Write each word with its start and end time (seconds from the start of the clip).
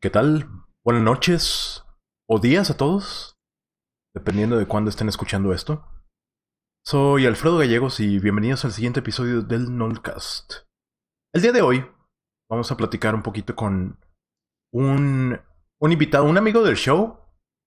¿Qué 0.00 0.10
tal? 0.10 0.48
Buenas 0.84 1.02
noches 1.02 1.84
o 2.28 2.38
días 2.38 2.70
a 2.70 2.76
todos, 2.76 3.36
dependiendo 4.14 4.56
de 4.56 4.68
cuándo 4.68 4.90
estén 4.90 5.08
escuchando 5.08 5.52
esto. 5.52 5.84
Soy 6.86 7.26
Alfredo 7.26 7.58
Gallegos 7.58 7.98
y 7.98 8.20
bienvenidos 8.20 8.64
al 8.64 8.70
siguiente 8.70 9.00
episodio 9.00 9.42
del 9.42 9.76
Nolcast. 9.76 10.52
El 11.34 11.42
día 11.42 11.50
de 11.50 11.62
hoy 11.62 11.84
vamos 12.48 12.70
a 12.70 12.76
platicar 12.76 13.16
un 13.16 13.24
poquito 13.24 13.56
con 13.56 13.98
un, 14.72 15.40
un 15.80 15.92
invitado, 15.92 16.26
un 16.26 16.38
amigo 16.38 16.62
del 16.62 16.76
show 16.76 17.18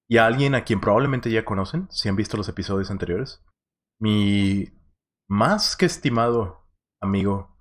y 0.09 0.15
a 0.15 0.25
alguien 0.25 0.55
a 0.55 0.63
quien 0.63 0.79
probablemente 0.79 1.29
ya 1.29 1.43
conocen, 1.43 1.91
si 1.91 2.07
han 2.07 2.15
visto 2.15 2.37
los 2.37 2.47
episodios 2.47 2.91
anteriores. 2.91 3.43
Mi 3.99 4.69
más 5.29 5.75
que 5.75 5.85
estimado 5.85 6.65
amigo. 7.01 7.57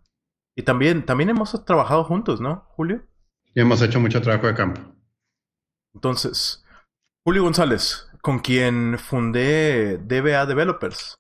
Y 0.57 0.63
también, 0.63 1.05
también 1.05 1.31
hemos 1.31 1.65
trabajado 1.65 2.05
juntos, 2.05 2.41
¿no, 2.41 2.67
Julio? 2.77 3.10
Y 3.55 3.61
hemos 3.61 3.83
hecho 3.83 4.01
mucho 4.01 4.21
trabajo 4.21 4.47
de 4.47 4.55
campo. 4.55 4.81
Entonces, 5.95 6.65
Julio 7.25 7.43
González, 7.43 8.09
con 8.23 8.39
quien 8.39 8.99
fundé 8.99 9.99
DBA 9.99 10.47
Developers. 10.47 11.17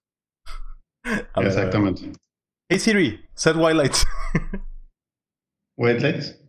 Exactamente. 1.36 2.12
Hey 2.68 2.78
Siri, 2.78 3.28
set 3.34 3.56
white 3.56 3.74
lights. 3.74 4.06
white 5.76 6.00
lights. 6.00 6.40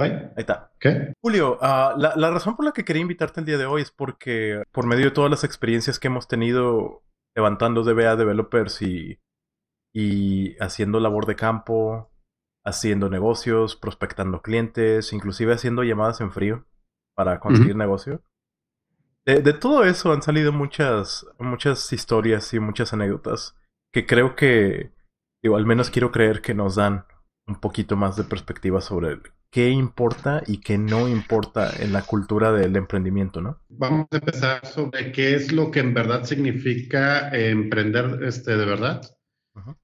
Ahí 0.00 0.32
está. 0.36 0.72
¿Qué? 0.80 1.12
Julio, 1.20 1.58
uh, 1.60 1.98
la, 1.98 2.14
la, 2.16 2.30
razón 2.30 2.56
por 2.56 2.64
la 2.64 2.72
que 2.72 2.84
quería 2.84 3.02
invitarte 3.02 3.40
el 3.40 3.46
día 3.46 3.58
de 3.58 3.66
hoy 3.66 3.82
es 3.82 3.90
porque 3.90 4.62
por 4.72 4.86
medio 4.86 5.06
de 5.06 5.10
todas 5.10 5.30
las 5.30 5.44
experiencias 5.44 5.98
que 5.98 6.08
hemos 6.08 6.26
tenido 6.26 7.02
levantando 7.36 7.82
DBA 7.82 8.16
Developers 8.16 8.80
y, 8.82 9.20
y 9.94 10.56
haciendo 10.62 11.00
labor 11.00 11.26
de 11.26 11.36
campo, 11.36 12.09
haciendo 12.64 13.08
negocios, 13.10 13.76
prospectando 13.76 14.42
clientes, 14.42 15.12
inclusive 15.12 15.54
haciendo 15.54 15.82
llamadas 15.82 16.20
en 16.20 16.32
frío 16.32 16.66
para 17.14 17.40
conseguir 17.40 17.76
negocio. 17.76 18.22
De, 19.26 19.42
de, 19.42 19.52
todo 19.52 19.84
eso 19.84 20.12
han 20.12 20.22
salido 20.22 20.52
muchas, 20.52 21.26
muchas 21.38 21.92
historias 21.92 22.52
y 22.54 22.60
muchas 22.60 22.92
anécdotas 22.92 23.54
que 23.92 24.06
creo 24.06 24.36
que, 24.36 24.92
digo, 25.42 25.56
al 25.56 25.66
menos 25.66 25.90
quiero 25.90 26.10
creer 26.10 26.40
que 26.40 26.54
nos 26.54 26.76
dan 26.76 27.04
un 27.46 27.56
poquito 27.56 27.96
más 27.96 28.16
de 28.16 28.24
perspectiva 28.24 28.80
sobre 28.80 29.18
qué 29.50 29.70
importa 29.70 30.42
y 30.46 30.60
qué 30.60 30.78
no 30.78 31.08
importa 31.08 31.72
en 31.80 31.92
la 31.92 32.02
cultura 32.02 32.52
del 32.52 32.76
emprendimiento, 32.76 33.40
¿no? 33.40 33.58
Vamos 33.68 34.06
a 34.12 34.16
empezar 34.16 34.64
sobre 34.64 35.10
qué 35.12 35.34
es 35.34 35.52
lo 35.52 35.70
que 35.70 35.80
en 35.80 35.92
verdad 35.92 36.24
significa 36.24 37.28
emprender 37.30 38.22
este, 38.22 38.56
de 38.56 38.64
verdad. 38.64 39.02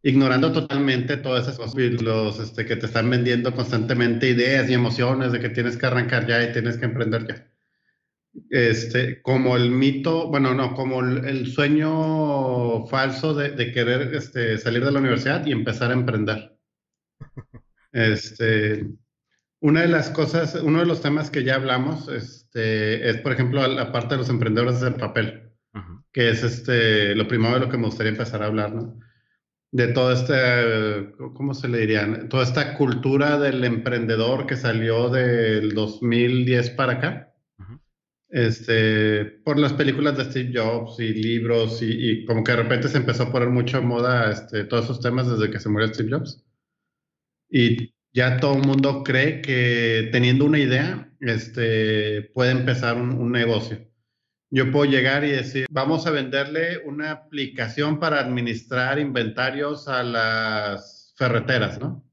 Ignorando 0.02 0.52
totalmente 0.52 1.16
todas 1.16 1.44
esas 1.44 1.58
cosas 1.58 1.74
los 2.02 2.38
este, 2.38 2.66
que 2.66 2.76
te 2.76 2.86
están 2.86 3.10
vendiendo 3.10 3.54
constantemente 3.54 4.28
ideas 4.28 4.68
y 4.68 4.74
emociones 4.74 5.32
de 5.32 5.40
que 5.40 5.48
tienes 5.50 5.76
que 5.76 5.86
arrancar 5.86 6.26
ya 6.26 6.42
y 6.42 6.52
tienes 6.52 6.76
que 6.76 6.86
emprender 6.86 7.26
ya. 7.26 7.46
Este, 8.50 9.22
como 9.22 9.56
el 9.56 9.70
mito, 9.70 10.28
bueno, 10.28 10.54
no, 10.54 10.74
como 10.74 11.00
el, 11.00 11.24
el 11.24 11.46
sueño 11.46 12.86
falso 12.86 13.34
de, 13.34 13.50
de 13.50 13.72
querer 13.72 14.14
este, 14.14 14.58
salir 14.58 14.84
de 14.84 14.92
la 14.92 15.00
universidad 15.00 15.44
y 15.46 15.52
empezar 15.52 15.90
a 15.90 15.94
emprender. 15.94 16.56
Este, 17.92 18.86
una 19.60 19.80
de 19.80 19.88
las 19.88 20.10
cosas, 20.10 20.54
uno 20.62 20.80
de 20.80 20.86
los 20.86 21.00
temas 21.00 21.30
que 21.30 21.44
ya 21.44 21.54
hablamos, 21.54 22.08
este, 22.08 23.08
es 23.08 23.16
por 23.18 23.32
ejemplo 23.32 23.66
la 23.66 23.90
parte 23.90 24.14
de 24.14 24.18
los 24.18 24.28
emprendedores 24.28 24.80
del 24.80 24.96
papel, 24.96 25.50
que 26.12 26.28
es 26.28 26.42
este, 26.42 27.14
lo 27.14 27.26
primero 27.26 27.54
de 27.54 27.60
lo 27.60 27.70
que 27.70 27.78
me 27.78 27.86
gustaría 27.86 28.12
empezar 28.12 28.42
a 28.42 28.46
hablar, 28.46 28.74
¿no? 28.74 29.00
De 29.72 29.88
todo 29.88 30.12
este, 30.12 31.12
¿cómo 31.34 31.52
se 31.52 31.68
le 31.68 31.78
dirían? 31.78 32.28
Toda 32.28 32.44
esta 32.44 32.74
cultura 32.74 33.38
del 33.38 33.62
emprendedor 33.64 34.46
que 34.46 34.56
salió 34.56 35.10
del 35.10 35.74
2010 35.74 36.70
para 36.70 36.92
acá. 36.94 37.34
Uh 37.58 37.62
-huh. 37.62 37.80
Este, 38.28 39.24
por 39.44 39.58
las 39.58 39.72
películas 39.72 40.16
de 40.16 40.24
Steve 40.24 40.52
Jobs 40.54 41.00
y 41.00 41.14
libros 41.14 41.82
y, 41.82 41.86
y, 41.90 42.24
como 42.24 42.42
que 42.44 42.52
de 42.52 42.62
repente 42.62 42.88
se 42.88 42.98
empezó 42.98 43.24
a 43.24 43.32
poner 43.32 43.50
mucho 43.50 43.78
en 43.78 43.86
moda 43.86 44.30
este, 44.30 44.64
todos 44.64 44.84
esos 44.84 45.00
temas 45.00 45.28
desde 45.30 45.50
que 45.50 45.60
se 45.60 45.68
murió 45.68 45.88
Steve 45.88 46.10
Jobs. 46.10 46.44
Y 47.50 47.94
ya 48.12 48.38
todo 48.38 48.54
el 48.56 48.66
mundo 48.66 49.02
cree 49.04 49.42
que 49.42 50.08
teniendo 50.10 50.46
una 50.46 50.58
idea, 50.58 51.12
este, 51.20 52.22
puede 52.34 52.52
empezar 52.52 52.96
un, 52.96 53.10
un, 53.12 53.30
negocio. 53.32 53.78
Yo 54.50 54.70
puedo 54.70 54.90
llegar 54.90 55.24
y 55.24 55.30
decir, 55.30 55.66
vamos 55.70 56.06
a 56.06 56.10
venderle 56.10 56.78
una 56.84 57.10
aplicación 57.10 57.98
para 57.98 58.20
administrar 58.20 58.98
inventarios 58.98 59.88
a 59.88 60.02
las 60.02 61.14
ferreteras, 61.16 61.80
¿no? 61.80 62.04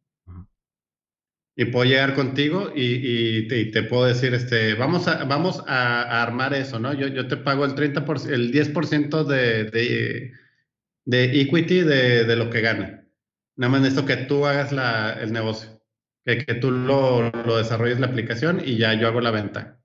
Y 1.56 1.66
puedo 1.66 1.86
llegar 1.86 2.16
contigo 2.16 2.72
y, 2.76 2.82
y, 2.82 3.48
te, 3.48 3.60
y, 3.60 3.72
te, 3.72 3.84
puedo 3.84 4.06
decir, 4.06 4.34
este, 4.34 4.74
vamos 4.74 5.08
a, 5.08 5.24
vamos 5.26 5.64
a, 5.68 6.02
a 6.02 6.24
armar 6.24 6.56
eso, 6.56 6.80
¿no? 6.80 6.94
Yo, 6.94 7.08
yo, 7.08 7.28
te 7.28 7.38
pago 7.38 7.64
el 7.66 7.76
30%, 7.76 8.30
el 8.32 8.52
10% 8.52 9.24
de, 9.24 9.66
de, 9.66 10.32
de 11.06 11.42
equity 11.42 11.82
de, 11.82 12.24
de, 12.26 12.36
lo 12.36 12.50
que 12.50 12.62
gana. 12.62 13.08
Nada 13.56 13.72
más 13.72 13.82
necesito 13.82 14.08
que 14.08 14.18
tú 14.18 14.48
hagas 14.48 14.72
la, 14.72 15.14
el 15.22 15.32
negocio 15.32 15.74
que, 16.26 16.46
que 16.46 16.56
tú 16.56 16.72
lo, 16.72 17.30
lo, 17.30 17.58
desarrolles 17.58 18.00
la 18.00 18.08
aplicación 18.08 18.62
y 18.64 18.78
ya 18.78 18.94
yo 18.94 19.08
hago 19.08 19.22
la 19.22 19.32
venta. 19.32 19.83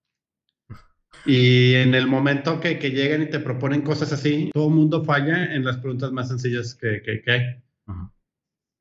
Y 1.29 1.75
en 1.75 1.95
el 1.95 2.07
momento 2.07 2.59
que, 2.59 2.79
que 2.79 2.91
llegan 2.91 3.21
y 3.21 3.27
te 3.27 3.39
proponen 3.39 3.83
cosas 3.83 4.15
así, 4.15 4.51
todo 4.55 4.69
el 4.69 4.75
mundo 4.75 5.05
falla 5.05 5.55
en 5.55 5.63
las 5.63 5.77
preguntas 5.77 6.11
más 6.11 6.29
sencillas 6.29 6.75
que, 6.75 7.03
que, 7.03 7.21
que 7.21 7.31
hay. 7.31 7.63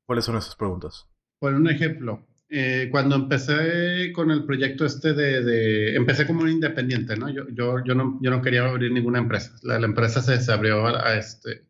¿Cuáles 0.06 0.24
son 0.24 0.38
esas 0.38 0.56
preguntas? 0.56 1.06
Por 1.38 1.52
un 1.52 1.68
ejemplo, 1.68 2.26
eh, 2.48 2.88
cuando 2.90 3.16
empecé 3.16 4.10
con 4.14 4.30
el 4.30 4.46
proyecto 4.46 4.86
este 4.86 5.12
de, 5.12 5.44
de, 5.44 5.94
empecé 5.94 6.26
como 6.26 6.40
un 6.40 6.48
independiente, 6.48 7.16
¿no? 7.16 7.28
Yo, 7.28 7.46
yo, 7.50 7.84
yo 7.84 7.94
no, 7.94 8.18
yo 8.22 8.30
no 8.30 8.40
quería 8.40 8.66
abrir 8.66 8.92
ninguna 8.92 9.18
empresa. 9.18 9.54
La, 9.62 9.78
la 9.78 9.86
empresa 9.86 10.22
se, 10.22 10.40
se 10.40 10.50
abrió 10.50 10.86
a, 10.86 11.06
a, 11.06 11.18
este, 11.18 11.66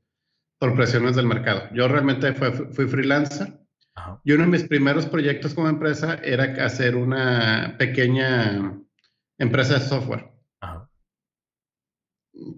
por 0.60 0.76
presiones 0.76 1.16
del 1.16 1.26
mercado. 1.26 1.64
Yo 1.74 1.88
realmente 1.88 2.32
fue, 2.34 2.52
fui 2.52 2.86
freelancer 2.86 3.58
y 4.22 4.30
uno 4.30 4.44
de 4.44 4.50
mis 4.50 4.62
primeros 4.62 5.06
proyectos 5.06 5.54
como 5.54 5.68
empresa 5.68 6.20
era 6.22 6.64
hacer 6.64 6.94
una 6.94 7.74
pequeña 7.80 8.80
empresa 9.38 9.74
de 9.74 9.80
software. 9.80 10.38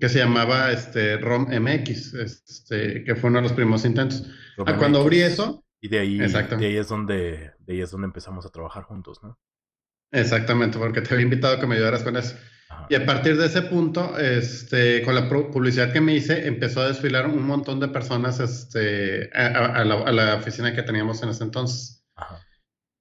Que 0.00 0.08
se 0.08 0.18
llamaba 0.18 0.72
este, 0.72 1.16
ROM 1.18 1.48
MX, 1.48 2.14
este, 2.14 3.04
que 3.04 3.14
fue 3.14 3.30
uno 3.30 3.38
de 3.38 3.44
los 3.44 3.52
primeros 3.52 3.84
intentos. 3.84 4.24
Ah, 4.66 4.76
cuando 4.76 5.00
abrí 5.00 5.20
eso... 5.20 5.64
Y 5.82 5.88
de 5.88 5.98
ahí, 5.98 6.18
de 6.18 6.66
ahí, 6.66 6.76
es 6.76 6.88
donde, 6.88 7.52
de 7.60 7.72
ahí 7.72 7.80
es 7.80 7.90
donde 7.90 8.04
empezamos 8.04 8.44
a 8.44 8.50
trabajar 8.50 8.82
juntos, 8.82 9.22
¿no? 9.22 9.38
Exactamente, 10.12 10.78
porque 10.78 11.00
te 11.00 11.14
había 11.14 11.24
invitado 11.24 11.56
a 11.56 11.60
que 11.60 11.66
me 11.66 11.76
ayudaras 11.76 12.02
con 12.02 12.18
eso. 12.18 12.36
Ajá. 12.68 12.86
Y 12.90 12.96
a 12.96 13.06
partir 13.06 13.38
de 13.38 13.46
ese 13.46 13.62
punto, 13.62 14.18
este, 14.18 15.02
con 15.02 15.14
la 15.14 15.26
publicidad 15.26 15.90
que 15.90 16.02
me 16.02 16.14
hice, 16.14 16.46
empezó 16.46 16.82
a 16.82 16.88
desfilar 16.88 17.26
un 17.26 17.42
montón 17.46 17.80
de 17.80 17.88
personas 17.88 18.40
este, 18.40 19.30
a, 19.32 19.80
a, 19.80 19.84
la, 19.86 19.94
a 20.02 20.12
la, 20.12 20.34
oficina 20.34 20.74
que 20.74 20.82
teníamos 20.82 21.22
en 21.22 21.30
ese 21.30 21.44
entonces. 21.44 22.04
Ajá. 22.14 22.44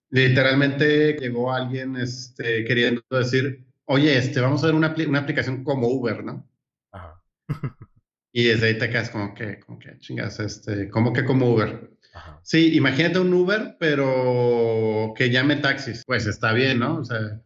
Literalmente 0.10 1.18
llegó 1.20 1.54
alguien 1.54 1.98
este, 1.98 2.64
queriendo 2.64 3.02
decir, 3.12 3.66
oye, 3.86 4.18
este, 4.18 4.40
vamos 4.40 4.64
a 4.64 4.68
ver 4.68 4.76
una, 4.76 4.96
una 5.08 5.20
aplicación 5.20 5.66
como 5.66 5.88
Uber, 5.88 6.24
¿no? 6.24 6.48
Y 8.32 8.44
desde 8.44 8.68
ahí 8.68 8.78
te 8.78 8.90
quedas 8.90 9.10
como 9.10 9.34
que, 9.34 9.60
como 9.60 9.80
que 9.80 9.98
chingas, 9.98 10.40
este, 10.40 10.90
como 10.90 11.14
que 11.14 11.26
como 11.26 11.52
Uber. 11.52 11.90
Ajá. 12.14 12.40
Sí, 12.44 12.76
imagínate 12.76 13.20
un 13.20 13.34
Uber, 13.34 13.76
pero 13.80 15.14
que 15.16 15.30
llame 15.30 15.56
taxis. 15.58 16.04
Pues 16.06 16.28
está 16.28 16.54
bien, 16.54 16.80
¿no? 16.80 16.98
O 16.98 17.06
sea, 17.06 17.42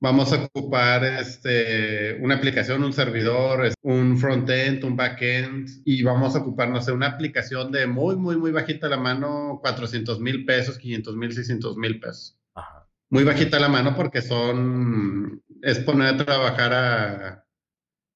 vamos 0.00 0.32
a 0.32 0.44
ocupar 0.44 1.04
este, 1.04 2.18
una 2.20 2.36
aplicación, 2.36 2.84
un 2.84 2.92
servidor, 2.92 3.72
un 3.82 4.18
front-end, 4.18 4.84
un 4.84 4.96
back-end, 4.96 5.68
y 5.84 6.02
vamos 6.02 6.36
a 6.36 6.40
ocupar, 6.40 6.68
no 6.68 6.80
sé, 6.80 6.92
una 6.92 7.08
aplicación 7.08 7.72
de 7.72 7.86
muy, 7.86 8.14
muy, 8.16 8.36
muy 8.36 8.52
bajita 8.52 8.88
la 8.88 8.98
mano, 8.98 9.58
400 9.62 10.20
mil 10.20 10.44
pesos, 10.44 10.78
500 10.78 11.16
mil, 11.16 11.32
600 11.32 11.76
mil 11.76 12.00
pesos. 12.00 12.38
Ajá. 12.54 12.86
Muy 13.10 13.24
bajita 13.24 13.58
la 13.58 13.68
mano 13.68 13.96
porque 13.96 14.22
son, 14.22 15.42
es 15.62 15.78
poner 15.80 16.14
a 16.14 16.24
trabajar 16.24 16.72
a, 16.72 17.43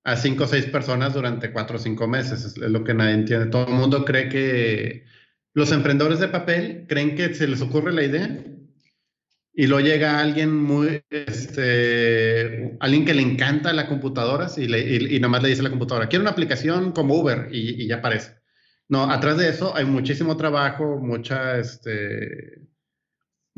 a 0.09 0.17
cinco 0.17 0.45
o 0.45 0.47
seis 0.47 0.65
personas 0.67 1.13
durante 1.13 1.53
cuatro 1.53 1.77
o 1.77 1.79
cinco 1.79 2.09
meses, 2.09 2.45
es 2.45 2.57
lo 2.57 2.83
que 2.83 2.95
nadie 2.95 3.13
entiende. 3.15 3.47
Todo 3.47 3.67
el 3.67 3.75
mundo 3.75 4.05
cree 4.05 4.29
que 4.29 5.05
los 5.53 5.71
emprendedores 5.71 6.19
de 6.19 6.29
papel 6.29 6.87
creen 6.89 7.15
que 7.15 7.35
se 7.35 7.47
les 7.47 7.61
ocurre 7.61 7.93
la 7.93 8.05
idea 8.05 8.45
y 9.53 9.67
luego 9.67 9.87
llega 9.87 10.19
alguien 10.21 10.57
muy, 10.57 11.03
este, 11.11 12.77
alguien 12.81 13.05
que 13.05 13.13
le 13.13 13.23
encanta 13.23 13.73
la 13.75 13.87
computadora 13.87 14.49
y, 14.57 14.67
le, 14.67 14.81
y, 14.81 15.17
y, 15.17 15.21
nomás 15.21 15.43
le 15.43 15.51
dice 15.51 15.61
a 15.61 15.65
la 15.65 15.71
computadora, 15.71 16.09
quiero 16.09 16.23
una 16.23 16.31
aplicación 16.31 16.93
como 16.93 17.15
Uber 17.15 17.49
y, 17.53 17.83
y, 17.83 17.87
ya 17.87 17.97
aparece. 17.97 18.37
No, 18.89 19.11
atrás 19.11 19.37
de 19.37 19.51
eso 19.51 19.77
hay 19.77 19.85
muchísimo 19.85 20.39
trabajo, 20.39 20.99
mucha, 20.99 21.59
este, 21.59 22.68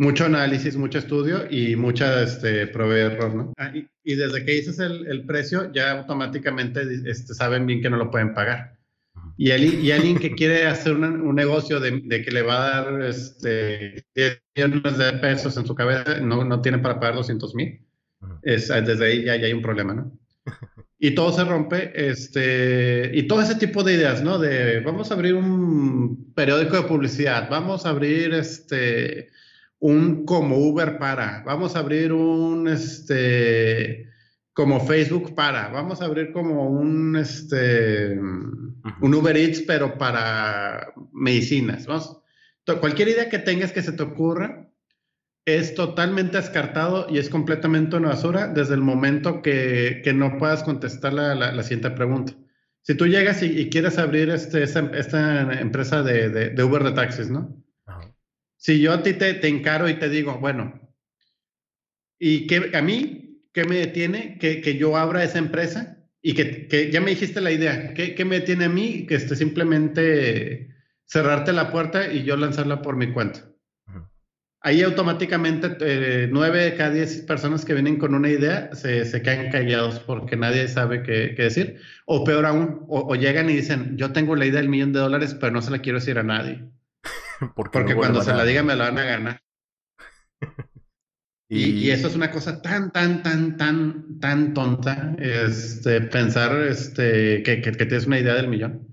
mucho 0.00 0.24
análisis, 0.24 0.78
mucho 0.78 0.98
estudio 0.98 1.46
y 1.50 1.76
mucha, 1.76 2.22
este, 2.22 2.62
error, 2.62 3.34
¿no? 3.34 3.52
Ah, 3.58 3.70
y, 3.74 3.86
y, 4.02 4.14
desde 4.14 4.46
que 4.46 4.52
dices 4.52 4.78
el, 4.78 5.06
el 5.06 5.26
precio, 5.26 5.70
ya 5.74 5.90
automáticamente 5.90 6.80
este, 7.04 7.34
saben 7.34 7.66
bien 7.66 7.82
que 7.82 7.90
no 7.90 7.98
lo 7.98 8.10
pueden 8.10 8.32
pagar. 8.32 8.78
Y, 9.36 9.50
alguien, 9.50 9.84
y 9.84 9.90
alguien 9.90 10.18
que 10.18 10.34
quiere 10.34 10.66
hacer 10.66 10.94
una, 10.94 11.08
un 11.08 11.34
negocio 11.34 11.80
de, 11.80 12.00
de, 12.02 12.22
que 12.22 12.30
le 12.30 12.40
va 12.40 12.78
a 12.78 12.82
dar 12.82 13.02
este, 13.02 14.06
10 14.14 14.42
millones 14.56 14.96
de 14.96 15.12
pesos 15.18 15.54
en 15.58 15.66
su 15.66 15.74
cabeza, 15.74 16.18
no, 16.20 16.44
no 16.44 16.62
tiene 16.62 16.78
para 16.78 16.98
pagar 16.98 17.16
200 17.16 17.54
mil. 17.54 17.86
es, 18.42 18.68
desde 18.68 19.04
ahí 19.04 19.24
ya, 19.24 19.36
ya 19.36 19.48
hay 19.48 19.52
un 19.52 19.60
problema, 19.60 19.92
¿no? 19.92 20.18
y 20.98 21.14
todo 21.14 21.30
se 21.30 21.44
rompe, 21.44 21.92
este, 21.94 23.10
y 23.12 23.24
todo 23.24 23.42
ese 23.42 23.56
tipo 23.56 23.82
de 23.82 23.92
ideas, 23.92 24.22
¿no? 24.22 24.38
De 24.38 24.80
vamos 24.80 25.10
a 25.10 25.14
abrir 25.14 25.34
un 25.34 26.32
periódico 26.34 26.76
de 26.76 26.88
publicidad, 26.88 27.50
vamos 27.50 27.84
a 27.84 27.90
abrir 27.90 28.32
este, 28.32 29.28
un 29.80 30.24
como 30.24 30.56
Uber 30.58 30.98
para, 30.98 31.42
vamos 31.44 31.74
a 31.74 31.80
abrir 31.80 32.12
un, 32.12 32.68
este, 32.68 34.08
como 34.52 34.80
Facebook 34.86 35.34
para, 35.34 35.68
vamos 35.68 36.00
a 36.00 36.04
abrir 36.04 36.32
como 36.32 36.68
un, 36.68 37.16
este, 37.16 38.12
un 38.12 39.14
Uber 39.14 39.36
Eats, 39.36 39.62
pero 39.62 39.98
para 39.98 40.92
medicinas, 41.12 41.86
¿vamos? 41.86 42.16
Cualquier 42.78 43.08
idea 43.08 43.28
que 43.28 43.40
tengas 43.40 43.72
que 43.72 43.82
se 43.82 43.92
te 43.92 44.02
ocurra, 44.02 44.70
es 45.46 45.74
totalmente 45.74 46.36
descartado 46.36 47.06
y 47.08 47.18
es 47.18 47.28
completamente 47.28 47.96
una 47.96 48.10
basura 48.10 48.48
desde 48.48 48.74
el 48.74 48.82
momento 48.82 49.42
que, 49.42 50.02
no 50.14 50.38
puedas 50.38 50.62
contestar 50.62 51.12
la, 51.12 51.62
siguiente 51.62 51.90
pregunta. 51.90 52.34
Si 52.82 52.94
tú 52.94 53.06
llegas 53.06 53.42
y, 53.42 53.68
quieres 53.70 53.98
abrir 53.98 54.30
este, 54.30 54.62
esta, 54.62 55.60
empresa 55.60 56.02
de, 56.02 56.62
Uber 56.62 56.84
de 56.84 56.92
taxis, 56.92 57.30
¿no? 57.30 57.59
Si 58.60 58.78
yo 58.78 58.92
a 58.92 59.02
ti 59.02 59.14
te, 59.14 59.48
encaro 59.48 59.88
y 59.88 59.94
te 59.94 60.10
digo, 60.10 60.38
bueno, 60.38 60.94
¿y 62.18 62.46
qué, 62.46 62.70
a 62.74 62.82
mí 62.82 63.40
qué 63.54 63.64
me 63.64 63.76
detiene 63.76 64.36
que, 64.38 64.60
que 64.60 64.76
yo 64.76 64.98
abra 64.98 65.24
esa 65.24 65.38
empresa? 65.38 65.96
Y 66.20 66.34
que, 66.34 66.90
ya 66.92 67.00
me 67.00 67.10
dijiste 67.10 67.40
la 67.40 67.52
idea, 67.52 67.94
¿qué, 67.94 68.14
qué 68.14 68.24
me 68.26 68.40
detiene 68.40 68.66
a 68.66 68.68
mí 68.68 69.06
que 69.06 69.14
este, 69.14 69.34
simplemente 69.34 70.68
cerrarte 71.06 71.54
la 71.54 71.72
puerta 71.72 72.12
y 72.12 72.24
yo 72.24 72.36
lanzarla 72.36 72.82
por 72.82 72.96
mi 72.96 73.10
cuenta? 73.14 73.50
ahí 74.62 74.82
automáticamente 74.82 75.74
eh, 75.80 76.28
nueve 76.30 76.62
de 76.62 76.74
cada 76.74 76.90
diez 76.90 77.22
personas 77.22 77.64
que 77.64 77.72
vienen 77.72 77.96
con 77.96 78.14
una 78.14 78.28
idea 78.28 78.74
se, 78.74 79.06
se 79.06 79.22
quedan 79.22 79.50
callados 79.50 80.00
porque 80.00 80.36
nadie 80.36 80.68
sabe 80.68 81.02
qué, 81.02 81.34
decir. 81.36 81.80
O 82.04 82.24
peor 82.24 82.44
aún, 82.44 82.84
o, 82.88 83.14
llegan 83.14 83.48
y 83.48 83.54
dicen, 83.54 83.96
yo 83.96 84.12
tengo 84.12 84.36
la 84.36 84.44
idea 84.44 84.60
del 84.60 84.68
millón 84.68 84.92
de 84.92 85.00
dólares, 85.00 85.34
pero 85.40 85.52
no 85.52 85.62
se 85.62 85.70
la 85.70 85.78
quiero 85.78 85.98
decir 85.98 86.18
a 86.18 86.22
nadie. 86.22 86.62
porque, 87.56 87.94
cuando 87.94 88.22
se 88.22 88.32
la 88.32 88.44
diga 88.44 88.62
me 88.62 88.76
la 88.76 88.90
van 88.90 88.98
a 88.98 89.04
ganar. 89.04 89.40
y... 91.48 91.90
eso 91.90 92.08
es 92.08 92.14
una 92.14 92.30
cosa 92.30 92.62
tan, 92.62 92.92
tan, 92.92 93.22
tan, 93.22 93.56
tan, 93.56 94.18
tan 94.20 94.54
tonta, 94.54 95.16
este, 95.18 96.00
pensar 96.02 96.56
este, 96.62 97.42
que, 97.42 97.60
que, 97.60 97.72
tienes 97.72 98.06
una 98.06 98.18
idea 98.18 98.34
del 98.34 98.48
millón. 98.48 98.86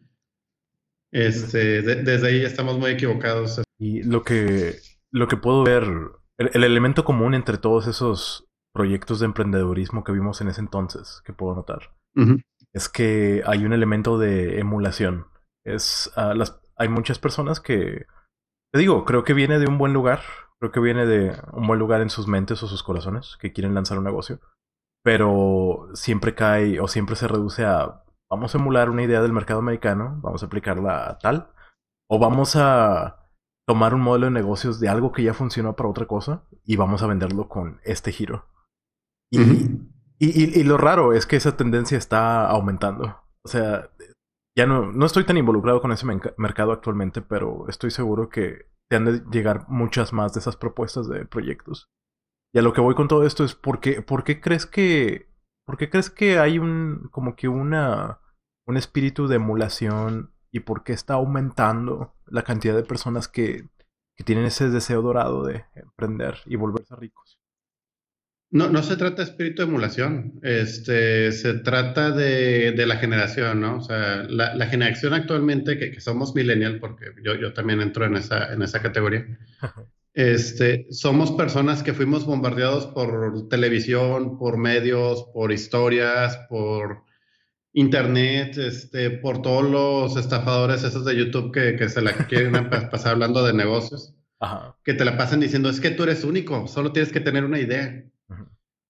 Este, 1.12 1.82
desde 1.82 2.28
ahí 2.28 2.44
estamos 2.44 2.78
muy 2.78 2.92
equivocados. 2.92 3.62
Y 3.80 4.04
lo 4.04 4.24
que 4.24 4.80
lo 5.12 5.28
que 5.28 5.38
puedo 5.38 5.64
ver, 5.64 5.86
el, 6.38 6.64
elemento 6.64 7.06
común 7.06 7.34
entre 7.34 7.58
todos 7.58 7.88
esos 7.88 8.48
proyectos 8.74 9.20
de 9.20 9.26
emprendedurismo 9.26 10.04
que 10.04 10.12
vimos 10.12 10.42
en 10.42 10.50
ese 10.50 10.62
entonces, 10.62 11.22
que 11.26 11.34
puedo 11.34 11.56
notar, 11.56 11.94
es 12.74 12.90
que 12.90 13.42
hay 13.46 13.66
un 13.66 13.74
elemento 13.74 14.18
de 14.18 14.60
emulación. 14.60 15.28
Es, 15.66 16.12
uh, 16.18 16.34
las, 16.34 16.60
hay 16.76 16.90
muchas 16.90 17.20
personas 17.20 17.60
que, 17.60 18.06
te 18.74 18.80
digo, 18.80 19.06
creo 19.06 19.24
que 19.24 19.34
viene 19.34 19.60
de 19.60 19.68
un 19.68 19.78
buen 19.78 19.94
lugar, 19.94 20.22
creo 20.60 20.72
que 20.72 20.80
viene 20.80 21.06
de 21.06 21.40
un 21.54 21.68
buen 21.68 21.80
lugar 21.80 22.02
en 22.02 22.10
sus 22.10 22.28
mentes 22.28 22.62
o 22.64 22.68
sus 22.68 22.84
corazones, 22.84 23.38
que 23.40 23.54
quieren 23.54 23.74
lanzar 23.74 23.98
un 23.98 24.04
negocio, 24.04 24.40
pero 25.04 25.90
siempre 25.94 26.36
cae 26.36 26.80
o 26.80 26.88
siempre 26.88 27.16
se 27.16 27.28
reduce 27.28 27.66
a, 27.66 28.04
vamos 28.30 28.54
a 28.54 28.58
emular 28.58 28.90
una 28.90 29.04
idea 29.04 29.22
del 29.22 29.34
mercado 29.34 29.60
americano, 29.60 30.20
vamos 30.22 30.44
a 30.44 30.48
aplicarla 30.48 31.10
a 31.10 31.18
tal, 31.18 31.52
o 32.10 32.20
vamos 32.20 32.56
a 32.56 33.30
tomar 33.68 33.94
un 33.94 34.02
modelo 34.02 34.28
de 34.28 34.32
negocios 34.32 34.80
de 34.80 34.90
algo 34.90 35.12
que 35.12 35.24
ya 35.24 35.34
funcionó 35.34 35.76
para 35.76 35.90
otra 35.90 36.06
cosa 36.06 36.44
y 36.64 36.78
vamos 36.78 37.04
a 37.04 37.08
venderlo 37.08 37.50
con 37.50 37.80
este 37.84 38.12
giro. 38.12 38.46
Y, 39.30 39.40
y, 40.20 40.64
lo 40.64 40.78
raro 40.78 41.14
es 41.14 41.26
que 41.26 41.36
esa 41.36 41.58
tendencia 41.58 41.98
está 41.98 42.48
aumentando. 42.48 43.20
O 43.44 43.50
sea, 43.50 43.90
ya 44.58 44.66
no, 44.66 44.92
no 44.92 45.06
estoy 45.06 45.24
tan 45.24 45.38
involucrado 45.38 45.82
con 45.82 45.92
ese 45.92 46.08
mercado 46.38 46.72
actualmente, 46.72 47.22
pero 47.22 47.70
estoy 47.70 47.92
seguro 47.92 48.28
que 48.30 48.66
te 48.90 48.96
han 48.96 49.06
de 49.06 49.24
llegar 49.32 49.66
muchas 49.70 50.14
más 50.14 50.34
de 50.34 50.40
esas 50.40 50.56
propuestas 50.56 51.08
de 51.08 51.26
proyectos. 51.26 51.90
Y 52.54 52.60
a 52.60 52.64
lo 52.64 52.74
que 52.74 52.82
voy 52.82 52.96
con 52.96 53.08
todo 53.08 53.24
esto 53.26 53.44
es 53.44 53.54
¿por 53.54 53.80
qué, 53.80 54.02
por 54.02 54.24
qué 54.24 54.42
crees 54.42 54.66
que 54.66 55.30
¿por 55.66 55.78
qué 55.78 55.90
crees 55.90 56.10
que 56.10 56.40
hay 56.40 56.58
un 56.58 57.08
como 57.12 57.36
que 57.36 57.48
una 57.48 58.20
un 58.66 58.78
espíritu 58.78 59.28
de 59.28 59.36
emulación 59.36 60.34
y 60.52 60.62
por 60.62 60.84
qué 60.84 60.94
está 60.94 61.16
aumentando 61.16 62.16
la 62.26 62.44
cantidad 62.44 62.76
de 62.76 62.84
personas 62.84 63.28
que, 63.28 63.70
tienen 64.26 64.46
ese 64.46 64.72
deseo 64.72 65.04
dorado 65.04 65.44
de 65.44 65.66
emprender 65.76 66.40
y 66.48 66.56
volverse 66.56 66.96
ricos. 66.96 67.40
No, 68.50 68.70
no 68.70 68.82
se 68.82 68.96
trata 68.96 69.18
de 69.18 69.30
espíritu 69.30 69.62
de 69.62 69.68
emulación, 69.68 70.40
este, 70.42 71.34
se 71.34 71.56
trata 71.56 72.12
de, 72.12 72.74
la 72.88 72.96
generación, 72.96 73.60
¿no? 73.60 73.78
O 73.78 73.82
sea, 73.82 74.24
la, 74.24 74.66
generación 74.68 75.14
actualmente, 75.14 75.78
que, 75.78 76.00
somos 76.00 76.34
millennial, 76.34 76.80
porque 76.80 77.08
yo, 77.22 77.36
yo 77.36 77.52
también 77.52 77.82
entro 77.82 78.06
en 78.06 78.16
esa, 78.16 78.54
en 78.54 78.62
esa 78.62 78.82
categoría, 78.82 79.26
este, 80.14 80.88
somos 80.92 81.32
personas 81.34 81.84
que 81.84 81.94
fuimos 81.94 82.26
bombardeados 82.26 82.88
por 82.88 83.50
televisión, 83.50 84.40
por 84.40 84.58
medios, 84.58 85.26
por 85.34 85.52
historias, 85.52 86.38
por 86.50 87.04
internet, 87.74 88.58
este, 88.58 89.12
por 89.12 89.44
todos 89.44 89.70
los 89.70 90.18
estafadores 90.18 90.84
esos 90.84 91.06
de 91.06 91.16
YouTube 91.16 91.52
que, 91.52 91.90
se 91.90 92.02
la 92.02 92.14
quieren 92.14 92.52
pasar 92.92 93.12
hablando 93.12 93.46
de 93.46 93.54
negocios, 93.54 94.16
que 94.84 94.96
te 94.96 95.06
la 95.06 95.18
pasan 95.18 95.40
diciendo, 95.40 95.70
es 95.70 95.80
que 95.80 95.92
tú 95.92 96.04
eres 96.04 96.24
único, 96.24 96.66
solo 96.68 96.92
tienes 96.92 97.12
que 97.12 97.20
tener 97.20 97.44
una 97.44 97.60
idea. 97.60 98.04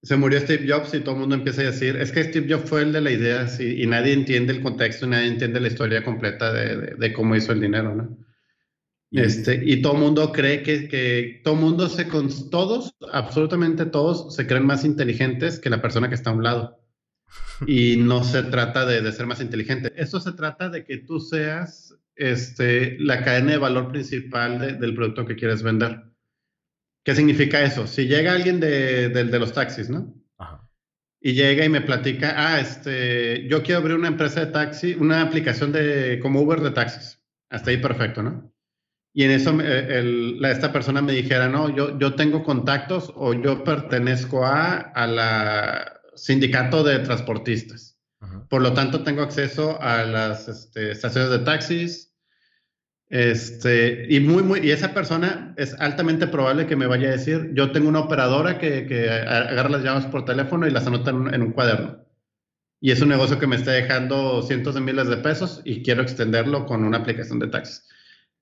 Se 0.02 0.16
murió 0.16 0.38
Steve 0.38 0.66
Jobs 0.68 0.94
y 0.94 1.00
todo 1.00 1.14
el 1.14 1.20
mundo 1.20 1.34
empieza 1.34 1.62
a 1.62 1.66
decir, 1.66 1.96
es 1.96 2.12
que 2.12 2.24
Steve 2.24 2.46
Jobs 2.48 2.68
fue 2.68 2.82
el 2.82 2.92
de 2.92 3.00
la 3.00 3.10
idea 3.10 3.48
y 3.58 3.84
nadie 3.86 4.12
entiende 4.12 4.52
el 4.52 4.62
contexto 4.62 5.06
y 5.06 5.08
nadie 5.08 5.26
entiende 5.26 5.60
la 5.60 5.68
historia 5.68 6.04
completa 6.04 6.52
de, 6.52 7.12
cómo 7.12 7.34
hizo 7.34 7.52
el 7.52 7.60
dinero, 7.60 7.94
¿no? 7.94 8.16
Y, 9.10 9.20
este, 9.20 9.60
y 9.64 9.80
todo 9.80 9.94
el 9.94 10.00
mundo 10.00 10.32
cree 10.32 10.62
que, 10.62 10.86
que 10.86 11.40
todo 11.42 11.54
mundo 11.54 11.88
se, 11.88 12.08
con, 12.08 12.28
todos, 12.50 12.94
absolutamente 13.10 13.86
todos, 13.86 14.36
se 14.36 14.46
creen 14.46 14.66
más 14.66 14.84
inteligentes 14.84 15.58
que 15.58 15.70
la 15.70 15.80
persona 15.80 16.08
que 16.08 16.14
está 16.14 16.30
a 16.30 16.34
un 16.34 16.42
lado 16.44 16.78
y 17.66 17.96
no 17.96 18.24
se 18.24 18.42
trata 18.44 18.86
de, 18.86 19.10
ser 19.12 19.26
más 19.26 19.40
inteligente. 19.40 19.92
Esto 19.96 20.20
se 20.20 20.32
trata 20.32 20.68
de 20.68 20.84
que 20.84 20.98
tú 20.98 21.20
seas 21.20 21.94
este, 22.14 22.98
la 23.00 23.24
cadena 23.24 23.52
de 23.52 23.58
valor 23.58 23.90
principal 23.90 24.78
del 24.78 24.94
producto 24.94 25.26
que 25.26 25.36
quieres 25.36 25.62
vender. 25.62 26.07
¿Qué 27.08 27.14
significa 27.14 27.62
eso? 27.62 27.86
Si 27.86 28.06
llega 28.06 28.34
alguien 28.34 28.60
de, 28.60 29.38
los 29.40 29.54
taxis, 29.54 29.88
¿no? 29.88 30.14
Y 31.22 31.32
llega 31.32 31.64
y 31.64 31.70
me 31.70 31.80
platica, 31.80 32.34
ah, 32.36 32.60
este, 32.60 33.48
yo 33.48 33.62
quiero 33.62 33.80
abrir 33.80 33.96
una 33.96 34.08
empresa 34.08 34.44
de 34.44 34.52
taxi, 34.52 34.92
una 34.92 35.22
aplicación 35.22 35.72
de 35.72 36.18
como 36.20 36.42
Uber 36.42 36.60
de 36.60 36.70
taxis. 36.70 37.18
Hasta 37.48 37.70
ahí 37.70 37.78
perfecto, 37.78 38.22
¿no? 38.22 38.52
Y 39.14 39.24
en 39.24 39.30
eso 39.30 39.58
esta 39.58 40.70
persona 40.70 41.00
me 41.00 41.14
dijera, 41.14 41.48
no, 41.48 41.74
yo, 41.74 41.98
yo 41.98 42.14
tengo 42.14 42.44
contactos 42.44 43.10
o 43.16 43.32
yo 43.32 43.64
pertenezco 43.64 44.44
a, 44.44 44.76
a 44.76 45.06
la 45.06 46.00
sindicato 46.14 46.84
de 46.84 46.98
transportistas. 46.98 47.98
Por 48.50 48.60
lo 48.60 48.74
tanto, 48.74 49.02
tengo 49.02 49.22
acceso 49.22 49.80
a 49.80 50.04
las 50.04 50.46
este, 50.46 50.90
estaciones 50.90 51.30
de 51.30 51.38
taxis. 51.38 52.14
Este, 53.10 54.06
y, 54.08 54.20
muy, 54.20 54.42
muy, 54.42 54.60
y 54.60 54.70
esa 54.70 54.92
persona 54.92 55.54
es 55.56 55.74
altamente 55.80 56.26
probable 56.26 56.66
que 56.66 56.76
me 56.76 56.86
vaya 56.86 57.08
a 57.08 57.12
decir, 57.12 57.52
yo 57.54 57.72
tengo 57.72 57.88
una 57.88 58.00
operadora 58.00 58.58
que, 58.58 58.86
que 58.86 59.08
agarra 59.08 59.70
las 59.70 59.82
llaves 59.82 60.06
por 60.06 60.24
teléfono 60.24 60.66
y 60.66 60.70
las 60.70 60.86
anota 60.86 61.10
en 61.10 61.42
un, 61.42 61.52
cuaderno. 61.52 62.04
Y 62.80 62.90
es 62.92 63.00
un 63.00 63.08
negocio 63.08 63.38
que 63.38 63.46
me 63.46 63.56
está 63.56 63.72
dejando 63.72 64.42
cientos 64.42 64.74
de 64.74 64.80
miles 64.80 65.08
de 65.08 65.16
pesos 65.16 65.62
y 65.64 65.82
quiero 65.82 66.02
extenderlo 66.02 66.66
con 66.66 66.84
una 66.84 66.98
aplicación 66.98 67.38
de 67.38 67.48
taxis 67.48 67.88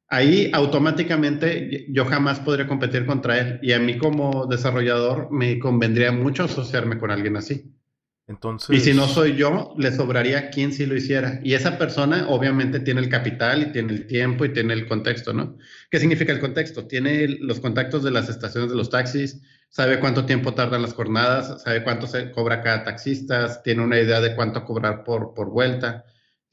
ahí 0.09 0.51
automáticamente 0.53 1.87
yo 1.89 2.05
jamás 2.05 2.41
podría 2.41 2.67
competir 2.67 3.07
contra 3.07 3.39
él 3.39 3.59
y 3.63 3.73
a 3.73 3.79
mí 3.79 3.99
como 3.99 4.47
desarrollador 4.47 5.31
me 5.31 5.59
convendría 5.59 6.13
mucho 6.13 6.45
asociarme 6.45 6.99
con 6.99 7.11
alguien 7.11 7.37
así. 7.37 7.76
Entonces... 8.29 8.77
Y 8.77 8.81
si 8.81 8.95
no 8.95 9.07
soy 9.07 9.37
yo, 9.37 9.75
le 9.79 9.93
sobraría 9.93 10.51
quien 10.51 10.73
sí 10.73 10.87
lo 10.87 10.97
hiciera. 10.97 11.41
Y 11.45 11.55
esa 11.55 11.79
persona 11.79 12.27
obviamente 12.29 12.81
tiene 12.81 13.01
el 13.01 13.09
capital 13.09 13.63
y 13.63 13.73
tiene 13.73 13.93
el 13.93 14.07
tiempo 14.07 14.45
y 14.45 14.53
tiene 14.53 14.75
el 14.75 14.87
contexto, 14.87 15.33
¿no? 15.33 15.59
¿Qué 15.91 16.01
significa 16.01 16.33
el 16.33 16.41
contexto? 16.41 16.87
Tiene 16.87 17.29
los 17.41 17.61
contactos 17.61 18.03
de 18.03 18.11
las 18.11 18.29
estaciones 18.29 18.71
de 18.71 18.77
los 18.77 18.91
taxis, 18.91 19.41
sabe 19.69 20.01
cuánto 20.01 20.27
tiempo 20.27 20.55
tardan 20.55 20.83
las 20.83 20.95
jornadas, 20.95 21.63
sabe 21.63 21.85
cuánto 21.85 22.07
se 22.07 22.31
cobra 22.33 22.63
cada 22.63 22.85
taxista, 22.85 23.63
tiene 23.63 23.83
una 23.83 24.01
idea 24.01 24.21
de 24.21 24.35
cuánto 24.35 24.65
cobrar 24.65 25.05
por, 25.05 25.35
por 25.35 25.51
vuelta 25.51 26.05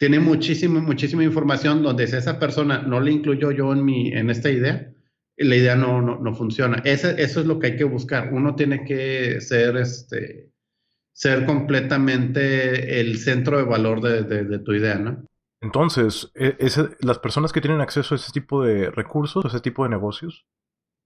tiene 0.03 0.19
muchísima, 0.19 0.81
muchísima 0.81 1.23
información 1.23 1.81
donde 1.81 2.07
si 2.07 2.17
esa 2.17 2.37
persona 2.37 2.81
no 2.81 2.99
le 2.99 3.11
incluyo 3.11 3.51
yo 3.51 3.71
en, 3.71 3.85
mi, 3.85 4.11
en 4.11 4.29
esta 4.29 4.49
idea, 4.49 4.91
la 5.37 5.55
idea 5.55 5.77
no, 5.77 6.01
no, 6.01 6.35
funciona. 6.35 6.81
Ese, 6.83 7.21
eso 7.21 7.39
es 7.39 7.45
lo 7.45 7.57
que 7.57 7.67
hay 7.67 7.77
que 7.77 7.85
buscar. 7.85 8.33
Uno 8.33 8.53
tiene 8.53 8.83
que 8.83 9.39
ser, 9.39 9.77
este, 9.77 10.51
ser 11.13 11.45
completamente 11.45 12.99
el 12.99 13.19
centro 13.19 13.57
de 13.57 13.63
valor 13.63 14.01
de, 14.01 14.59
tu 14.59 14.73
idea, 14.73 14.95
¿no? 14.95 15.25
Entonces, 15.61 16.31
e, 16.35 16.57
las 16.99 17.19
personas 17.19 17.53
que 17.53 17.61
tienen 17.61 17.79
acceso 17.79 18.15
a 18.15 18.17
ese 18.17 18.31
tipo 18.31 18.63
de 18.63 18.91
recursos, 18.91 19.45
a 19.45 19.47
ese 19.47 19.61
tipo 19.61 19.83
de 19.83 19.89
negocios, 19.89 20.45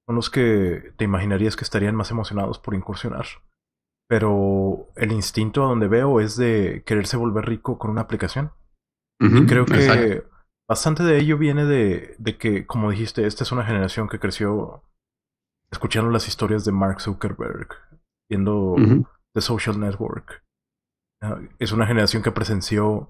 son 0.07 0.15
los 0.15 0.29
que 0.29 0.93
te 0.97 1.03
imaginarías 1.03 1.55
que 1.55 1.65
estarían 1.65 1.95
más 1.95 2.11
emocionados 2.11 2.59
por 2.59 2.73
incursionar. 2.73 3.25
pero 4.09 4.87
el 4.95 5.11
instinto 5.11 5.65
a 5.65 5.67
donde 5.67 5.89
veo 5.89 6.21
es 6.21 6.37
de 6.37 6.81
quererse 6.85 7.17
volver 7.17 7.45
rico 7.45 7.77
con 7.77 7.91
una 7.91 8.01
aplicación. 8.01 8.51
y 9.19 9.45
creo 9.45 9.65
que 9.65 10.23
bastante 10.69 11.03
de 11.03 11.19
ello 11.19 11.37
viene 11.37 11.65
de, 11.65 12.15
de, 12.17 12.37
que, 12.37 12.65
como 12.65 12.89
dijiste, 12.89 13.27
esta 13.27 13.43
es 13.43 13.51
una 13.51 13.65
generación 13.65 14.07
que 14.07 14.19
creció 14.19 14.83
escuchando 15.71 16.09
las 16.09 16.29
historias 16.29 16.63
de 16.63 16.71
Mark 16.71 17.01
Zuckerberg, 17.01 17.67
viendo 18.29 18.75
The 19.37 19.41
Social 19.41 19.79
Network. 19.79 20.43
Ah, 21.21 21.39
es 21.59 21.71
una 21.71 21.85
generación 21.85 22.23
que 22.23 22.31
presenció 22.31 23.09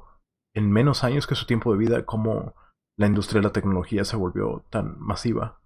en 0.54 0.70
menos 0.70 1.06
años 1.06 1.26
que 1.26 1.36
su 1.36 1.46
tiempo 1.46 1.72
de 1.72 1.78
vida 1.78 2.06
cómo 2.06 2.54
la 2.98 3.08
industria 3.08 3.40
de 3.40 3.48
la 3.48 3.54
tecnología 3.54 4.04
se 4.04 4.18
volvió 4.18 4.66
tan 4.70 5.00
masiva. 5.00 5.62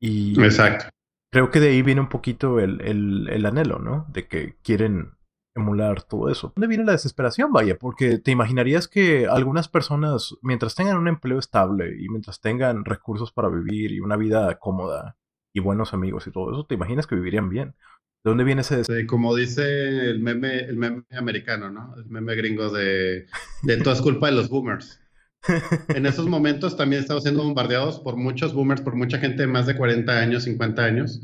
Y 0.00 0.42
Exacto. 0.42 0.86
creo 1.30 1.50
que 1.50 1.60
de 1.60 1.68
ahí 1.68 1.82
viene 1.82 2.00
un 2.00 2.08
poquito 2.08 2.60
el, 2.60 2.80
el, 2.80 3.28
el 3.28 3.44
anhelo, 3.44 3.78
¿no? 3.78 4.06
De 4.08 4.26
que 4.26 4.56
quieren 4.62 5.18
emular 5.54 6.02
todo 6.02 6.30
eso. 6.30 6.54
¿Dónde 6.56 6.68
viene 6.68 6.84
la 6.84 6.92
desesperación? 6.92 7.52
Vaya, 7.52 7.76
porque 7.78 8.16
te 8.16 8.30
imaginarías 8.30 8.88
que 8.88 9.26
algunas 9.26 9.68
personas, 9.68 10.34
mientras 10.40 10.74
tengan 10.74 10.96
un 10.96 11.08
empleo 11.08 11.38
estable 11.38 11.94
y 12.00 12.08
mientras 12.08 12.40
tengan 12.40 12.86
recursos 12.86 13.32
para 13.32 13.50
vivir 13.50 13.92
y 13.92 14.00
una 14.00 14.16
vida 14.16 14.58
cómoda 14.60 15.18
y 15.52 15.60
buenos 15.60 15.92
amigos 15.92 16.26
y 16.26 16.30
todo 16.30 16.52
eso, 16.52 16.64
te 16.64 16.76
imaginas 16.76 17.06
que 17.06 17.16
vivirían 17.16 17.50
bien. 17.50 17.74
¿De 18.22 18.30
dónde 18.30 18.44
viene 18.44 18.60
ese? 18.60 18.84
Sí, 18.84 19.06
como 19.06 19.34
dice 19.34 19.62
el 20.10 20.20
meme, 20.20 20.60
el 20.60 20.76
meme 20.76 21.04
americano, 21.12 21.70
¿no? 21.70 21.94
El 21.96 22.06
meme 22.10 22.34
gringo 22.34 22.68
de, 22.70 23.26
de 23.62 23.76
todo 23.78 23.94
es 23.94 24.02
culpa 24.02 24.26
de 24.26 24.32
los 24.32 24.48
boomers. 24.48 25.00
En 25.88 26.04
esos 26.04 26.26
momentos 26.26 26.76
también 26.76 27.00
estamos 27.00 27.22
siendo 27.22 27.42
bombardeados 27.42 27.98
por 28.00 28.16
muchos 28.16 28.52
boomers, 28.52 28.82
por 28.82 28.94
mucha 28.94 29.18
gente 29.18 29.42
de 29.42 29.48
más 29.48 29.66
de 29.66 29.74
40 29.74 30.18
años, 30.18 30.44
50 30.44 30.84
años, 30.84 31.22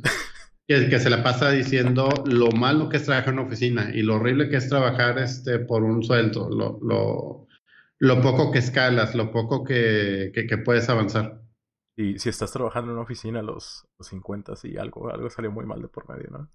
que, 0.66 0.88
que 0.88 0.98
se 0.98 1.10
la 1.10 1.22
pasa 1.22 1.50
diciendo 1.50 2.08
lo 2.24 2.50
malo 2.50 2.88
que 2.88 2.96
es 2.96 3.04
trabajar 3.04 3.34
en 3.34 3.40
una 3.40 3.48
oficina 3.48 3.90
y 3.94 4.00
lo 4.02 4.16
horrible 4.16 4.48
que 4.48 4.56
es 4.56 4.68
trabajar 4.70 5.18
este, 5.18 5.58
por 5.58 5.84
un 5.84 6.02
sueldo, 6.02 6.48
lo, 6.48 6.78
lo, 6.82 7.46
lo 7.98 8.22
poco 8.22 8.50
que 8.50 8.58
escalas, 8.58 9.14
lo 9.14 9.30
poco 9.30 9.64
que, 9.64 10.32
que, 10.34 10.46
que 10.46 10.58
puedes 10.58 10.88
avanzar. 10.88 11.42
Y 11.98 12.18
si 12.18 12.28
estás 12.28 12.52
trabajando 12.52 12.90
en 12.90 12.96
una 12.96 13.04
oficina 13.04 13.40
a 13.40 13.42
los, 13.42 13.88
50 13.98 14.52
y 14.64 14.76
algo, 14.76 15.10
algo 15.10 15.30
salió 15.30 15.50
muy 15.50 15.64
mal 15.64 15.80
de 15.80 15.88
por 15.88 16.06
medio, 16.08 16.28
¿no? 16.30 16.52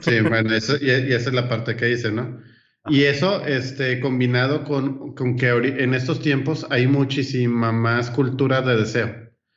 Sí, 0.00 0.20
bueno, 0.28 0.54
eso, 0.54 0.76
y, 0.80 0.90
esa 0.90 1.30
es 1.30 1.34
la 1.34 1.48
parte 1.48 1.74
que 1.74 1.86
dice, 1.86 2.12
¿no? 2.12 2.40
Y 2.88 3.02
eso, 3.02 3.44
este, 3.44 3.98
combinado 3.98 4.62
con, 4.62 5.14
con, 5.14 5.36
que 5.36 5.48
en 5.48 5.94
estos 5.94 6.20
tiempos 6.20 6.64
hay 6.70 6.86
muchísima 6.86 7.72
más 7.72 8.10
cultura 8.10 8.62
de 8.62 8.76
deseo. 8.76 9.14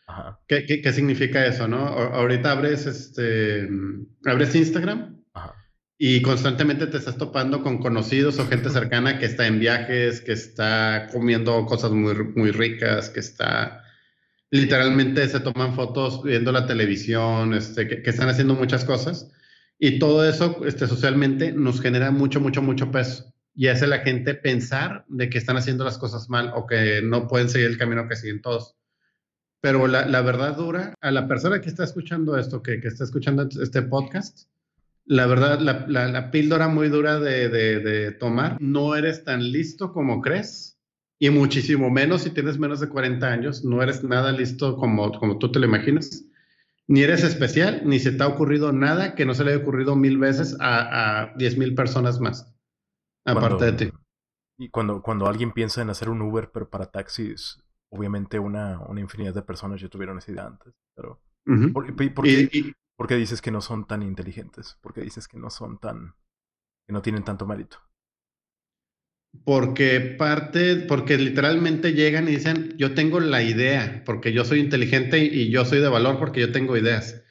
Ajá. 0.07 0.39
¿Qué, 0.47 0.65
qué, 0.65 0.81
qué 0.81 0.91
significa 0.91 1.45
eso, 1.45 1.67
no? 1.67 1.77
ahorita 1.77 2.51
abres, 2.51 2.87
este, 2.87 3.69
abres 4.25 4.55
Instagram 4.55 5.23
Ajá. 5.33 5.53
y 5.97 6.21
constantemente 6.23 6.87
te 6.87 6.97
estás 6.97 7.17
topando 7.17 7.61
con 7.61 7.77
conocidos 7.77 8.39
o 8.39 8.47
gente 8.47 8.69
cercana 8.71 9.19
que 9.19 9.27
está 9.27 9.45
en 9.45 9.59
viajes, 9.59 10.19
que 10.19 10.31
está 10.31 11.07
comiendo 11.13 11.63
cosas 11.67 11.91
muy, 11.91 12.15
muy 12.35 12.51
ricas, 12.51 13.11
que 13.11 13.19
está 13.19 13.80
literalmente 14.51 15.27
se 15.29 15.39
toman 15.39 15.73
fotos 15.73 16.21
viendo 16.23 16.51
la 16.51 16.67
televisión, 16.67 17.53
este, 17.53 17.87
que, 17.87 18.09
están 18.09 18.29
haciendo 18.29 18.53
muchas 18.53 18.85
cosas. 18.85 19.31
Y 19.79 19.97
todo 19.97 20.27
eso 20.27 20.63
este, 20.65 20.85
socialmente 20.87 21.53
nos 21.53 21.81
genera 21.81 22.11
mucho, 22.11 22.39
mucho, 22.39 22.61
mucho 22.61 22.91
peso. 22.91 23.33
Y 23.55 23.67
hace 23.67 23.87
la 23.87 23.99
gente 23.99 24.35
pensar 24.35 25.05
de 25.07 25.29
que 25.29 25.37
están 25.37 25.57
haciendo 25.57 25.83
las 25.83 25.97
cosas 25.97 26.29
mal 26.29 26.51
o 26.53 26.67
que 26.67 27.01
no 27.01 27.27
pueden 27.27 27.49
seguir 27.49 27.67
el 27.67 27.77
camino 27.77 28.07
que 28.07 28.15
siguen 28.15 28.41
todos. 28.41 28.75
Pero 29.61 29.87
la, 29.87 30.21
verdad 30.21 30.57
dura, 30.57 30.95
a 31.01 31.11
la 31.11 31.27
persona 31.27 31.61
que 31.61 31.69
está 31.69 31.83
escuchando 31.83 32.37
esto, 32.37 32.61
que, 32.61 32.81
que 32.81 32.87
está 32.87 33.03
escuchando 33.03 33.47
este 33.61 33.83
podcast, 33.83 34.47
la 35.05 35.27
verdad, 35.27 35.59
la, 35.59 35.85
la, 35.87 36.31
píldora 36.31 36.67
muy 36.67 36.89
dura 36.89 37.19
de, 37.19 37.49
de 37.49 38.11
tomar, 38.11 38.57
no 38.59 38.95
eres 38.95 39.23
tan 39.23 39.51
listo 39.51 39.93
como 39.93 40.21
crees 40.21 40.80
y 41.21 41.29
muchísimo 41.29 41.91
menos 41.91 42.23
si 42.23 42.31
tienes 42.31 42.57
menos 42.57 42.79
de 42.79 42.89
40 42.89 43.27
años, 43.27 43.63
no 43.63 43.83
eres 43.83 44.03
nada 44.03 44.31
listo 44.31 44.75
como, 44.75 45.11
como 45.11 45.37
tú 45.37 45.51
te 45.51 45.59
lo 45.59 45.67
imaginas, 45.67 46.25
ni 46.87 47.03
eres 47.03 47.23
especial, 47.23 47.83
ni 47.85 47.99
se 47.99 48.13
te 48.13 48.23
ha 48.23 48.27
ocurrido 48.27 48.73
nada 48.73 49.13
que 49.13 49.23
no 49.23 49.35
se 49.35 49.43
le 49.43 49.53
haya 49.53 49.61
ocurrido 49.61 49.95
mil 49.95 50.17
veces 50.17 50.57
a, 50.59 51.31
10 51.37 51.57
mil 51.59 51.75
personas 51.75 52.19
más, 52.19 52.51
aparte 53.23 53.65
de 53.65 53.73
ti. 53.73 53.91
Y 54.57 54.69
cuando, 54.69 55.03
cuando 55.03 55.27
alguien 55.27 55.51
piensa 55.51 55.83
en 55.83 55.91
hacer 55.91 56.09
un 56.09 56.23
Uber, 56.23 56.49
pero 56.51 56.71
para 56.71 56.89
taxis, 56.89 57.59
obviamente 57.89 58.39
una, 58.39 58.79
una 58.79 59.01
infinidad 59.01 59.35
de 59.35 59.43
personas 59.43 59.79
ya 59.79 59.89
tuvieron 59.89 60.17
esa 60.17 60.31
idea 60.31 60.47
antes, 60.47 60.73
pero... 60.95 61.21
¿por, 61.71 61.85
qué, 61.85 62.73
¿Por 62.95 63.07
qué 63.07 63.15
dices 63.15 63.43
que 63.43 63.51
no 63.51 63.61
son 63.61 63.85
tan 63.85 64.01
inteligentes? 64.01 64.79
¿Por 64.81 64.91
qué 64.91 65.01
dices 65.01 65.27
que 65.27 65.37
no 65.37 65.51
son 65.51 65.77
tan... 65.77 66.15
que 66.87 66.93
no 66.93 67.03
tienen 67.03 67.23
tanto 67.23 67.45
mérito? 67.45 67.77
Porque 69.43 69.99
parte, 69.99 70.75
porque 70.75 71.17
literalmente 71.17 71.93
llegan 71.93 72.27
y 72.27 72.33
dicen, 72.33 72.75
yo 72.77 72.93
tengo 72.93 73.19
la 73.19 73.41
idea, 73.41 74.03
porque 74.05 74.33
yo 74.33 74.45
soy 74.45 74.59
inteligente 74.59 75.23
y 75.23 75.49
yo 75.49 75.65
soy 75.65 75.79
de 75.79 75.87
valor 75.87 76.19
porque 76.19 76.41
yo 76.41 76.51
tengo 76.51 76.77
ideas. 76.77 77.21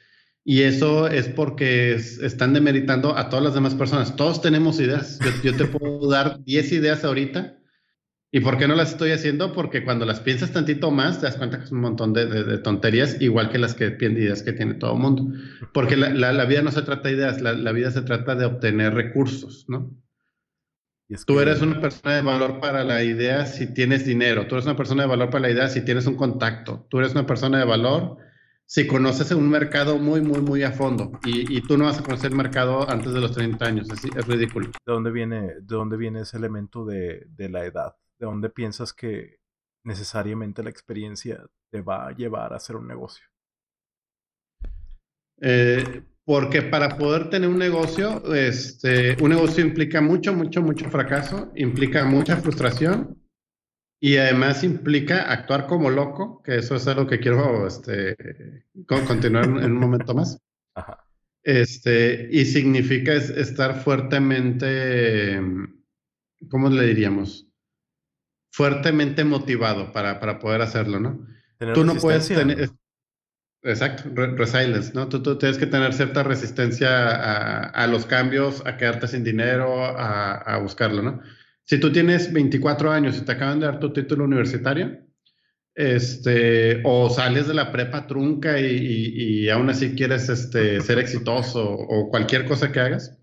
Y 0.43 0.63
eso 0.63 1.07
es 1.07 1.27
porque 1.27 1.93
están 1.93 2.53
demeritando 2.53 3.15
a 3.15 3.29
todas 3.29 3.45
las 3.45 3.53
demás 3.53 3.75
personas. 3.75 4.15
Todos 4.15 4.41
tenemos 4.41 4.79
ideas. 4.79 5.19
Yo, 5.43 5.55
te 5.55 5.65
puedo 5.65 6.09
dar 6.09 6.43
10 6.43 6.71
ideas 6.71 7.03
ahorita. 7.03 7.57
¿Y 8.31 8.39
por 8.39 8.57
qué 8.57 8.67
no 8.67 8.75
las 8.75 8.91
estoy 8.91 9.11
haciendo? 9.11 9.53
Porque 9.53 9.83
cuando 9.83 10.05
las 10.05 10.21
piensas 10.21 10.51
tantito 10.51 10.89
más, 10.89 11.19
te 11.19 11.27
das 11.27 11.35
cuenta 11.35 11.59
que 11.59 11.65
es 11.65 11.71
un 11.71 11.81
montón 11.81 12.13
de, 12.13 12.57
tonterías, 12.59 13.21
igual 13.21 13.49
que 13.49 13.59
las 13.59 13.75
que 13.75 13.97
ideas 13.99 14.41
que 14.41 14.53
tiene 14.53 14.75
todo 14.75 14.93
el 14.93 14.99
mundo. 14.99 15.27
Porque 15.73 15.97
la, 15.97 16.45
vida 16.45 16.61
no 16.61 16.71
se 16.71 16.81
trata 16.81 17.09
de 17.09 17.15
ideas, 17.15 17.41
la, 17.41 17.53
la 17.53 17.71
vida 17.71 17.91
se 17.91 18.01
trata 18.01 18.35
de 18.35 18.45
obtener 18.45 18.93
recursos, 18.93 19.65
¿no? 19.67 19.95
Tú 21.25 21.39
eres 21.39 21.61
una 21.61 21.81
persona 21.81 22.15
de 22.15 22.21
valor 22.21 22.59
para 22.59 22.83
la 22.83 23.03
idea 23.03 23.45
si 23.45 23.73
tienes 23.73 24.05
dinero. 24.05 24.47
Tú 24.47 24.55
eres 24.55 24.65
una 24.65 24.77
persona 24.77 25.03
de 25.03 25.09
valor 25.09 25.29
para 25.29 25.41
la 25.41 25.51
idea 25.51 25.67
si 25.67 25.83
tienes 25.83 26.07
un 26.07 26.15
contacto. 26.15 26.85
Tú 26.89 26.99
eres 26.99 27.11
una 27.11 27.25
persona 27.25 27.59
de 27.59 27.65
valor 27.65 28.17
si 28.65 28.87
conoces 28.87 29.31
un 29.31 29.49
mercado 29.49 29.97
muy, 29.97 30.21
muy, 30.21 30.39
muy 30.39 30.63
a 30.63 30.71
fondo. 30.71 31.19
Y, 31.25 31.57
y 31.57 31.61
tú 31.61 31.77
no 31.77 31.85
vas 31.85 31.99
a 31.99 32.03
conocer 32.03 32.31
el 32.31 32.37
mercado 32.37 32.89
antes 32.89 33.13
de 33.13 33.19
los 33.19 33.33
30 33.33 33.65
años. 33.65 33.89
Es, 33.89 34.05
es 34.05 34.27
ridículo. 34.27 34.67
¿De 34.67 34.93
dónde, 34.93 35.11
viene, 35.11 35.41
¿De 35.41 35.75
dónde 35.75 35.97
viene 35.97 36.21
ese 36.21 36.37
elemento 36.37 36.85
de, 36.85 37.25
de 37.27 37.49
la 37.49 37.65
edad? 37.65 37.95
¿De 38.17 38.25
dónde 38.25 38.49
piensas 38.49 38.93
que 38.93 39.39
necesariamente 39.83 40.63
la 40.63 40.69
experiencia 40.69 41.45
te 41.69 41.81
va 41.81 42.07
a 42.07 42.11
llevar 42.11 42.53
a 42.53 42.57
hacer 42.57 42.77
un 42.77 42.87
negocio? 42.87 43.25
Eh, 45.41 46.03
porque 46.25 46.61
para 46.61 46.97
poder 46.97 47.29
tener 47.29 47.49
un 47.49 47.57
negocio, 47.57 48.33
este, 48.33 49.17
un 49.21 49.29
negocio 49.29 49.65
implica 49.65 50.01
mucho, 50.01 50.33
mucho, 50.33 50.61
mucho 50.61 50.89
fracaso, 50.89 51.51
implica 51.55 52.05
mucha 52.05 52.37
frustración 52.37 53.17
y 53.99 54.17
además 54.17 54.63
implica 54.63 55.31
actuar 55.31 55.67
como 55.67 55.89
loco, 55.89 56.41
que 56.43 56.57
eso 56.57 56.75
es 56.75 56.87
algo 56.87 57.07
que 57.07 57.19
quiero 57.19 57.67
este, 57.67 58.15
continuar 58.87 59.45
en 59.45 59.71
un 59.71 59.79
momento 59.79 60.13
más. 60.13 60.39
Este, 61.43 62.29
y 62.31 62.45
significa 62.45 63.13
estar 63.13 63.81
fuertemente, 63.81 65.39
¿cómo 66.49 66.69
le 66.69 66.85
diríamos? 66.85 67.47
Fuertemente 68.51 69.23
motivado 69.23 69.91
para, 69.91 70.19
para 70.19 70.37
poder 70.39 70.61
hacerlo, 70.61 70.99
¿no? 70.99 71.25
Tú 71.73 71.83
no 71.83 71.95
puedes 71.95 72.27
tener, 72.27 72.69
Exacto, 73.63 74.09
resilience, 74.15 74.91
¿no? 74.95 75.07
Tú, 75.07 75.37
tienes 75.37 75.59
que 75.59 75.67
tener 75.67 75.93
cierta 75.93 76.23
resistencia 76.23 77.67
a, 77.67 77.87
los 77.87 78.07
cambios, 78.07 78.65
a 78.65 78.75
quedarte 78.75 79.07
sin 79.07 79.23
dinero, 79.23 79.83
a, 79.85 80.57
buscarlo, 80.57 81.03
¿no? 81.03 81.21
Si 81.63 81.79
tú 81.79 81.91
tienes 81.91 82.33
24 82.33 82.91
años 82.91 83.17
y 83.17 83.21
te 83.21 83.31
acaban 83.33 83.59
de 83.59 83.67
dar 83.67 83.79
tu 83.79 83.93
título 83.93 84.23
universitario, 84.23 84.97
este, 85.75 86.81
o 86.83 87.09
sales 87.09 87.47
de 87.47 87.53
la 87.53 87.71
prepa 87.71 88.07
trunca 88.07 88.59
y, 88.59 89.47
aún 89.49 89.69
así 89.69 89.93
quieres 89.95 90.27
este, 90.27 90.81
ser 90.81 90.97
exitoso 90.97 91.63
o 91.63 92.09
cualquier 92.09 92.45
cosa 92.45 92.71
que 92.71 92.79
hagas, 92.79 93.15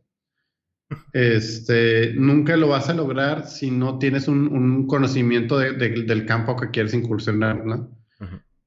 este, 1.13 2.15
nunca 2.15 2.57
lo 2.57 2.69
vas 2.69 2.89
a 2.89 2.95
lograr 2.95 3.49
si 3.49 3.73
no 3.73 3.99
tienes 3.99 4.29
un, 4.29 4.87
conocimiento 4.87 5.59
del 5.59 6.27
campo 6.27 6.57
que 6.57 6.71
quieres 6.71 6.95
incursionar, 6.95 7.67
¿no? 7.67 7.91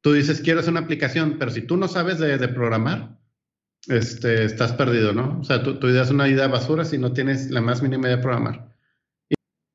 Tú 0.02 0.14
dices, 0.14 0.42
quiero 0.42 0.60
hacer 0.60 0.72
una 0.72 0.82
aplicación, 0.82 1.38
pero 1.40 1.52
si 1.52 1.62
tú 1.62 1.78
no 1.78 1.88
sabes 1.88 2.20
de, 2.20 2.48
programar, 2.50 3.20
este, 3.88 4.44
estás 4.44 4.74
perdido, 4.74 5.14
¿no? 5.14 5.40
O 5.40 5.44
sea, 5.44 5.64
tu, 5.64 5.88
idea 5.88 6.04
es 6.04 6.12
una 6.12 6.28
idea 6.28 6.48
basura 6.48 6.86
si 6.86 6.98
no 6.98 7.14
tienes 7.14 7.50
la 7.50 7.62
más 7.62 7.82
mínima 7.82 8.08
idea 8.08 8.18
de 8.18 8.24
programar. 8.24 8.76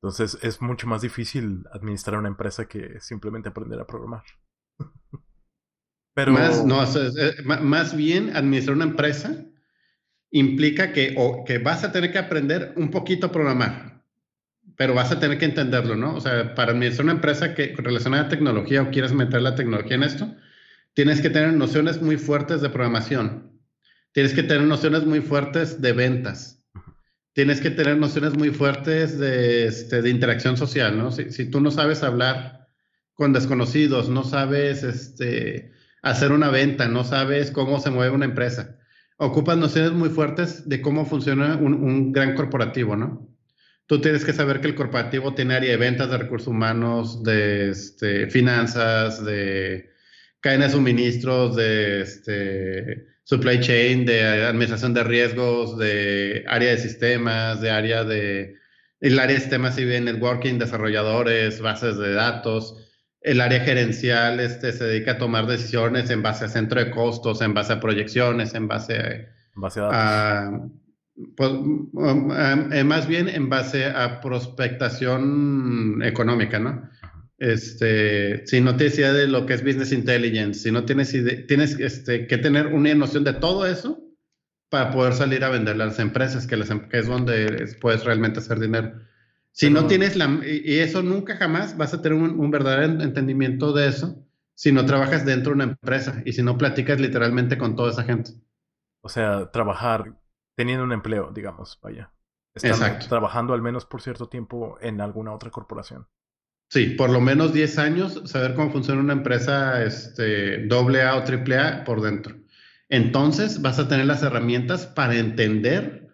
Entonces 0.01 0.37
es 0.43 0.61
mucho 0.61 0.87
más 0.87 1.01
difícil 1.01 1.63
administrar 1.73 2.19
una 2.19 2.27
empresa 2.27 2.67
que 2.67 2.99
simplemente 2.99 3.49
aprender 3.49 3.79
a 3.79 3.87
programar. 3.87 4.23
pero... 6.13 6.33
Más, 6.33 6.63
no, 6.63 6.83
más 7.61 7.97
bien 7.97 8.35
administrar 8.35 8.75
una 8.75 8.85
empresa 8.85 9.45
implica 10.29 10.91
que, 10.91 11.15
o, 11.17 11.43
que 11.45 11.57
vas 11.57 11.83
a 11.83 11.91
tener 11.91 12.11
que 12.11 12.19
aprender 12.19 12.73
un 12.75 12.91
poquito 12.91 13.27
a 13.27 13.31
programar 13.31 13.96
pero 14.77 14.93
vas 14.93 15.11
a 15.11 15.19
tener 15.19 15.39
que 15.39 15.45
entenderlo, 15.45 15.95
¿no? 15.95 16.15
O 16.15 16.21
sea, 16.21 16.53
para 16.53 16.71
administrar 16.71 17.05
una 17.05 17.13
empresa 17.13 17.55
que 17.55 17.73
relacionada 17.75 18.25
a 18.25 18.29
tecnología 18.29 18.83
o 18.83 18.91
quieres 18.91 19.11
meter 19.11 19.41
la 19.41 19.55
tecnología 19.55 19.95
en 19.95 20.03
esto, 20.03 20.33
tienes 20.93 21.19
que 21.19 21.31
tener 21.31 21.53
nociones 21.53 21.99
muy 22.01 22.17
fuertes 22.17 22.61
de 22.61 22.69
programación. 22.69 23.59
Tienes 24.11 24.33
que 24.33 24.43
tener 24.43 24.67
nociones 24.67 25.03
muy 25.05 25.19
fuertes 25.21 25.81
de 25.81 25.93
ventas. 25.93 26.63
tienes 27.33 27.61
que 27.61 27.69
tener 27.69 27.97
nociones 27.97 28.35
muy 28.35 28.49
fuertes 28.49 29.19
de, 29.19 29.67
este, 29.67 30.09
interacción 30.09 30.57
social, 30.57 30.97
¿no? 30.97 31.11
Si, 31.11 31.31
si, 31.31 31.49
tú 31.51 31.61
no 31.61 31.69
sabes 31.69 32.01
hablar 32.01 32.67
con 33.13 33.31
desconocidos, 33.31 34.09
no 34.09 34.23
sabes 34.23 34.83
este, 34.83 35.71
hacer 36.01 36.31
una 36.31 36.49
venta, 36.49 36.87
no 36.87 37.03
sabes 37.03 37.51
cómo 37.51 37.79
se 37.79 37.91
mueve 37.91 38.15
una 38.15 38.25
empresa, 38.25 38.79
ocupas 39.17 39.57
nociones 39.57 39.91
muy 39.91 40.09
fuertes 40.09 40.67
de 40.67 40.81
cómo 40.81 41.05
funciona 41.05 41.57
un, 41.57 41.75
un 41.75 42.11
gran 42.11 42.33
corporativo, 42.33 42.95
¿no? 42.95 43.36
Tú 43.87 44.01
tienes 44.01 44.25
que 44.25 44.33
saber 44.33 44.59
que 44.59 44.67
el 44.67 44.75
corporativo 44.75 45.33
tiene 45.33 45.55
área 45.55 45.71
de 45.71 45.77
ventas, 45.77 46.11
de 46.11 46.17
recursos 46.17 46.49
humanos, 46.49 47.23
de 47.23 47.69
este, 47.69 48.27
finanzas, 48.27 49.23
de 49.23 49.91
cadena 50.41 50.65
de 50.65 50.71
suministros, 50.71 51.55
de 51.55 52.01
este, 52.01 53.07
supply 53.23 53.61
chain, 53.61 54.05
de 54.05 54.45
administración 54.45 54.93
de 54.93 55.05
riesgos, 55.05 55.77
de 55.77 56.43
área 56.49 56.71
de 56.71 56.77
sistemas, 56.77 57.61
de 57.61 57.71
área 57.71 58.03
de... 58.03 58.55
El 58.99 59.19
área 59.19 59.35
de 59.35 59.41
sistemas 59.41 59.77
y 59.77 59.85
de 59.85 60.01
networking, 60.01 60.57
desarrolladores, 60.57 61.61
bases 61.61 61.97
de 61.97 62.13
datos. 62.13 62.75
El 63.21 63.39
área 63.39 63.61
gerencial 63.61 64.39
este, 64.41 64.73
se 64.73 64.83
dedica 64.83 65.13
a 65.13 65.17
tomar 65.17 65.45
decisiones 65.45 66.09
en 66.09 66.23
base 66.23 66.45
a 66.45 66.49
centro 66.49 66.83
de 66.83 66.91
costos, 66.91 67.41
en 67.41 67.53
base 67.53 67.73
a 67.73 67.79
proyecciones, 67.79 68.53
en 68.53 68.67
base 68.67 68.97
a... 68.97 69.11
En 69.55 69.61
base 69.61 69.79
a, 69.79 69.83
datos. 69.83 70.71
Pues, 71.35 71.49
um, 71.49 71.89
um, 71.93 72.85
más 72.85 73.07
bien 73.07 73.27
en 73.27 73.49
base 73.49 73.85
a 73.85 74.21
prospectación 74.21 76.01
económica, 76.03 76.59
¿no? 76.59 76.89
Este, 77.39 78.45
si 78.47 78.61
no 78.61 78.75
tienes 78.77 78.97
idea 78.97 79.13
de 79.13 79.27
lo 79.27 79.45
que 79.45 79.53
es 79.53 79.63
business 79.63 79.91
intelligence, 79.91 80.61
si 80.61 80.71
no 80.71 80.85
tienes 80.85 81.13
idea, 81.13 81.45
tienes 81.47 81.79
este, 81.79 82.27
que 82.27 82.37
tener 82.37 82.67
una 82.67 82.93
noción 82.95 83.23
de 83.23 83.33
todo 83.33 83.65
eso 83.65 83.99
para 84.69 84.91
poder 84.91 85.13
salir 85.13 85.43
a 85.43 85.49
vender 85.49 85.75
a 85.75 85.85
las 85.85 85.99
empresas, 85.99 86.47
que, 86.47 86.57
las, 86.57 86.69
em, 86.69 86.89
que 86.89 86.99
es 86.99 87.07
donde 87.07 87.75
puedes 87.79 88.03
realmente 88.03 88.39
hacer 88.39 88.59
dinero. 88.59 88.93
Si 89.51 89.69
no 89.71 89.87
tienes 89.87 90.15
la, 90.15 90.39
y 90.45 90.79
eso 90.79 91.01
nunca 91.01 91.35
jamás 91.35 91.77
vas 91.77 91.93
a 91.93 92.01
tener 92.01 92.17
un, 92.17 92.39
un, 92.39 92.51
verdadero 92.51 93.01
entendimiento 93.01 93.73
de 93.73 93.87
eso 93.87 94.23
si 94.53 94.71
no 94.71 94.85
trabajas 94.85 95.25
dentro 95.25 95.51
de 95.51 95.55
una 95.55 95.63
empresa 95.63 96.21
y 96.25 96.33
si 96.33 96.43
no 96.43 96.59
platicas 96.59 96.99
literalmente 97.01 97.57
con 97.57 97.75
toda 97.75 97.91
esa 97.91 98.03
gente. 98.03 98.31
O 99.01 99.09
sea, 99.09 99.49
trabajar 99.51 100.15
teniendo 100.57 100.83
un 100.83 100.91
empleo, 100.91 101.31
digamos, 101.31 101.79
vaya. 101.81 102.11
Exacto. 102.55 103.05
trabajando 103.07 103.53
al 103.53 103.61
menos 103.61 103.85
por 103.85 104.01
cierto 104.01 104.27
tiempo 104.27 104.79
en 104.81 104.99
alguna 104.99 105.31
otra 105.31 105.51
corporación. 105.51 106.07
Sí, 106.69 106.87
por 106.87 107.11
lo 107.11 107.21
menos 107.21 107.53
10 107.53 107.77
años, 107.77 108.21
saber 108.25 108.55
cómo 108.55 108.71
funciona 108.71 108.99
una 108.99 109.13
empresa 109.13 109.83
este, 109.83 110.65
doble 110.65 111.03
A 111.03 111.15
o 111.15 111.23
triple 111.23 111.59
A 111.59 111.83
por 111.83 112.01
dentro. 112.01 112.35
Entonces 112.89 113.61
vas 113.61 113.77
a 113.77 113.87
tener 113.87 114.07
las 114.07 114.23
herramientas 114.23 114.87
para 114.87 115.15
entender 115.15 116.07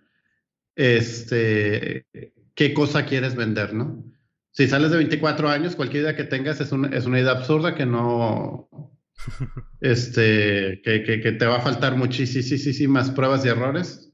este, 0.76 2.06
qué 2.54 2.74
cosa 2.74 3.06
quieres 3.06 3.36
vender, 3.36 3.74
¿no? 3.74 4.04
Si 4.52 4.68
sales 4.68 4.92
de 4.92 4.98
24 4.98 5.50
años, 5.50 5.78
cualquier 5.78 6.04
idea 6.04 6.16
que 6.18 6.26
tengas 6.26 6.60
es 6.60 6.74
una, 6.74 6.90
es 6.90 7.06
una 7.06 7.22
idea 7.22 7.32
absurda 7.32 7.76
que 7.76 7.86
no, 7.86 8.70
este, 9.80 10.82
que, 10.84 11.04
que, 11.04 11.22
que, 11.22 11.32
te 11.32 11.46
va 11.46 11.58
a 11.58 11.62
faltar 11.62 11.96
muchísimas 11.96 13.10
pruebas 13.12 13.46
y 13.46 13.48
errores 13.48 14.13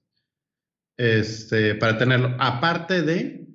este, 1.00 1.76
para 1.76 1.98
tenerlo. 1.98 2.36
Aparte 2.40 3.02
de 3.02 3.48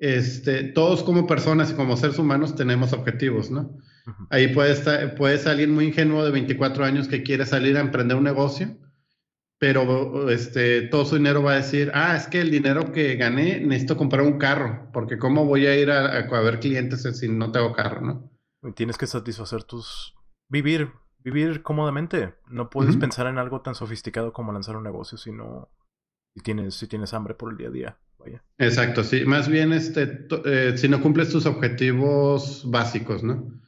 este, 0.00 0.64
todos 0.64 1.04
como 1.04 1.26
personas 1.26 1.70
y 1.70 1.74
como 1.74 1.96
seres 1.96 2.18
humanos 2.18 2.56
tenemos 2.56 2.92
objetivos, 2.92 3.50
¿no? 3.50 3.76
Ahí 4.28 4.48
puede, 4.48 4.72
estar, 4.72 5.14
puede 5.14 5.38
salir 5.38 5.68
muy 5.68 5.86
ingenuo 5.86 6.24
de 6.24 6.32
24 6.32 6.84
años 6.84 7.06
que 7.06 7.22
quiere 7.22 7.46
salir 7.46 7.76
a 7.76 7.80
emprender 7.80 8.16
un 8.16 8.24
negocio, 8.24 8.76
pero 9.58 10.28
este, 10.30 10.82
todo 10.82 11.04
su 11.04 11.14
dinero 11.14 11.44
va 11.44 11.52
a 11.52 11.56
decir, 11.56 11.92
ah, 11.94 12.16
es 12.16 12.26
que 12.26 12.40
el 12.40 12.50
dinero 12.50 12.90
que 12.90 13.14
gané 13.14 13.60
necesito 13.60 13.96
comprar 13.96 14.22
un 14.22 14.38
carro, 14.38 14.90
porque 14.92 15.16
¿cómo 15.16 15.44
voy 15.44 15.66
a 15.66 15.78
ir 15.78 15.92
a, 15.92 16.06
a, 16.06 16.40
ver 16.40 16.58
clientes 16.58 17.06
si 17.16 17.28
no 17.28 17.52
tengo 17.52 17.72
carro, 17.72 18.00
no? 18.00 18.72
Tienes 18.74 18.98
que 18.98 19.06
satisfacer 19.06 19.62
tus... 19.62 20.16
Vivir, 20.48 20.90
vivir 21.20 21.62
cómodamente. 21.62 22.34
No 22.48 22.68
puedes 22.68 22.96
pensar 22.96 23.28
en 23.28 23.38
algo 23.38 23.60
tan 23.60 23.76
sofisticado 23.76 24.32
como 24.32 24.52
lanzar 24.52 24.76
un 24.76 24.82
negocio, 24.82 25.16
sino 25.16 25.68
si 26.34 26.40
tienes, 26.42 26.74
si 26.74 26.86
tienes 26.86 27.12
hambre 27.14 27.34
por 27.34 27.52
el 27.52 27.58
día 27.58 27.68
a 27.68 27.70
día. 27.70 27.98
Exacto, 28.58 29.02
sí. 29.02 29.24
Más 29.24 29.48
bien, 29.48 29.72
este, 29.72 30.26
eh, 30.44 30.74
si 30.76 30.88
no 30.88 31.00
cumples 31.00 31.30
tus 31.30 31.46
objetivos 31.46 32.62
básicos, 32.66 33.22
¿no? 33.22 33.60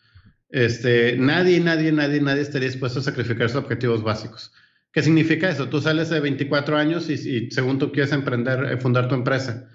Este, 0.51 1.17
nadie, 1.17 1.61
nadie, 1.61 1.91
nadie, 1.93 2.21
nadie 2.21 2.43
estaría 2.43 2.69
dispuesto 2.69 3.01
a 3.01 3.03
sacrificar 3.03 3.49
sus 3.49 3.63
objetivos 3.63 4.03
básicos. 4.03 4.53
¿Qué 4.93 5.03
significa 5.03 5.49
eso? 5.49 5.71
Tú 5.71 5.81
sales 5.81 6.11
de 6.11 6.21
24 6.21 6.77
años 6.77 7.09
y, 7.09 7.15
y 7.15 7.51
según 7.51 7.79
tú 7.79 7.91
quieres 7.91 8.13
emprender, 8.13 8.65
eh, 8.73 8.77
fundar 8.77 9.09
tu 9.09 9.15
empresa, 9.15 9.71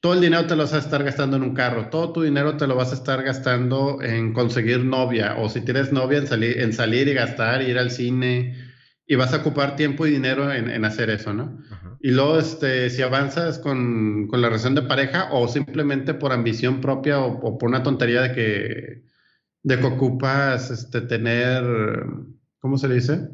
todo 0.00 0.14
el 0.14 0.22
dinero 0.22 0.46
te 0.46 0.56
lo 0.56 0.62
vas 0.62 0.72
a 0.72 0.78
estar 0.78 1.04
gastando 1.04 1.36
en 1.36 1.42
un 1.42 1.54
carro, 1.54 1.90
todo 1.90 2.12
tu 2.14 2.22
dinero 2.22 2.56
te 2.56 2.66
lo 2.66 2.74
vas 2.74 2.90
a 2.92 2.94
estar 2.94 3.22
gastando 3.22 4.00
en 4.00 4.32
conseguir 4.32 4.82
novia, 4.82 5.36
o 5.36 5.50
si 5.50 5.60
tienes 5.60 5.92
novia, 5.92 6.18
en 6.18 6.26
salir, 6.26 6.58
en 6.58 6.72
salir 6.72 7.06
y 7.08 7.12
gastar, 7.12 7.60
ir 7.60 7.78
al 7.78 7.90
cine, 7.90 8.56
y 9.10 9.16
vas 9.16 9.34
a 9.34 9.38
ocupar 9.38 9.74
tiempo 9.74 10.06
y 10.06 10.12
dinero 10.12 10.52
en, 10.52 10.70
en 10.70 10.84
hacer 10.84 11.10
eso, 11.10 11.34
¿no? 11.34 11.58
Y 11.98 12.12
luego, 12.12 12.38
este, 12.38 12.88
si 12.90 13.02
avanzas 13.02 13.58
con, 13.58 14.28
con, 14.28 14.40
la 14.40 14.46
relación 14.46 14.76
de 14.76 14.82
pareja 14.82 15.30
o 15.32 15.48
simplemente 15.48 16.14
por 16.14 16.32
ambición 16.32 16.80
propia 16.80 17.18
o, 17.18 17.58
por 17.58 17.68
una 17.68 17.82
tontería 17.82 18.22
de 18.22 18.32
que, 18.32 19.02
de 19.64 19.80
que 19.80 19.84
ocupas 19.84 20.70
este, 20.70 21.00
tener, 21.00 21.64
¿cómo 22.60 22.78
se 22.78 22.86
dice? 22.86 23.30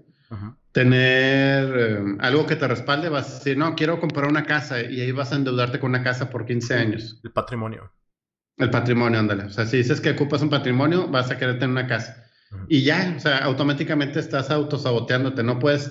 Tener 0.73 1.75
eh, 1.79 2.17
algo 2.21 2.47
que 2.47 2.57
te 2.57 2.69
respalde, 2.69 3.11
vas 3.11 3.31
a 3.31 3.35
decir, 3.35 3.59
no, 3.59 3.75
quiero 3.75 4.01
comprar 4.01 4.31
una 4.31 4.45
casa 4.45 4.81
y 4.81 5.03
ahí 5.03 5.13
vas 5.13 5.33
a 5.33 5.37
endeudarte 5.37 5.79
con 5.79 5.91
una 5.91 6.03
casa 6.03 6.31
por 6.31 6.47
15 6.47 6.75
años. 6.75 7.21
El 7.23 7.33
patrimonio. 7.33 7.93
El 8.57 8.71
patrimonio, 8.71 9.21
ándale. 9.21 9.45
O 9.45 9.51
sea, 9.51 9.67
si 9.67 9.77
dices 9.77 10.01
que 10.01 10.13
ocupas 10.13 10.41
un 10.41 10.49
patrimonio, 10.49 11.07
vas 11.09 11.31
a 11.31 11.37
querer 11.37 11.59
tener 11.59 11.69
una 11.69 11.87
casa. 11.87 12.26
Y 12.69 12.83
ya, 12.83 13.15
o 13.17 13.21
sea, 13.21 13.39
automáticamente 13.39 14.21
estás 14.21 14.51
autosaboteándote. 14.51 15.43
No 15.43 15.59
puedes 15.59 15.91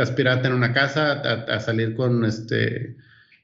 aspirar 0.00 0.38
a 0.38 0.42
tener 0.42 0.56
una 0.56 0.72
casa, 0.72 1.12
a, 1.12 1.60
salir 1.60 1.94
con 1.94 2.24
este 2.24 2.96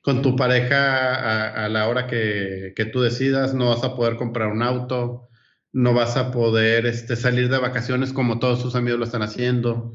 con 0.02 0.22
tu 0.22 0.36
pareja 0.36 1.64
a, 1.64 1.68
la 1.68 1.86
hora 1.88 2.06
que, 2.06 2.72
que, 2.74 2.86
tú 2.86 3.00
decidas, 3.00 3.52
no 3.52 3.68
vas 3.68 3.84
a 3.84 3.94
poder 3.94 4.16
comprar 4.16 4.48
un 4.48 4.62
auto, 4.62 5.28
no 5.72 5.92
vas 5.92 6.16
a 6.16 6.30
poder 6.30 6.86
este, 6.86 7.14
salir 7.16 7.50
de 7.50 7.58
vacaciones 7.58 8.12
como 8.12 8.38
todos 8.38 8.62
tus 8.62 8.74
amigos 8.74 8.98
lo 8.98 9.04
están 9.04 9.22
haciendo, 9.22 9.92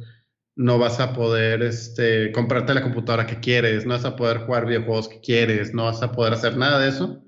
no 0.56 0.78
vas 0.78 1.00
a 1.00 1.14
poder 1.14 1.64
este, 1.64 2.32
comprarte 2.32 2.74
la 2.74 2.84
computadora 2.84 3.26
que 3.26 3.40
quieres, 3.40 3.86
no 3.86 3.94
vas 3.94 4.06
a 4.06 4.16
poder 4.16 4.40
jugar 4.40 4.68
videojuegos 4.68 5.10
que 5.10 5.20
quieres, 5.22 5.74
no 5.74 5.86
vas 5.86 6.04
a 6.04 6.12
poder 6.12 6.34
hacer 6.34 6.58
nada 6.58 6.80
de 6.80 6.90
eso, 6.90 7.24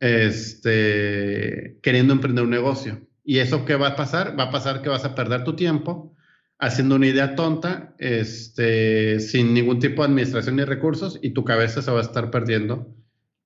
este, 0.00 1.78
queriendo 1.82 2.14
emprender 2.14 2.44
un 2.44 2.50
negocio. 2.50 3.06
¿Y 3.24 3.38
eso 3.38 3.64
qué 3.64 3.76
va 3.76 3.88
a 3.88 3.96
pasar? 3.96 4.38
Va 4.38 4.44
a 4.44 4.50
pasar 4.50 4.82
que 4.82 4.88
vas 4.88 5.04
a 5.04 5.14
perder 5.14 5.44
tu 5.44 5.54
tiempo 5.54 6.14
haciendo 6.58 6.94
una 6.94 7.08
idea 7.08 7.34
tonta, 7.34 7.94
este, 7.98 9.18
sin 9.18 9.52
ningún 9.52 9.80
tipo 9.80 10.02
de 10.02 10.08
administración 10.08 10.56
ni 10.56 10.64
recursos, 10.64 11.18
y 11.20 11.30
tu 11.30 11.44
cabeza 11.44 11.82
se 11.82 11.90
va 11.90 11.98
a 11.98 12.02
estar 12.02 12.30
perdiendo 12.30 12.94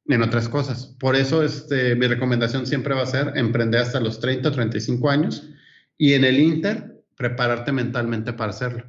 en 0.05 0.23
otras 0.23 0.49
cosas. 0.49 0.95
Por 1.01 1.17
eso 1.17 1.43
este, 1.43 1.97
mi 1.97 2.07
recomendación 2.07 2.67
siempre 2.67 2.95
va 2.95 3.03
a 3.03 3.07
ser 3.07 3.33
emprender 3.37 3.81
hasta 3.81 4.01
los 4.01 4.21
30 4.21 4.51
o 4.51 4.53
35 4.53 5.11
años 5.11 5.49
y 5.97 6.13
en 6.13 6.25
el 6.25 6.39
Inter 6.39 7.03
prepararte 7.17 7.73
mentalmente 7.73 8.33
para 8.35 8.51
hacerlo. 8.51 8.85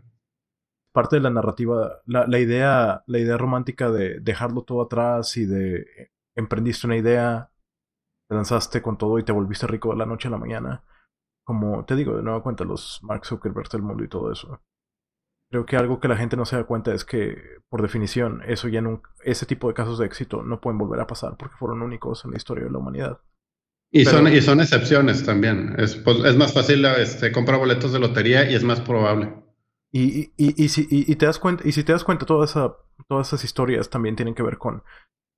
Parte 0.92 1.18
de 1.18 1.22
la 1.22 1.30
narrativa, 1.30 2.02
la, 2.06 2.28
la 2.28 2.40
idea, 2.40 3.04
la 3.08 3.20
idea 3.20 3.38
romántica 3.38 3.92
de 3.92 4.20
dejarlo 4.20 4.64
todo 4.64 4.82
atrás 4.82 5.38
y 5.38 5.46
de 5.46 6.12
emprendiste 6.36 6.88
una 6.88 6.98
idea, 6.98 7.50
te 8.28 8.36
lanzaste 8.36 8.82
con 8.82 8.98
todo 8.98 9.20
y 9.20 9.24
te 9.24 9.32
volviste 9.32 9.68
rico 9.68 9.92
de 9.92 9.98
la 9.98 10.06
noche 10.06 10.28
a 10.28 10.32
la 10.32 10.38
mañana. 10.38 10.84
Como 11.44 11.86
te 11.86 11.96
digo, 11.96 12.16
de 12.16 12.24
nueva 12.24 12.44
cuenta, 12.44 12.64
los 12.66 13.00
Mark 13.04 13.26
Zuckerberg 13.26 13.70
del 13.70 13.82
mundo 13.82 14.04
y 14.04 14.10
todo 14.10 14.32
eso. 14.32 14.62
Creo 15.50 15.66
que 15.66 15.78
algo 15.78 16.02
que 16.02 16.10
la 16.10 16.18
gente 16.18 16.36
no 16.36 16.46
se 16.46 16.58
da 16.58 16.66
cuenta 16.66 16.94
es 16.94 17.06
que, 17.06 17.38
por 17.70 17.82
definición, 17.82 18.42
eso 18.46 18.68
ya 18.68 18.82
nunca, 18.82 19.10
ese 19.24 19.46
tipo 19.46 19.70
de 19.70 19.74
casos 19.74 19.98
de 19.98 20.06
éxito 20.06 20.44
no 20.44 20.60
pueden 20.60 20.78
volver 20.78 21.00
a 21.00 21.08
pasar 21.08 21.38
porque 21.38 21.56
fueron 21.56 21.82
únicos 21.82 22.26
en 22.26 22.32
la 22.32 22.38
historia 22.38 22.66
de 22.66 22.72
la 22.72 22.80
humanidad. 22.80 23.22
Y, 23.90 24.04
son, 24.04 24.28
y 24.28 24.42
son 24.42 24.60
excepciones 24.60 25.26
también. 25.26 25.76
Es, 25.78 25.96
pues, 25.96 26.20
es 26.26 26.36
más 26.36 26.54
fácil 26.54 26.84
este, 26.86 27.32
comprar 27.32 27.60
boletos 27.60 27.94
de 27.94 28.00
lotería 28.00 28.50
y 28.50 28.56
es 28.56 28.64
más 28.64 28.82
probable. 28.82 29.34
Y, 29.92 30.20
y, 30.20 30.34
y, 30.36 30.66
y 30.66 30.68
si, 30.68 30.86
y, 30.90 31.16
te 31.16 31.26
das 31.26 31.40
cuenta, 31.40 31.66
y 31.66 31.72
si 31.72 31.86
te 31.86 31.94
das 31.94 32.04
cuenta, 32.04 32.26
toda 32.26 32.44
esa, 32.44 32.76
todas 33.08 33.28
esas 33.28 33.46
historias 33.46 33.90
también 33.90 34.18
tienen 34.18 34.36
que 34.36 34.44
ver 34.44 34.58
con 34.58 34.84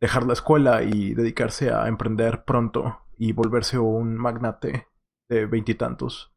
dejar 0.01 0.25
la 0.25 0.33
escuela 0.33 0.83
y 0.83 1.13
dedicarse 1.13 1.71
a 1.71 1.87
emprender 1.87 2.43
pronto 2.45 3.01
y 3.17 3.33
volverse 3.33 3.77
un 3.77 4.15
magnate 4.15 4.87
de 5.29 5.45
veintitantos. 5.45 6.31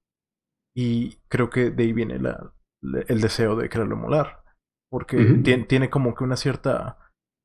Y, 0.74 1.18
creo 1.28 1.50
que 1.50 1.70
de 1.70 1.84
ahí 1.84 1.92
viene 1.92 2.18
la, 2.18 2.52
el 2.82 3.20
deseo 3.20 3.56
de 3.56 3.68
quererlo 3.68 3.94
emular. 3.94 4.42
Porque 4.90 5.16
tiene, 5.42 5.64
tiene, 5.64 5.88
como 5.88 6.14
que 6.14 6.24
una 6.24 6.36
cierta. 6.36 6.98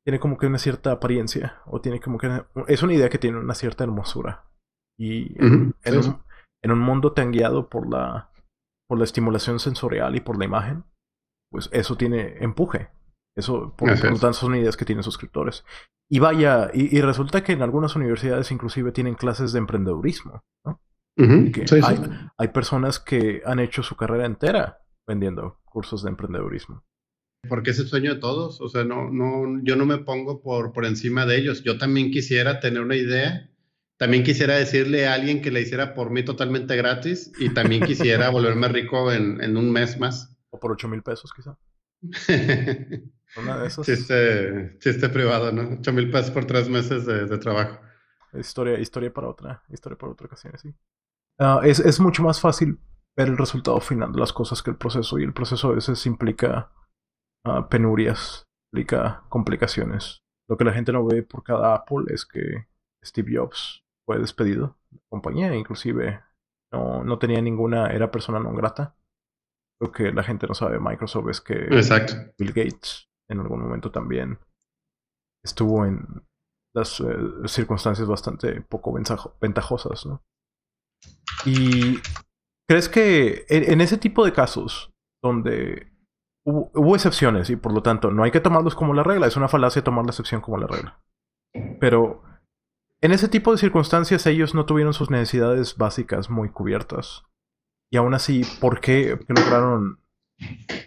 Tiene 0.06 0.20
como 0.20 0.38
que 0.38 0.48
una 0.48 0.58
cierta 0.58 0.92
apariencia. 0.92 1.62
O 1.66 1.80
tiene 1.80 2.02
como 2.02 2.18
que. 2.18 2.44
Es 2.68 2.84
una 2.84 2.94
idea 2.94 3.10
que 3.10 3.20
tiene 3.20 3.38
una 3.38 3.54
cierta 3.54 3.86
hermosura. 3.86 4.50
Y 5.00 5.38
en, 5.42 5.76
un, 5.86 6.24
en, 6.64 6.72
un, 6.72 6.80
mundo 6.80 7.14
tan 7.14 7.32
guiado 7.32 7.70
por 7.70 7.90
la. 7.90 8.32
por 8.90 8.98
la 8.98 9.06
estimulación 9.06 9.60
sensorial 9.60 10.16
y 10.16 10.22
por 10.22 10.38
la 10.38 10.46
imagen. 10.46 10.84
Pues 11.50 11.70
eso 11.72 11.96
tiene 11.96 12.38
empuje. 12.44 12.90
Eso, 13.38 13.76
por, 13.78 13.90
lo 13.92 13.96
tanto, 14.00 14.34
son 14.34 14.56
ideas 14.56 14.76
que 14.76 14.84
tienen 14.84 15.04
suscriptores. 15.04 15.64
Y 16.10 16.18
vaya, 16.18 16.72
y, 16.74 17.00
resulta 17.02 17.44
que 17.44 17.52
en 17.52 17.62
algunas 17.62 17.96
universidades 17.96 18.52
inclusive 18.52 18.92
tienen 18.92 19.14
clases 19.14 19.54
de 19.54 19.60
emprendedurismo, 19.60 20.44
¿no? 20.66 20.82
hay, 21.18 22.00
hay 22.38 22.48
personas 22.48 23.00
que 23.00 23.42
han 23.46 23.60
hecho 23.60 23.84
su 23.84 23.96
carrera 23.96 24.26
entera 24.26 24.80
vendiendo 25.06 25.60
cursos 25.66 26.02
de 26.02 26.10
emprendedurismo. 26.10 26.84
Porque 27.48 27.70
es 27.70 27.80
el 27.80 27.88
sueño 27.88 28.16
de 28.16 28.20
todos, 28.20 28.60
o 28.60 28.70
sea, 28.70 28.84
no, 28.84 29.12
no, 29.12 29.62
yo 29.64 29.76
no 29.76 29.86
me 29.86 30.00
pongo 30.00 30.42
por, 30.42 30.74
por 30.74 30.86
encima 30.86 31.28
de 31.28 31.38
ellos. 31.38 31.64
Yo 31.64 31.78
también 31.78 32.10
quisiera 32.10 32.60
tener 32.60 32.82
una 32.82 32.96
idea, 32.96 33.52
también 33.98 34.24
quisiera 34.24 34.56
decirle 34.56 35.08
a 35.08 35.14
alguien 35.14 35.44
que 35.44 35.52
le 35.52 35.62
hiciera 35.62 35.94
por 35.94 36.10
mí 36.10 36.26
totalmente 36.26 36.76
gratis 36.76 37.32
y 37.40 37.50
también 37.50 37.84
quisiera 37.84 38.30
volverme 38.32 38.68
rico 38.68 39.12
en, 39.12 39.44
en, 39.44 39.58
un 39.58 39.72
mes 39.72 40.00
más. 40.00 40.36
O 40.50 40.60
por 40.60 40.72
8 40.72 40.88
mil 40.88 41.04
pesos 41.04 41.32
quizá. 41.34 41.58
una 43.40 43.58
de 43.58 43.68
esas. 43.68 43.86
Chiste, 43.86 44.78
chiste 44.80 45.10
privado, 45.10 45.52
¿no? 45.52 45.78
8 45.80 45.94
mil 45.94 46.10
pesos 46.12 46.32
por 46.32 46.46
tres 46.46 46.70
meses 46.70 47.06
de, 47.06 47.38
trabajo. 47.38 47.80
Historia, 48.34 48.80
historia 48.80 49.14
para 49.14 49.30
otra, 49.30 49.64
historia 49.70 49.98
para 49.98 50.12
otra 50.12 50.28
ocasión, 50.28 50.54
sí. 50.58 50.74
Ah, 51.40 51.62
es, 51.64 51.80
es 51.80 52.00
mucho 52.00 52.24
más 52.24 52.42
fácil 52.42 52.80
ver 53.16 53.30
el 53.30 53.38
resultado 53.38 53.80
final 53.80 54.12
de 54.12 54.20
las 54.20 54.34
cosas 54.34 54.62
que 54.62 54.70
el 54.70 54.78
proceso 54.78 55.18
y 55.20 55.24
el 55.24 55.34
proceso 55.34 55.70
a 55.70 55.76
veces 55.76 56.06
implica 56.06 56.72
penurias, 57.70 58.48
implica 58.72 59.24
complicaciones. 59.30 60.20
Lo 60.50 60.58
que 60.58 60.66
la 60.66 60.74
gente 60.74 60.92
no 60.92 61.06
ve 61.06 61.24
por 61.24 61.44
cada 61.44 61.74
Apple 61.76 62.06
es 62.08 62.26
que 62.26 62.68
Steve 63.04 63.38
Jobs 63.38 63.84
fue 64.06 64.20
despedido 64.20 64.78
de 64.90 64.98
la 64.98 65.04
compañía, 65.10 65.56
inclusive 65.56 66.22
no, 66.72 67.04
no 67.04 67.20
tenía 67.20 67.42
ninguna, 67.42 67.88
era 67.88 68.12
persona 68.12 68.40
no 68.40 68.54
grata. 68.54 68.96
Lo 69.80 69.92
que 69.92 70.12
la 70.12 70.24
gente 70.24 70.48
no 70.48 70.54
sabe 70.54 70.80
Microsoft 70.80 71.30
es 71.30 71.42
que 71.42 71.56
Bill 72.38 72.54
Gates 72.54 73.10
en 73.30 73.40
algún 73.40 73.62
momento 73.62 73.92
también 73.92 74.40
estuvo 75.44 75.86
en 75.86 76.26
las 76.74 77.00
eh, 77.00 77.06
circunstancias 77.46 78.08
bastante 78.08 78.62
poco 78.62 78.94
ventajosas, 79.42 80.06
¿no? 80.06 80.24
Y 81.46 82.00
crees 82.68 82.90
que 82.90 83.46
en 83.50 83.82
ese 83.82 83.98
tipo 83.98 84.26
de 84.26 84.34
casos 84.34 84.92
donde 85.22 85.92
hubo, 86.48 86.96
excepciones 86.96 87.50
y 87.50 87.58
por 87.58 87.74
lo 87.74 87.84
tanto 87.84 88.12
no 88.12 88.24
hay 88.24 88.32
que 88.32 88.40
tomarlos 88.40 88.76
como 88.76 88.94
la 88.94 89.04
regla. 89.04 89.28
Es 89.28 89.38
una 89.38 89.50
falacia 89.50 89.84
tomar 89.84 90.06
la 90.06 90.12
excepción 90.12 90.42
como 90.42 90.58
la 90.58 90.68
regla. 90.68 91.00
Pero 91.80 92.24
en 93.02 93.12
ese 93.12 93.28
tipo 93.28 93.52
de 93.52 93.58
circunstancias 93.58 94.26
ellos 94.26 94.56
no 94.56 94.66
tuvieron 94.66 94.94
sus 94.94 95.10
necesidades 95.10 95.78
básicas 95.78 96.30
muy 96.30 96.50
cubiertas. 96.50 97.24
Y 97.92 97.98
aún 97.98 98.14
así, 98.14 98.44
¿por 98.62 98.80
qué 98.80 99.20
lograron 99.28 100.02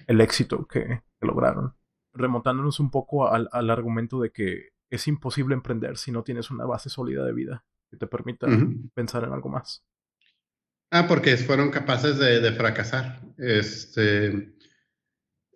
el 0.07 0.21
éxito 0.21 0.67
que, 0.67 1.03
lograron? 1.21 1.75
Remontándonos 2.13 2.81
un 2.81 2.91
poco 2.91 3.29
al, 3.29 3.49
argumento 3.71 4.21
de 4.21 4.31
que 4.31 4.71
es 4.91 5.07
imposible 5.07 5.55
emprender 5.55 5.97
si 5.97 6.11
no 6.11 6.25
tienes 6.25 6.51
una 6.51 6.65
base 6.65 6.89
sólida 6.91 7.25
de 7.25 7.33
vida 7.33 7.65
que 7.89 7.97
te 7.97 8.07
permita 8.07 8.47
pensar 8.95 9.25
en 9.25 9.33
algo 9.33 9.49
más. 9.49 9.85
Ah, 10.91 11.07
porque 11.07 11.37
fueron 11.37 11.71
capaces 11.71 12.19
de, 12.19 12.41
de 12.41 12.53
fracasar. 12.53 13.21
Este, 13.37 14.55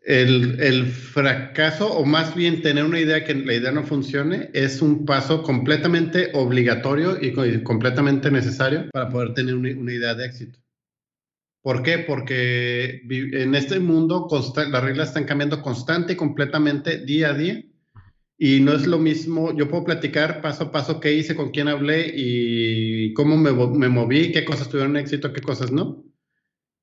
el, 0.05 0.87
fracaso, 0.87 1.91
o 1.93 2.05
más 2.05 2.35
bien 2.35 2.63
tener 2.63 2.85
una 2.85 3.01
idea 3.01 3.25
que 3.25 3.35
la 3.35 3.55
idea 3.55 3.73
no 3.73 3.85
funcione, 3.85 4.51
es 4.53 4.83
un 4.83 5.07
paso 5.07 5.43
completamente 5.43 6.31
obligatorio 6.35 7.19
y, 7.21 7.33
completamente 7.63 8.31
necesario 8.31 8.91
para 8.93 9.09
poder 9.09 9.35
tener 9.35 9.55
una, 9.55 9.93
idea 9.93 10.15
de 10.15 10.27
éxito. 10.27 10.59
¿Por 11.65 11.83
qué? 11.83 11.99
Porque 11.99 13.03
en 13.09 13.55
este 13.57 13.81
mundo 13.81 14.29
las 14.31 14.85
reglas 14.85 15.09
están 15.09 15.25
cambiando 15.25 15.63
constante 15.63 16.13
y 16.13 16.17
completamente 16.17 16.99
día 16.99 17.31
a 17.31 17.35
día. 17.35 17.65
Y 18.37 18.61
no 18.61 18.75
es 18.75 18.87
lo 18.87 18.99
mismo, 18.99 19.57
yo 19.57 19.69
puedo 19.69 19.85
platicar 19.85 20.43
paso 20.43 20.65
a 20.65 20.73
paso 20.73 21.01
qué 21.01 21.15
hice, 21.15 21.35
con 21.35 21.51
quién 21.51 21.69
hablé 21.69 22.13
y 22.15 23.15
cómo 23.15 23.37
me, 23.37 23.53
me 23.53 23.89
moví, 23.89 24.31
qué 24.31 24.45
cosas 24.45 24.69
tuvieron 24.69 24.97
éxito, 24.97 25.33
qué 25.33 25.41
cosas 25.41 25.73
no 25.73 26.05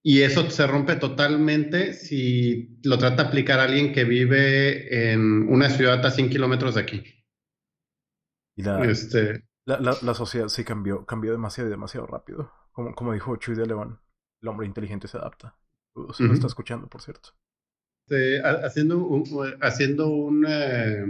y 0.03 0.21
eso 0.21 0.49
se 0.49 0.65
rompe 0.65 0.95
totalmente 0.95 1.93
si 1.93 2.79
lo 2.83 2.97
trata 2.97 3.23
de 3.23 3.29
aplicar 3.29 3.59
a 3.59 3.63
alguien 3.63 3.93
que 3.93 4.03
vive 4.03 5.11
en 5.13 5.47
una 5.47 5.69
ciudad 5.69 6.03
a 6.03 6.11
100 6.11 6.29
kilómetros 6.29 6.75
de 6.75 6.81
aquí. 6.81 7.03
Y 8.55 8.63
la, 8.63 8.83
este... 8.85 9.45
la, 9.65 10.13
sociedad 10.15 10.47
sí 10.47 10.63
cambió, 10.63 11.05
cambió 11.05 11.31
demasiado 11.31 11.69
y 11.69 11.71
demasiado 11.71 12.07
rápido. 12.07 12.51
Como, 12.71 12.95
como 12.95 13.13
dijo 13.13 13.35
Chuy 13.35 13.55
de 13.55 13.67
León, 13.67 13.99
el 14.41 14.47
hombre 14.47 14.67
inteligente 14.67 15.07
se 15.07 15.17
adapta. 15.17 15.55
Se 16.13 16.23
lo 16.23 16.33
está 16.33 16.47
escuchando, 16.47 16.87
por 16.87 17.01
cierto. 17.01 17.29
haciendo 18.63 18.99
un, 18.99 19.23
haciendo 19.61 20.07
un, 20.07 20.45
eh, 20.47 21.05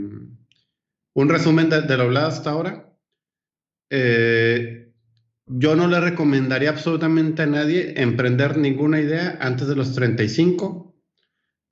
un 1.13 1.29
resumen 1.29 1.69
de, 1.69 1.81
de, 1.81 1.97
lo 1.97 2.03
hablado 2.03 2.27
hasta 2.27 2.49
ahora, 2.51 2.91
eh, 3.89 4.91
yo 5.45 5.75
no 5.75 5.87
le 5.87 5.99
recomendaría 5.99 6.69
absolutamente 6.69 7.43
a 7.43 7.45
nadie 7.45 8.01
emprender 8.01 8.57
ninguna 8.57 9.01
idea 9.01 9.37
antes 9.41 9.67
de 9.67 9.75
los 9.75 9.93
35, 9.93 10.95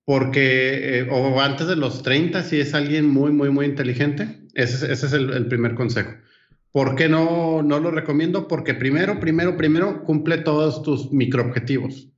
porque, 0.06 1.00
eh, 1.00 1.08
o 1.10 1.40
antes 1.40 1.68
de 1.68 1.78
los 1.78 2.04
30, 2.04 2.44
si 2.44 2.60
es 2.60 2.74
alguien 2.74 3.08
muy, 3.08 3.32
muy, 3.32 3.50
muy 3.50 3.66
inteligente. 3.66 4.48
Ese, 4.54 4.92
es 4.92 5.14
el, 5.14 5.48
primer 5.48 5.76
consejo. 5.76 6.12
¿Por 6.72 6.96
qué 6.96 7.10
no, 7.10 7.64
no 7.64 7.80
lo 7.80 7.92
recomiendo? 7.92 8.48
Porque 8.48 8.76
primero, 8.76 9.20
primero, 9.20 9.58
primero, 9.58 10.04
cumple 10.04 10.38
todos 10.40 10.84
tus 10.84 11.12
microobjetivos. 11.12 12.10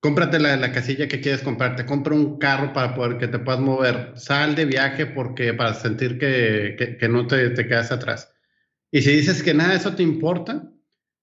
Cómprate 0.00 0.38
la, 0.38 0.56
la 0.56 0.72
casilla 0.72 1.08
que 1.08 1.20
quieres 1.20 1.42
comprarte, 1.42 1.86
compra 1.86 2.14
un 2.14 2.38
carro 2.38 2.72
para 2.72 2.94
poder 2.94 3.18
que 3.18 3.28
te 3.28 3.38
puedas 3.38 3.60
mover, 3.60 4.12
sal 4.16 4.54
de 4.54 4.66
viaje 4.66 5.06
porque 5.06 5.54
para 5.54 5.72
sentir 5.74 6.18
que, 6.18 6.96
que, 7.00 7.08
no 7.08 7.26
te, 7.26 7.50
te 7.50 7.66
quedas 7.66 7.90
atrás. 7.90 8.30
Y 8.90 9.00
si 9.00 9.12
dices 9.12 9.42
que 9.42 9.54
nada 9.54 9.70
de 9.70 9.76
eso 9.76 9.94
te 9.94 10.02
importa, 10.02 10.70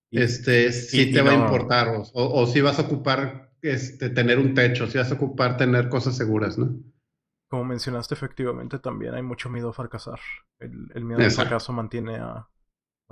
este, 0.09 0.71
sí 0.71 1.11
te 1.11 1.21
va 1.21 1.31
a 1.31 1.35
importar 1.35 1.89
o, 1.89 2.03
o, 2.13 2.47
si 2.47 2.59
vas 2.59 2.79
a 2.79 2.83
ocupar 2.83 3.53
este, 3.61 4.09
tener 4.09 4.39
un 4.39 4.53
techo, 4.53 4.87
si 4.87 4.97
vas 4.97 5.11
a 5.11 5.15
ocupar 5.15 5.57
tener 5.57 5.87
cosas 5.87 6.17
seguras, 6.17 6.57
¿no? 6.57 6.75
Como 7.49 7.65
mencionaste, 7.65 8.15
efectivamente 8.15 8.79
también 8.79 9.13
hay 9.13 9.21
mucho 9.21 9.49
miedo 9.49 9.69
a 9.69 9.73
fracasar. 9.73 10.19
El, 10.59 11.03
miedo 11.03 11.21
al 11.21 11.31
fracaso 11.31 11.71
mantiene 11.73 12.15
a, 12.15 12.47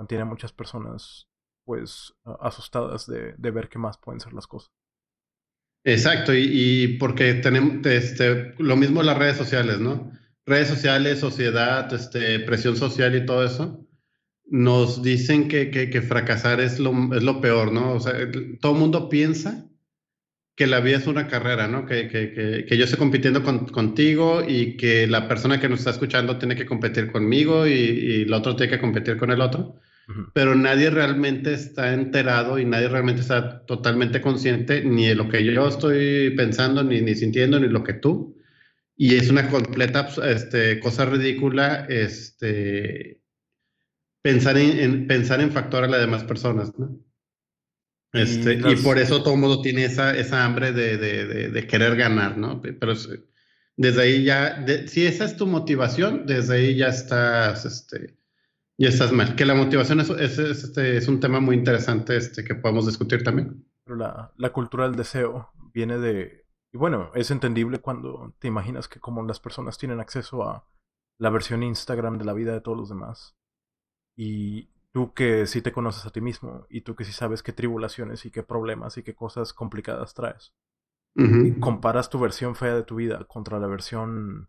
mantiene 0.00 0.22
a 0.22 0.26
muchas 0.26 0.52
personas 0.52 1.28
pues 1.64 2.14
asustadas 2.40 3.06
de, 3.06 3.34
de, 3.36 3.50
ver 3.50 3.68
qué 3.68 3.78
más 3.78 3.98
pueden 3.98 4.18
ser 4.18 4.32
las 4.32 4.46
cosas. 4.46 4.72
Exacto, 5.84 6.32
y, 6.34 6.96
porque 6.98 7.34
tenemos 7.34 7.86
este, 7.86 8.54
lo 8.58 8.76
mismo 8.76 9.02
las 9.02 9.16
redes 9.16 9.36
sociales, 9.36 9.78
¿no? 9.78 10.10
Redes 10.46 10.68
sociales, 10.68 11.20
sociedad, 11.20 11.92
este, 11.92 12.40
presión 12.40 12.76
social 12.76 13.14
y 13.14 13.24
todo 13.24 13.44
eso 13.44 13.86
nos 14.46 15.00
dicen 15.02 15.46
que, 15.46 15.70
que, 15.70 16.02
fracasar 16.02 16.60
es 16.60 16.80
lo, 16.80 17.14
es 17.14 17.22
lo, 17.22 17.40
peor, 17.40 17.70
¿no? 17.70 17.92
O 17.92 18.00
sea, 18.00 18.14
todo 18.60 18.72
el 18.72 18.78
mundo 18.78 19.08
piensa 19.08 19.70
que 20.56 20.66
la 20.66 20.80
vida 20.80 20.96
es 20.96 21.06
una 21.06 21.28
carrera, 21.28 21.68
¿no? 21.68 21.86
Que, 21.86 22.08
que 22.08 22.76
yo 22.76 22.84
estoy 22.84 22.98
compitiendo 22.98 23.44
contigo 23.44 24.42
y 24.46 24.76
que 24.76 25.06
la 25.06 25.28
persona 25.28 25.60
que 25.60 25.68
nos 25.68 25.78
está 25.78 25.90
escuchando 25.90 26.36
tiene 26.36 26.56
que 26.56 26.66
competir 26.66 27.12
conmigo 27.12 27.66
y, 27.68 27.72
y 27.72 28.22
el 28.22 28.32
otro 28.32 28.56
tiene 28.56 28.72
que 28.72 28.80
competir 28.80 29.16
con 29.18 29.30
el 29.30 29.40
otro. 29.40 29.80
Pero 30.32 30.54
nadie 30.54 30.90
realmente 30.90 31.54
está 31.54 31.92
enterado 31.92 32.58
y 32.58 32.64
nadie 32.64 32.88
realmente 32.88 33.22
está 33.22 33.64
totalmente 33.66 34.20
consciente 34.20 34.84
ni 34.84 35.06
de 35.06 35.14
lo 35.14 35.28
que 35.28 35.44
yo 35.44 35.68
estoy 35.68 36.30
pensando, 36.36 36.82
ni, 36.82 37.00
ni 37.00 37.14
sintiendo, 37.14 37.60
ni 37.60 37.68
lo 37.68 37.84
que 37.84 37.94
tú. 37.94 38.36
Y 38.96 39.16
es 39.16 39.30
una 39.30 39.48
completa 39.48 40.08
este, 40.24 40.78
cosa 40.80 41.06
ridícula 41.06 41.86
este, 41.88 43.20
pensar 44.22 44.58
en, 44.58 45.06
pensar 45.06 45.40
en 45.40 45.52
factor 45.52 45.84
a 45.84 45.88
las 45.88 46.00
demás 46.00 46.24
personas, 46.24 46.78
¿no? 46.78 46.98
Este, 48.12 48.54
y, 48.54 48.76
por 48.76 48.98
eso 48.98 49.22
todo 49.22 49.34
el 49.34 49.40
mundo 49.40 49.62
tiene 49.62 49.84
esa, 49.84 50.16
esa 50.16 50.44
hambre 50.44 50.72
de, 50.72 50.96
de, 50.96 51.50
de, 51.50 51.66
querer 51.68 51.94
ganar, 51.94 52.36
¿no? 52.36 52.60
Pero 52.60 52.94
desde 53.76 54.02
ahí 54.02 54.24
ya, 54.24 54.64
si 54.86 55.06
esa 55.06 55.24
es 55.24 55.36
tu 55.36 55.46
motivación, 55.46 56.26
desde 56.26 56.56
ahí 56.56 56.76
ya 56.76 56.88
estás, 56.88 57.64
este, 57.64 58.16
ya 58.80 58.88
estás 58.88 59.12
mal. 59.12 59.36
Que 59.36 59.44
la 59.44 59.54
motivación 59.54 60.00
es, 60.00 60.10
es, 60.10 60.38
este, 60.38 60.96
es 60.96 61.06
un 61.06 61.20
tema 61.20 61.38
muy 61.38 61.54
interesante 61.54 62.16
este, 62.16 62.42
que 62.42 62.54
podemos 62.54 62.86
discutir 62.86 63.22
también. 63.22 63.66
Pero 63.84 63.96
la, 63.96 64.32
la 64.36 64.52
cultura 64.52 64.84
del 64.84 64.96
deseo 64.96 65.50
viene 65.74 65.98
de, 65.98 66.46
y 66.72 66.78
bueno, 66.78 67.10
es 67.14 67.30
entendible 67.30 67.80
cuando 67.80 68.34
te 68.38 68.48
imaginas 68.48 68.88
que 68.88 68.98
como 68.98 69.22
las 69.22 69.38
personas 69.38 69.76
tienen 69.76 70.00
acceso 70.00 70.44
a 70.44 70.66
la 71.18 71.30
versión 71.30 71.62
Instagram 71.62 72.16
de 72.16 72.24
la 72.24 72.32
vida 72.32 72.52
de 72.52 72.62
todos 72.62 72.78
los 72.78 72.88
demás, 72.88 73.36
y 74.16 74.70
tú 74.92 75.12
que 75.12 75.46
sí 75.46 75.60
te 75.60 75.72
conoces 75.72 76.06
a 76.06 76.10
ti 76.10 76.20
mismo 76.20 76.66
y 76.68 76.80
tú 76.80 76.96
que 76.96 77.04
sí 77.04 77.12
sabes 77.12 77.42
qué 77.42 77.52
tribulaciones 77.52 78.24
y 78.24 78.30
qué 78.30 78.42
problemas 78.42 78.96
y 78.96 79.02
qué 79.02 79.14
cosas 79.14 79.52
complicadas 79.52 80.14
traes. 80.14 80.54
y 81.16 81.58
comparas 81.58 82.08
tu 82.08 82.18
versión 82.18 82.54
fea 82.54 82.74
de 82.74 82.84
tu 82.84 82.94
vida 82.94 83.24
contra 83.24 83.58
la 83.58 83.66
versión 83.66 84.48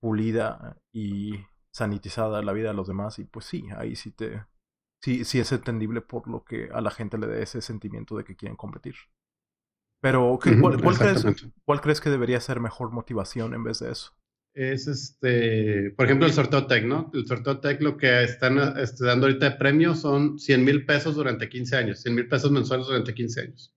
pulida 0.00 0.76
y 0.92 1.46
sanitizada 1.72 2.42
la 2.42 2.52
vida 2.52 2.68
de 2.68 2.74
los 2.74 2.88
demás 2.88 3.18
y 3.18 3.24
pues 3.24 3.46
sí, 3.46 3.68
ahí 3.76 3.96
sí 3.96 4.10
te 4.10 4.44
sí, 5.02 5.24
sí 5.24 5.38
es 5.38 5.52
entendible 5.52 6.00
por 6.00 6.28
lo 6.28 6.44
que 6.44 6.68
a 6.72 6.80
la 6.80 6.90
gente 6.90 7.18
le 7.18 7.26
dé 7.26 7.42
ese 7.42 7.60
sentimiento 7.60 8.16
de 8.16 8.24
que 8.24 8.36
quieren 8.36 8.56
competir. 8.56 8.94
Pero 10.02 10.38
¿cuál, 10.60 10.98
crees, 10.98 11.26
¿cuál 11.64 11.80
crees 11.80 12.00
que 12.00 12.08
debería 12.08 12.40
ser 12.40 12.58
mejor 12.58 12.90
motivación 12.90 13.54
en 13.54 13.64
vez 13.64 13.80
de 13.80 13.92
eso? 13.92 14.14
es 14.54 14.88
este, 14.88 15.90
por 15.92 16.06
ejemplo, 16.06 16.26
el 16.26 16.32
sorteo 16.32 16.66
tech, 16.66 16.84
¿no? 16.84 17.10
El 17.14 17.26
sorteo 17.26 17.60
tech 17.60 17.80
lo 17.80 17.96
que 17.96 18.24
están 18.24 18.58
este, 18.78 19.04
dando 19.04 19.26
ahorita 19.26 19.50
de 19.50 19.56
premio 19.56 19.94
son 19.94 20.38
100 20.38 20.64
mil 20.64 20.84
pesos 20.84 21.14
durante 21.14 21.48
15 21.48 21.76
años, 21.76 22.00
100 22.00 22.14
mil 22.14 22.28
pesos 22.28 22.50
mensuales 22.50 22.86
durante 22.86 23.14
15 23.14 23.40
años. 23.40 23.74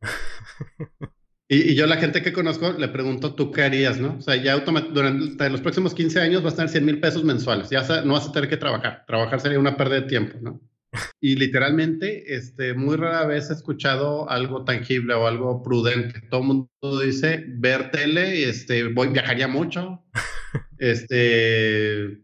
y, 1.48 1.74
yo 1.74 1.86
la 1.86 1.96
gente 1.96 2.22
que 2.22 2.32
conozco 2.32 2.72
le 2.72 2.88
pregunto, 2.88 3.34
¿tú 3.34 3.50
qué 3.50 3.62
harías, 3.62 3.98
no? 3.98 4.16
O 4.18 4.20
sea, 4.20 4.36
ya 4.36 4.58
durante 4.58 5.50
los 5.50 5.60
próximos 5.60 5.94
15 5.94 6.20
años 6.20 6.42
vas 6.42 6.54
a 6.54 6.56
tener 6.56 6.70
100 6.70 6.84
mil 6.84 7.00
pesos 7.00 7.24
mensuales, 7.24 7.70
ya 7.70 7.82
no 8.04 8.14
vas 8.14 8.28
a 8.28 8.32
tener 8.32 8.48
que 8.48 8.56
trabajar, 8.56 9.04
trabajar 9.06 9.40
sería 9.40 9.58
una 9.58 9.76
pérdida 9.76 10.00
de 10.00 10.08
tiempo, 10.08 10.38
¿no? 10.40 10.60
Y 11.20 11.36
literalmente, 11.36 12.34
este, 12.34 12.74
muy 12.74 12.96
rara 12.96 13.26
vez 13.26 13.50
he 13.50 13.52
escuchado 13.52 14.28
algo 14.30 14.64
tangible 14.64 15.14
o 15.14 15.26
algo 15.26 15.62
prudente. 15.62 16.20
Todo 16.30 16.40
el 16.40 16.46
mundo 16.46 17.00
dice 17.00 17.44
ver 17.46 17.90
tele, 17.90 18.48
este, 18.48 18.84
voy, 18.88 19.08
viajaría 19.08 19.48
mucho, 19.48 20.04
este, 20.78 22.22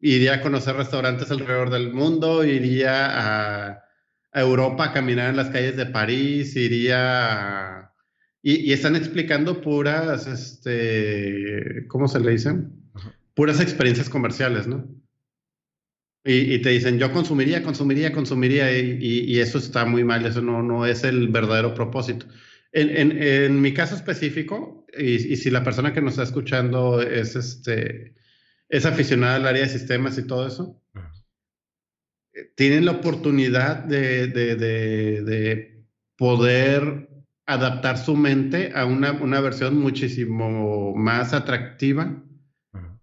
iría 0.00 0.34
a 0.34 0.40
conocer 0.40 0.76
restaurantes 0.76 1.30
alrededor 1.30 1.70
del 1.70 1.92
mundo, 1.92 2.44
iría 2.44 3.70
a, 3.72 3.82
Europa 4.34 4.84
a 4.84 4.92
caminar 4.92 5.28
en 5.28 5.36
las 5.36 5.50
calles 5.50 5.76
de 5.76 5.84
París, 5.84 6.56
iría 6.56 7.91
y, 8.42 8.56
y, 8.56 8.72
están 8.72 8.96
explicando 8.96 9.60
puras, 9.60 10.26
este, 10.26 11.86
¿cómo 11.88 12.08
se 12.08 12.20
le 12.20 12.32
dicen? 12.32 12.72
Puras 13.34 13.60
experiencias 13.60 14.08
comerciales, 14.10 14.66
¿no? 14.66 14.88
Y, 16.24 16.60
te 16.60 16.70
dicen, 16.70 16.98
yo 16.98 17.12
consumiría, 17.12 17.64
consumiría, 17.64 18.12
consumiría, 18.12 18.78
y, 18.78 19.40
eso 19.40 19.58
está 19.58 19.84
muy 19.84 20.04
mal, 20.04 20.24
eso 20.24 20.40
no, 20.40 20.62
no 20.62 20.86
es 20.86 21.02
el 21.02 21.28
verdadero 21.28 21.74
propósito. 21.74 22.26
En, 22.70 23.20
en, 23.20 23.60
mi 23.60 23.74
caso 23.74 23.96
específico, 23.96 24.86
y, 24.96 25.36
si 25.36 25.50
la 25.50 25.64
persona 25.64 25.92
que 25.92 26.00
nos 26.00 26.12
está 26.12 26.22
escuchando 26.22 27.02
es, 27.02 27.34
este, 27.34 28.14
es 28.68 28.86
aficionada 28.86 29.36
al 29.36 29.46
área 29.46 29.62
de 29.62 29.68
sistemas 29.68 30.16
y 30.16 30.26
todo 30.26 30.46
eso, 30.46 30.80
tienen 32.54 32.84
la 32.84 32.92
oportunidad 32.92 33.84
de, 33.84 34.28
de, 34.28 34.54
de, 34.54 35.22
de, 35.22 35.84
poder 36.16 37.08
adaptar 37.46 37.98
su 37.98 38.16
mente 38.16 38.72
a 38.74 38.84
una, 38.84 39.12
una 39.12 39.40
versión 39.40 39.78
muchísimo 39.78 40.94
más 40.94 41.32
atractiva 41.32 42.22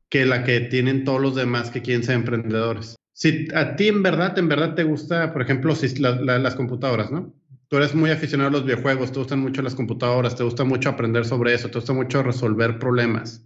que 0.09 0.25
la 0.25 0.43
que 0.43 0.61
tienen 0.61 1.03
todos 1.03 1.21
los 1.21 1.35
demás 1.35 1.69
que 1.69 1.81
quieren 1.81 2.03
ser 2.03 2.15
emprendedores 2.15 2.99
si 3.19 3.49
a 3.53 3.75
ti 3.75 3.89
en 3.89 4.01
verdad, 4.01 4.39
en 4.39 4.47
verdad 4.47 4.75
te 4.75 4.85
gusta, 4.85 5.33
por 5.33 5.41
ejemplo, 5.41 5.75
si 5.75 5.93
las 5.99 6.55
computadoras, 6.55 7.11
¿no? 7.11 7.35
Tú 7.67 7.75
eres 7.75 7.93
muy 7.93 8.11
aficionado 8.11 8.47
a 8.47 8.51
los 8.53 8.63
videojuegos, 8.63 9.11
te 9.11 9.19
gustan 9.19 9.41
mucho 9.41 9.61
las 9.61 9.75
computadoras, 9.75 10.37
te 10.37 10.43
gusta 10.45 10.63
mucho 10.63 10.87
aprender 10.87 11.25
sobre 11.25 11.53
eso, 11.53 11.69
te 11.69 11.79
gusta 11.79 11.91
mucho 11.91 12.23
resolver 12.23 12.79
problemas. 12.79 13.45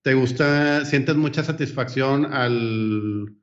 Te 0.00 0.14
gusta, 0.14 0.86
sientes 0.86 1.14
mucha 1.16 1.44
satisfacción 1.44 2.24
al, 2.32 3.36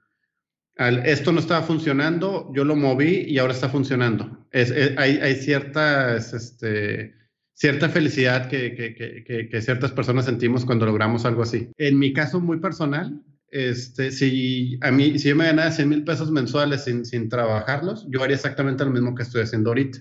al 0.80 1.06
esto 1.06 1.34
no 1.34 1.42
estaba 1.42 1.62
funcionando, 1.62 2.50
yo 2.56 2.64
lo 2.64 2.76
moví 2.78 3.26
y 3.28 3.38
ahora 3.38 3.54
está 3.54 3.68
funcionando. 3.68 4.48
Es, 4.50 4.72
hay, 4.98 5.18
hay 5.18 5.36
cierta, 5.36 6.16
este, 6.16 7.16
cierta 7.54 7.90
felicidad 7.90 8.48
que, 8.48 8.74
que, 8.74 8.96
que, 8.96 9.50
que, 9.50 9.62
ciertas 9.62 9.92
personas 9.92 10.24
sentimos 10.24 10.64
cuando 10.64 10.86
logramos 10.86 11.26
algo 11.26 11.42
así. 11.42 11.70
En 11.78 12.00
mi 12.00 12.14
caso 12.14 12.40
muy 12.40 12.62
personal, 12.62 13.22
este, 13.52 14.12
si 14.12 14.80
a 14.82 14.90
mí, 14.90 15.20
si 15.20 15.28
yo 15.28 15.36
me 15.36 15.48
ganara 15.48 15.70
100 15.70 15.90
mil 15.90 16.04
pesos 16.06 16.32
mensuales 16.32 16.86
sin, 16.86 17.04
sin, 17.04 17.28
trabajarlos, 17.28 18.08
yo 18.10 18.24
haría 18.24 18.38
exactamente 18.38 18.86
lo 18.86 18.92
mismo 18.92 19.16
que 19.16 19.24
estoy 19.24 19.42
haciendo 19.42 19.72
ahorita, 19.72 20.00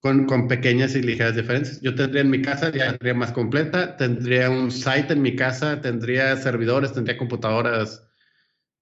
con, 0.00 0.26
con, 0.26 0.48
pequeñas 0.48 0.96
y 0.96 1.02
ligeras 1.02 1.36
diferencias. 1.36 1.80
Yo 1.80 1.94
tendría 1.94 2.22
en 2.22 2.30
mi 2.30 2.42
casa, 2.42 2.72
ya 2.72 2.88
tendría 2.88 3.14
más 3.14 3.30
completa, 3.30 3.96
tendría 3.96 4.50
un 4.50 4.72
site 4.72 5.12
en 5.12 5.22
mi 5.22 5.36
casa, 5.36 5.80
tendría 5.80 6.36
servidores, 6.36 6.92
tendría 6.92 7.16
computadoras. 7.16 8.09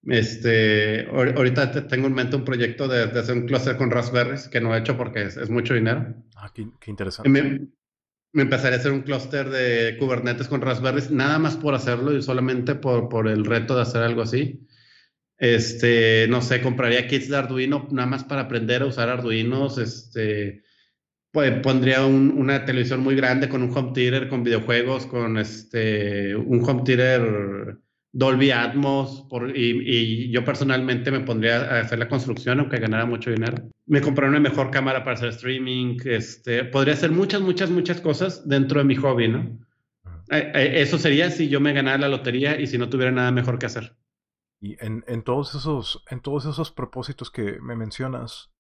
Este, 0.05 1.07
ahorita 1.09 1.87
tengo 1.89 2.07
en 2.07 2.15
mente 2.15 2.37
un 2.37 2.45
proyecto 2.45 2.89
de, 2.89 3.03
hacer 3.03 3.37
un 3.37 3.47
cluster 3.47 3.77
con 3.77 3.91
Raspberries 3.91 4.49
que 4.49 4.61
no 4.61 4.75
he 4.75 4.79
hecho 4.79 4.97
porque 4.97 5.23
es, 5.25 5.51
mucho 5.51 5.75
dinero. 5.75 6.15
Ah, 6.37 6.53
qué, 6.55 6.67
interesante 6.87 7.69
me 8.33 8.43
empezaría 8.43 8.77
a 8.77 8.81
hacer 8.81 8.93
un 8.93 9.03
clúster 9.03 9.49
de 9.49 9.97
Kubernetes 9.99 10.49
con 10.49 10.61
Raspberry, 10.61 11.03
nada 11.11 11.39
más 11.39 11.57
por 11.57 11.75
hacerlo 11.75 12.17
y 12.17 12.23
solamente 12.23 12.75
por, 12.75 13.09
por 13.09 13.29
el 13.29 13.45
reto 13.45 13.75
de 13.75 13.83
hacer 13.83 14.03
algo 14.03 14.23
así. 14.23 14.67
Este, 15.39 16.27
no 16.29 16.43
sé, 16.43 16.61
compraría 16.61 17.07
kits 17.07 17.29
de 17.29 17.37
Arduino 17.37 17.89
nada 17.91 18.07
más 18.09 18.25
para 18.25 18.43
aprender 18.43 18.83
a 18.83 18.87
usar 18.87 19.09
Arduinos. 19.09 19.79
Este, 19.79 20.63
pues, 21.33 21.53
pondría 21.63 22.05
una 22.07 22.65
televisión 22.65 23.01
muy 23.01 23.15
grande 23.15 23.49
con 23.49 23.63
un 23.63 23.77
home 23.77 23.93
theater, 23.95 24.29
con 24.29 24.45
videojuegos, 24.45 25.07
con 25.07 25.39
este, 25.39 26.37
un 26.37 26.63
home 26.69 26.83
theater 26.85 27.79
Dolby 28.13 28.51
Atmos, 28.51 29.27
por, 29.29 29.57
y, 29.57 30.31
yo 30.31 30.45
personalmente 30.45 31.11
me 31.11 31.21
pondría 31.21 31.57
a 31.57 31.81
hacer 31.81 31.99
la 31.99 32.09
construcción, 32.09 32.61
aunque 32.61 32.79
ganara 32.79 33.07
mucho 33.07 33.31
dinero. 33.31 33.71
Me 33.87 34.01
compraría 34.01 34.31
una 34.31 34.41
mejor 34.41 34.71
cámara 34.71 35.05
para 35.05 35.15
hacer 35.15 35.29
streaming, 35.31 35.99
este, 36.05 36.65
podría 36.65 36.95
hacer 36.95 37.11
muchas, 37.11 37.41
muchas, 37.41 37.71
muchas 37.71 38.01
cosas 38.01 38.49
dentro 38.49 38.81
de 38.81 38.85
mi 38.85 38.97
hobby, 38.97 39.29
¿no? 39.29 39.59
Eh, 40.31 40.53
eh, 40.55 40.73
eso 40.77 40.99
sería 40.99 41.31
si 41.31 41.49
yo 41.49 41.61
me 41.61 41.73
ganara 41.73 41.99
la 41.99 42.09
lotería 42.09 42.61
y 42.61 42.67
si 42.67 42.79
no 42.79 42.89
tuviera 42.89 43.13
nada 43.13 43.31
mejor 43.31 43.59
que 43.59 43.67
hacer. 43.67 43.97
Y 44.61 44.77
en, 44.85 45.05
en, 45.07 45.23
todos, 45.23 45.55
esos, 45.55 46.03
en 46.11 46.21
todos 46.21 46.45
esos 46.47 46.73
propósitos 46.73 47.31
que 47.31 47.61
me 47.61 47.77
mencionas, 47.77 48.51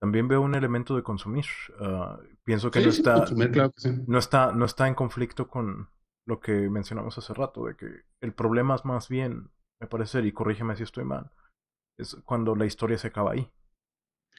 también 0.00 0.28
veo 0.28 0.40
un 0.40 0.54
elemento 0.54 0.96
de 0.96 1.02
consumir. 1.02 1.46
Ah, 1.80 2.18
pienso 2.44 2.70
que, 2.70 2.80
no, 2.80 2.90
está, 2.90 3.24
no, 4.06 4.18
está, 4.18 4.52
no 4.52 4.64
está 4.64 4.88
en 4.88 4.94
conflicto 4.94 5.48
con, 5.48 5.88
lo 6.26 6.40
que 6.40 6.52
mencionamos 6.70 7.18
hace 7.18 7.34
rato, 7.34 7.66
de 7.66 7.76
que 7.76 7.86
el 8.20 8.32
problema 8.32 8.74
es 8.74 8.84
más 8.84 9.08
bien, 9.08 9.50
me 9.80 9.86
parece, 9.86 10.20
y 10.20 10.32
corrígeme 10.32 10.76
si 10.76 10.82
estoy 10.82 11.04
mal, 11.04 11.30
es 11.98 12.16
cuando 12.24 12.54
la 12.54 12.66
historia 12.66 12.98
se 12.98 13.08
acaba 13.08 13.32
ahí. 13.32 13.50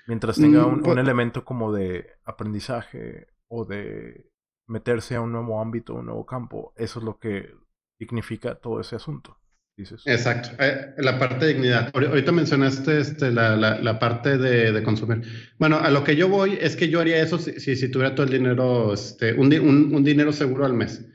Mientras 0.08 0.36
tenga 0.36 0.65
un, 0.65 0.82
pues 0.82 0.98
elemento 0.98 1.45
como 1.45 1.74
de 1.74 2.08
aprendizaje 2.26 3.28
o 3.48 3.65
de 3.65 4.30
meterse 4.67 5.15
a 5.15 5.21
un 5.21 5.32
nuevo 5.32 5.62
ámbito, 5.62 5.95
un 5.95 6.08
nuevo 6.08 6.26
campo, 6.26 6.74
eso 6.76 7.00
es 7.00 7.06
lo 7.06 7.17
que 7.17 7.56
significa 7.98 8.56
todo 8.56 8.82
ese 8.82 8.95
asunto. 8.95 9.39
Dices. 9.78 10.04
Exacto, 10.06 10.52
eh, 10.63 10.93
la 11.00 11.19
parte 11.19 11.45
de 11.45 11.54
dignidad. 11.54 11.91
Ahorita 11.93 12.32
mencionaste 12.32 12.98
este, 12.98 13.30
la, 13.30 13.58
la, 13.58 14.00
parte 14.00 14.38
de, 14.38 14.82
consumir. 14.84 15.24
Bueno, 15.60 15.78
a 15.78 15.89
lo 15.89 16.06
que 16.06 16.15
yo 16.15 16.30
voy 16.30 16.58
es 16.62 16.78
que 16.78 16.88
yo 16.88 17.02
haría 17.02 17.21
eso 17.21 17.38
si, 17.38 17.60
si, 17.60 17.91
tuviera 17.91 18.15
todo 18.15 18.26
el 18.26 18.32
dinero, 18.32 18.93
este, 18.93 19.34
un, 19.34 19.52
un 19.93 20.04
dinero 20.04 20.32
seguro 20.32 20.65
al 20.65 20.74
mes. 20.74 21.06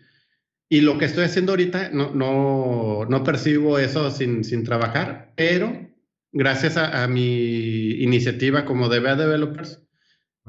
Y 0.72 0.82
lo 0.82 0.98
que 0.98 1.06
estoy 1.06 1.24
haciendo 1.24 1.50
ahorita, 1.50 1.90
no, 1.92 2.14
no, 2.14 3.04
no 3.04 3.24
percibo 3.24 3.80
eso 3.80 4.08
sin, 4.12 4.44
sin, 4.44 4.62
trabajar, 4.62 5.32
pero 5.34 5.90
gracias 6.30 6.76
a, 6.76 7.08
mi 7.08 7.90
iniciativa 8.02 8.64
como 8.64 8.88
DBA 8.88 9.16
Developers, 9.16 9.82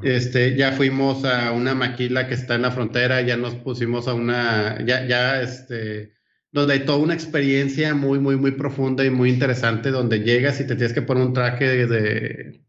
este, 0.04 0.56
ya 0.56 0.74
fuimos 0.74 1.26
a 1.26 1.52
una 1.54 1.74
maquila 1.74 2.28
que 2.28 2.36
está 2.36 2.54
en 2.54 2.62
la 2.62 2.70
frontera, 2.70 3.22
ya 3.22 3.36
nos 3.36 3.56
pusimos 3.56 4.08
a 4.08 4.14
una, 4.14 4.86
ya, 4.86 5.08
ya, 5.08 5.42
este, 5.42 6.14
donde 6.52 6.74
hay 6.74 6.80
toda 6.82 7.00
una 7.00 7.16
experiencia 7.16 7.96
muy, 7.96 8.20
muy, 8.20 8.36
muy 8.36 8.52
profunda 8.52 9.04
y 9.04 9.10
muy 9.10 9.32
interesante, 9.32 9.90
donde 9.90 10.20
llegas 10.20 10.62
y 10.62 10.68
te 10.68 10.76
tienes 10.76 10.94
que 10.94 11.02
poner 11.02 11.26
un 11.26 11.34
traje 11.34 11.88
de, 11.88 12.62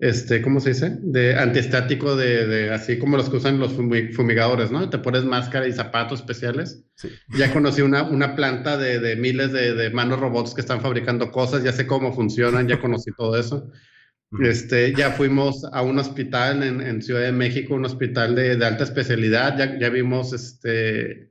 este, 0.00 0.40
¿cómo 0.40 0.60
se 0.60 0.70
dice? 0.70 0.96
De 1.02 1.38
antiestático, 1.38 2.16
de, 2.16 2.46
de, 2.46 2.70
así 2.70 2.98
como 2.98 3.18
los 3.18 3.28
que 3.28 3.36
usan 3.36 3.60
los 3.60 3.74
fumigadores, 3.74 4.70
¿no? 4.70 4.88
Te 4.88 4.98
pones 4.98 5.24
máscara 5.24 5.68
y 5.68 5.72
zapatos 5.72 6.20
especiales. 6.20 6.82
Sí. 6.94 7.10
Ya 7.36 7.52
conocí 7.52 7.82
una, 7.82 8.04
una 8.04 8.34
planta 8.34 8.78
de, 8.78 8.98
de 8.98 9.16
miles 9.16 9.52
de, 9.52 9.74
de, 9.74 9.90
manos 9.90 10.18
robots 10.18 10.54
que 10.54 10.62
están 10.62 10.80
fabricando 10.80 11.30
cosas, 11.30 11.62
ya 11.62 11.72
sé 11.72 11.86
cómo 11.86 12.14
funcionan, 12.14 12.66
ya 12.66 12.80
conocí 12.80 13.10
todo 13.14 13.38
eso. 13.38 13.70
Este, 14.42 14.94
ya 14.94 15.10
fuimos 15.10 15.64
a 15.70 15.82
un 15.82 15.98
hospital 15.98 16.62
en, 16.62 16.80
en 16.80 17.02
Ciudad 17.02 17.22
de 17.22 17.32
México, 17.32 17.74
un 17.74 17.84
hospital 17.84 18.34
de, 18.34 18.56
de 18.56 18.64
alta 18.64 18.84
especialidad, 18.84 19.58
ya, 19.58 19.78
ya 19.78 19.90
vimos 19.90 20.32
este, 20.32 21.30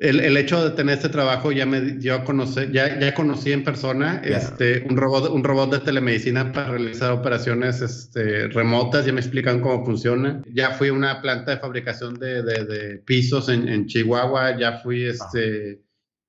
el, 0.00 0.20
el, 0.20 0.36
hecho 0.38 0.64
de 0.64 0.74
tener 0.74 0.96
este 0.96 1.10
trabajo 1.10 1.52
ya 1.52 1.66
me 1.66 1.82
dio 1.82 2.14
a 2.14 2.24
conocer, 2.24 2.72
ya, 2.72 2.98
ya 2.98 3.14
conocí 3.14 3.52
en 3.52 3.62
persona 3.62 4.22
este, 4.24 4.82
un, 4.88 4.96
robot, 4.96 5.30
un 5.30 5.44
robot 5.44 5.72
de 5.72 5.80
telemedicina 5.80 6.52
para 6.52 6.70
realizar 6.70 7.12
operaciones 7.12 7.82
este, 7.82 8.48
remotas, 8.48 9.04
ya 9.04 9.12
me 9.12 9.20
explican 9.20 9.60
cómo 9.60 9.84
funciona. 9.84 10.42
Ya 10.50 10.70
fui 10.70 10.88
a 10.88 10.94
una 10.94 11.20
planta 11.20 11.50
de 11.50 11.58
fabricación 11.58 12.14
de, 12.14 12.42
de, 12.42 12.64
de 12.64 12.98
pisos 12.98 13.50
en, 13.50 13.68
en, 13.68 13.86
Chihuahua, 13.86 14.58
ya 14.58 14.78
fui 14.78 15.04
este, 15.04 15.82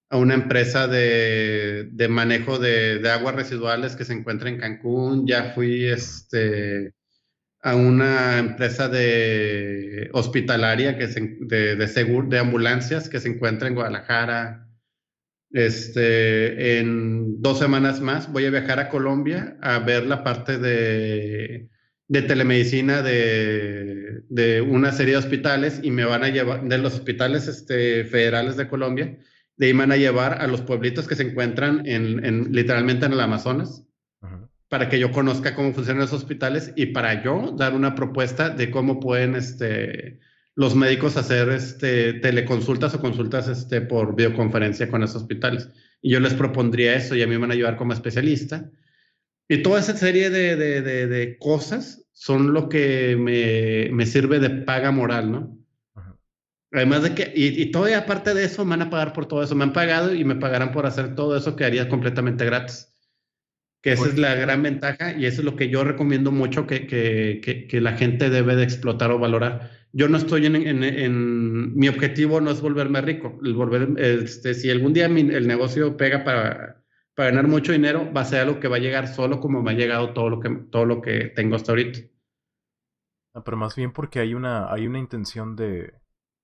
a 0.09 0.17
una 0.17 0.33
empresa 0.33 0.89
de, 0.89 1.87
de 1.93 2.07
manejo 2.09 2.59
de, 2.59 2.99
de, 2.99 3.09
aguas 3.09 3.35
residuales 3.35 3.95
que 3.95 4.03
se 4.03 4.11
encuentra 4.11 4.49
en 4.49 4.57
Cancún, 4.57 5.25
ya 5.25 5.53
fui 5.55 5.85
este, 5.85 6.91
a 7.61 7.75
una 7.75 8.39
empresa 8.39 8.89
de 8.89 10.09
hospitalaria 10.13 10.97
que 10.97 11.07
de, 11.07 11.75
de, 11.75 12.25
de 12.27 12.39
ambulancias 12.39 13.07
que 13.07 13.19
se 13.19 13.29
encuentra 13.29 13.67
en 13.67 13.75
Guadalajara. 13.75 14.67
Este, 15.53 16.79
en 16.79 17.41
dos 17.41 17.59
semanas 17.59 17.99
más 17.99 18.31
voy 18.31 18.45
a 18.45 18.51
viajar 18.51 18.79
a 18.79 18.87
Colombia 18.87 19.57
a 19.61 19.79
ver 19.79 20.05
la 20.05 20.23
parte 20.23 20.57
de, 20.57 21.69
de 22.11 22.21
telemedicina 22.21 23.01
de, 23.01 24.21
de, 24.29 24.61
una 24.61 24.93
serie 24.93 25.13
de 25.13 25.19
hospitales 25.19 25.81
y 25.83 25.91
me 25.91 26.05
van 26.05 26.23
a 26.23 26.29
llevar 26.29 26.63
de 26.63 26.77
los 26.77 26.93
hospitales 26.93 27.49
este, 27.49 28.05
federales 28.05 28.57
de 28.57 28.67
Colombia 28.67 29.17
De 29.55 29.67
ahí 29.67 29.73
van 29.73 29.91
a 29.91 29.97
llevar 29.97 30.41
a 30.41 30.47
los 30.47 30.61
pueblitos 30.61 31.07
que 31.07 31.15
se 31.15 31.23
encuentran 31.23 31.85
en, 31.85 32.51
literalmente 32.51 33.05
en 33.05 33.13
el 33.13 33.19
Amazonas, 33.19 33.85
para 34.71 34.87
que 34.87 34.99
yo 34.99 35.11
conozca 35.11 35.53
cómo 35.53 35.73
funcionan 35.73 36.03
los 36.03 36.13
hospitales 36.13 36.71
y 36.77 36.85
para 36.87 37.21
yo 37.21 37.53
dar 37.57 37.73
una 37.73 37.93
propuesta 37.93 38.49
de 38.49 38.71
cómo 38.71 39.01
pueden 39.01 39.35
este, 39.35 40.17
los 40.55 40.75
médicos 40.75 41.17
hacer 41.17 41.49
este, 41.49 42.13
teleconsultas 42.13 42.95
o 42.95 43.01
consultas 43.01 43.49
este, 43.49 43.81
por 43.81 44.15
videoconferencia 44.15 44.89
con 44.89 45.03
esos 45.03 45.23
hospitales. 45.23 45.67
Y 46.01 46.11
yo 46.11 46.21
les 46.21 46.33
propondría 46.35 46.95
eso 46.95 47.15
y 47.15 47.21
a 47.21 47.27
mí 47.27 47.33
me 47.33 47.39
van 47.39 47.51
a 47.51 47.53
ayudar 47.55 47.75
como 47.75 47.91
especialista. 47.91 48.71
Y 49.49 49.61
toda 49.61 49.81
esa 49.81 49.97
serie 49.97 50.29
de, 50.29 50.55
de, 50.55 50.81
de, 50.81 51.37
cosas 51.37 52.05
son 52.13 52.53
lo 52.53 52.69
que 52.69 53.17
me, 53.19 53.93
me, 53.93 54.05
sirve 54.05 54.39
de 54.39 54.51
paga 54.51 54.91
moral, 54.91 55.33
¿no? 55.33 55.57
Además 56.71 57.03
de 57.03 57.13
que, 57.13 57.33
y, 57.35 57.61
y 57.61 57.71
todavía 57.71 57.97
aparte 57.97 58.33
de 58.33 58.45
eso, 58.45 58.63
me 58.63 58.77
van 58.77 58.83
a 58.83 58.89
pagar 58.89 59.11
por 59.11 59.25
todo 59.25 59.43
eso. 59.43 59.53
Me 59.53 59.65
han 59.65 59.73
pagado 59.73 60.15
y 60.15 60.23
me 60.23 60.37
pagarán 60.37 60.71
por 60.71 60.85
hacer 60.85 61.13
todo 61.13 61.35
eso 61.35 61.57
que 61.57 61.65
haría 61.65 61.89
completamente 61.89 62.45
gratis. 62.45 62.90
Que 63.81 63.93
esa 63.93 64.07
es 64.07 64.17
la 64.17 64.35
gran 64.35 64.61
ventaja 64.61 65.17
y 65.17 65.25
eso 65.25 65.41
es 65.41 65.45
lo 65.45 65.55
que 65.55 65.69
yo 65.69 65.83
recomiendo 65.83 66.31
mucho 66.31 66.67
que, 66.67 66.85
que, 66.85 67.41
que, 67.43 67.67
que 67.67 67.81
la 67.81 67.93
gente 67.93 68.29
debe 68.29 68.55
de 68.55 68.63
explotar 68.63 69.11
o 69.11 69.17
valorar 69.17 69.81
yo 69.93 70.07
no 70.07 70.17
estoy 70.17 70.45
en, 70.45 70.55
en, 70.55 71.75
mi 71.75 71.89
objetivo 71.89 72.39
no 72.39 72.51
es 72.51 72.61
volverme 72.61 73.01
rico, 73.01 73.37
el 73.43 73.53
volver, 73.53 73.99
este, 73.99 74.53
si 74.53 74.69
algún 74.69 74.93
día 74.93 75.07
el 75.07 75.47
negocio 75.47 75.97
pega 75.97 76.23
para, 76.23 76.83
para 77.13 77.29
ganar 77.29 77.47
mucho 77.47 77.73
dinero, 77.73 78.11
va 78.13 78.21
a 78.21 78.25
ser 78.25 78.41
algo 78.41 78.59
que 78.59 78.69
va 78.69 78.77
a 78.77 78.79
llegar 78.79 79.07
solo 79.07 79.39
como 79.39 79.61
me 79.61 79.71
ha 79.71 79.75
llegado 79.75 80.13
todo 80.13 80.29
lo 80.29 80.39
que, 80.39 80.49
todo 80.71 80.85
lo 80.85 81.01
que 81.01 81.25
tengo 81.35 81.55
hasta 81.55 81.73
ahorita. 81.73 81.99
Ah, 83.33 83.43
pero 83.43 83.57
más 83.57 83.75
bien 83.75 83.91
porque 83.91 84.19
hay 84.19 84.33
una, 84.33 84.71
hay 84.71 84.87
una 84.87 84.99
intención 84.99 85.55
de, 85.55 85.93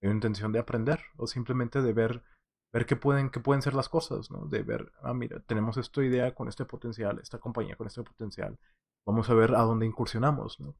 una 0.02 0.14
intención 0.14 0.52
de 0.52 0.60
aprender 0.60 1.00
o 1.16 1.28
simplemente 1.28 1.82
de 1.82 1.94
ver, 1.94 2.24
ver 2.74 2.86
qué 2.86 2.96
pueden, 2.96 3.30
qué 3.30 3.40
pueden 3.40 3.62
ser 3.62 3.74
las 3.74 3.90
cosas, 3.90 4.30
¿no? 4.32 4.46
De 4.46 4.64
ver, 4.64 4.92
ah, 5.02 5.14
mira, 5.14 5.40
tenemos 5.42 5.78
esta 5.78 6.04
idea 6.04 6.34
con 6.34 6.48
este 6.48 6.66
potencial, 6.66 7.20
esta 7.22 7.40
compañía 7.40 7.76
con 7.76 7.88
este 7.88 8.04
potencial, 8.04 8.58
vamos 9.06 9.30
a 9.30 9.34
ver 9.34 9.56
a 9.56 9.62
dónde 9.62 9.86
incursionamos, 9.86 10.60
¿no? 10.60 10.76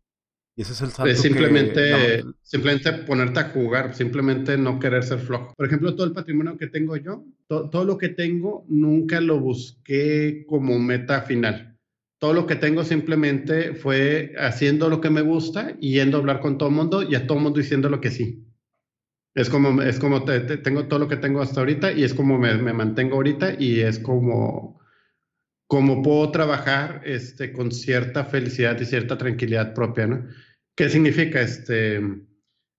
Y 0.58 0.64
ese 0.64 0.74
es 0.74 0.82
el 0.82 0.90
salto. 0.90 1.16
simplemente, 1.16 2.24
simplemente 2.42 2.92
ponerte 2.92 3.40
a 3.40 3.50
jugar, 3.50 3.94
simplemente 3.94 4.58
no 4.58 4.80
querer 4.80 5.04
ser 5.04 5.20
flojo. 5.20 5.54
Por 5.56 5.68
ejemplo, 5.68 5.96
todo 5.96 6.08
el 6.08 6.14
patrimonio 6.14 6.58
que 6.58 6.66
tengo 6.66 6.98
yo, 6.98 7.24
todo 7.48 7.86
lo 7.86 8.00
que 8.00 8.10
tengo, 8.10 8.66
nunca 8.68 9.22
lo 9.22 9.40
busqué 9.40 10.46
como 10.48 10.80
meta 10.80 11.22
final. 11.22 11.78
Todo 12.20 12.34
lo 12.34 12.48
que 12.48 12.56
tengo 12.56 12.84
simplemente 12.84 13.76
fue 13.76 14.34
haciendo 14.40 14.90
lo 14.90 15.00
que 15.00 15.12
me 15.12 15.22
gusta 15.22 15.78
y 15.80 15.94
yendo 15.94 16.18
a 16.18 16.22
hablar 16.22 16.40
con 16.40 16.58
todo 16.58 16.70
el 16.70 16.76
mundo 16.76 17.04
y 17.04 17.14
a 17.14 17.28
todo 17.28 17.38
el 17.38 17.44
mundo 17.44 17.60
diciendo 17.60 17.88
lo 17.90 18.02
que 18.02 18.10
sí. 18.10 18.44
Es 19.38 19.52
como, 19.52 19.84
es 19.84 20.00
como 20.00 20.24
tengo 20.24 20.88
todo 20.88 20.98
lo 20.98 21.08
que 21.08 21.18
tengo 21.18 21.42
hasta 21.42 21.60
ahorita 21.60 21.92
y 21.92 22.04
es 22.04 22.16
como 22.16 22.40
me, 22.40 22.56
me 22.58 22.74
mantengo 22.74 23.18
ahorita 23.18 23.54
y 23.60 23.82
es 23.82 24.00
como 24.00 24.82
como 25.68 26.02
puedo 26.02 26.32
trabajar 26.32 27.02
este, 27.06 27.52
con 27.52 27.72
cierta 27.72 28.26
felicidad 28.26 28.80
y 28.80 28.86
cierta 28.86 29.16
tranquilidad 29.16 29.76
propia, 29.76 30.08
¿no? 30.08 30.26
¿Qué 30.76 30.90
significa? 30.90 31.40
Este, 31.40 32.02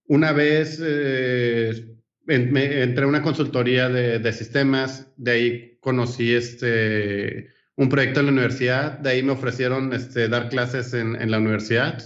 una 0.06 0.32
vez 0.32 0.80
eh, 0.82 1.94
entré 2.26 3.04
a 3.04 3.06
una 3.06 3.22
consultoría 3.22 3.88
de, 3.88 4.32
sistemas, 4.32 5.06
de 5.16 5.30
ahí 5.30 5.78
conocí 5.80 6.34
este, 6.34 7.50
un 7.76 7.88
proyecto 7.88 8.18
en 8.18 8.26
la 8.26 8.32
universidad, 8.32 8.98
de 8.98 9.10
ahí 9.10 9.22
me 9.22 9.32
ofrecieron 9.32 9.92
este, 9.92 10.28
dar 10.28 10.48
clases 10.48 10.92
en, 10.92 11.30
la 11.30 11.38
universidad. 11.38 12.02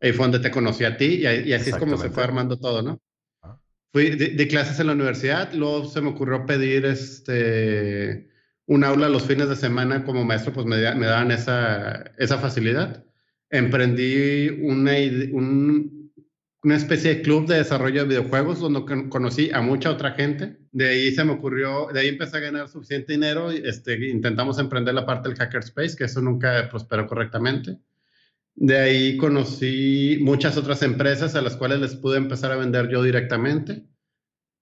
Ahí 0.00 0.12
fue 0.12 0.24
donde 0.24 0.38
te 0.38 0.50
conocí 0.50 0.84
a 0.84 0.96
ti 0.96 1.26
y, 1.26 1.52
así 1.52 1.70
es 1.70 1.76
como 1.76 1.98
se 1.98 2.10
fue 2.10 2.22
armando 2.22 2.58
todo, 2.58 2.80
¿no? 2.80 3.00
Fui 3.92 4.10
de, 4.10 4.48
clases 4.48 4.80
en 4.80 4.86
la 4.86 4.94
universidad, 4.94 5.52
luego 5.52 5.84
se 5.86 6.00
me 6.00 6.08
ocurrió 6.10 6.46
pedir 6.46 6.86
este, 6.86 8.30
un 8.66 8.84
aula 8.84 9.08
los 9.08 9.24
fines 9.24 9.48
de 9.48 9.56
semana 9.56 10.04
como 10.04 10.24
maestro, 10.24 10.52
pues 10.52 10.66
me, 10.66 10.76
me 10.94 11.06
daban 11.06 11.30
esa, 11.30 12.12
esa 12.18 12.38
facilidad 12.38 13.04
emprendí 13.52 14.48
una, 14.62 14.92
una 16.62 16.76
especie 16.76 17.16
de 17.16 17.22
club 17.22 17.46
de 17.46 17.56
desarrollo 17.56 18.02
de 18.02 18.08
videojuegos 18.08 18.58
donde 18.58 19.08
conocí 19.08 19.50
a 19.52 19.60
mucha 19.60 19.90
otra 19.90 20.12
gente. 20.12 20.58
De 20.72 20.88
ahí 20.88 21.12
se 21.12 21.22
me 21.22 21.32
ocurrió, 21.32 21.88
de 21.92 22.00
ahí 22.00 22.08
empecé 22.08 22.38
a 22.38 22.40
ganar 22.40 22.68
suficiente 22.68 23.12
dinero. 23.12 23.50
Este, 23.50 24.08
intentamos 24.08 24.58
emprender 24.58 24.94
la 24.94 25.06
parte 25.06 25.28
del 25.28 25.38
hackerspace, 25.38 25.96
que 25.96 26.04
eso 26.04 26.22
nunca 26.22 26.66
prosperó 26.70 27.06
correctamente. 27.06 27.78
De 28.54 28.78
ahí 28.78 29.16
conocí 29.16 30.18
muchas 30.20 30.56
otras 30.56 30.82
empresas 30.82 31.34
a 31.34 31.42
las 31.42 31.56
cuales 31.56 31.80
les 31.80 31.96
pude 31.96 32.18
empezar 32.18 32.52
a 32.52 32.56
vender 32.56 32.88
yo 32.88 33.02
directamente. 33.02 33.84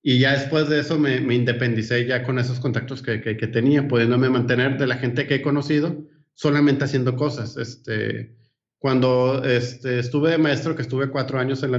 Y 0.03 0.19
ya 0.19 0.33
después 0.33 0.69
de 0.69 0.81
eso 0.81 0.99
me, 0.99 1.21
me 1.21 1.35
independicé 1.35 2.07
ya 2.07 2.23
con 2.23 2.39
esos 2.39 2.61
contactos 2.61 3.03
que, 3.03 3.21
que, 3.21 3.37
que, 3.37 3.47
tenía, 3.47 3.87
pudiéndome 3.87 4.31
mantener 4.31 4.79
de 4.79 4.87
la 4.87 4.97
gente 4.97 5.27
que 5.27 5.37
he 5.37 5.43
conocido 5.43 6.07
solamente 6.33 6.85
haciendo 6.85 7.17
cosas. 7.17 7.57
Este, 7.59 8.35
cuando 8.79 9.45
este, 9.45 9.99
estuve 9.99 10.31
de 10.31 10.39
maestro, 10.39 10.75
que 10.75 10.83
estuve 10.83 11.11
cuatro 11.11 11.39
años 11.39 11.63
en 11.63 11.73
la, 11.73 11.79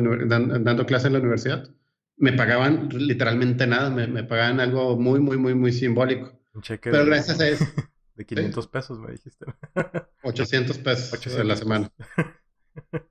dando 0.60 0.86
clases 0.86 1.08
en 1.08 1.13
la 1.13 1.19
universidad, 1.19 1.67
me 2.17 2.34
pagaban 2.34 2.89
literalmente 2.89 3.65
nada, 3.65 3.89
me, 3.89 4.06
me, 4.06 4.24
pagaban 4.24 4.60
algo 4.60 5.00
muy, 5.00 5.19
muy, 5.19 5.38
muy, 5.38 5.56
muy 5.56 5.71
simbólico. 5.71 6.39
Cheque 6.62 6.91
Pero 6.91 7.06
gracias 7.06 7.39
a 7.39 7.47
eso. 7.47 7.65
De 8.21 8.25
500 8.25 8.67
pesos, 8.67 8.99
me 8.99 9.12
dijiste. 9.12 9.45
800 10.23 10.77
pesos 10.77 11.13
800 11.13 11.45
la 11.45 11.55
semana. 11.55 11.91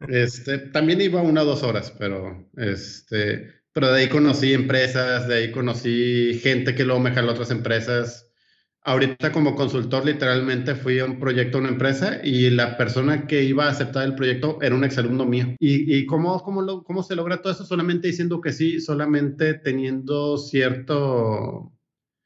Este, 0.09 0.59
también 0.59 1.01
iba 1.01 1.21
una 1.23 1.43
o 1.43 1.45
dos 1.45 1.63
horas, 1.63 1.95
pero, 1.99 2.49
este, 2.57 3.63
pero 3.73 3.93
de 3.93 4.01
ahí 4.01 4.09
conocí 4.09 4.53
empresas, 4.53 5.29
de 5.29 5.35
ahí 5.35 5.53
conocí 5.53 6.39
gente 6.43 6.75
que 6.75 6.85
luego 6.85 7.01
me 7.01 7.13
jaló 7.13 7.31
a 7.31 7.33
otras 7.33 7.51
empresas. 7.51 8.27
Ahorita 8.83 9.31
como 9.33 9.55
consultor 9.55 10.07
literalmente 10.07 10.75
fui 10.75 10.99
a 11.01 11.05
un 11.05 11.19
proyecto 11.19 11.59
a 11.59 11.61
una 11.61 11.69
empresa 11.69 12.21
y 12.25 12.49
la 12.49 12.79
persona 12.79 13.27
que 13.27 13.43
iba 13.43 13.67
a 13.67 13.71
aceptar 13.71 14.05
el 14.07 14.15
proyecto 14.15 14.59
era 14.63 14.75
un 14.75 14.85
exalumno 14.85 15.27
mío. 15.27 15.55
¿Y, 15.59 15.99
y 15.99 16.07
cómo, 16.07 16.43
cómo, 16.43 16.83
cómo 16.83 17.03
se 17.03 17.15
logra 17.15 17.43
todo 17.43 17.53
eso? 17.53 17.67
Solamente 17.67 18.09
diciendo 18.09 18.41
que 18.41 18.53
sí, 18.53 18.81
solamente 18.81 19.55
teniendo 19.55 20.39
cierto... 20.39 21.73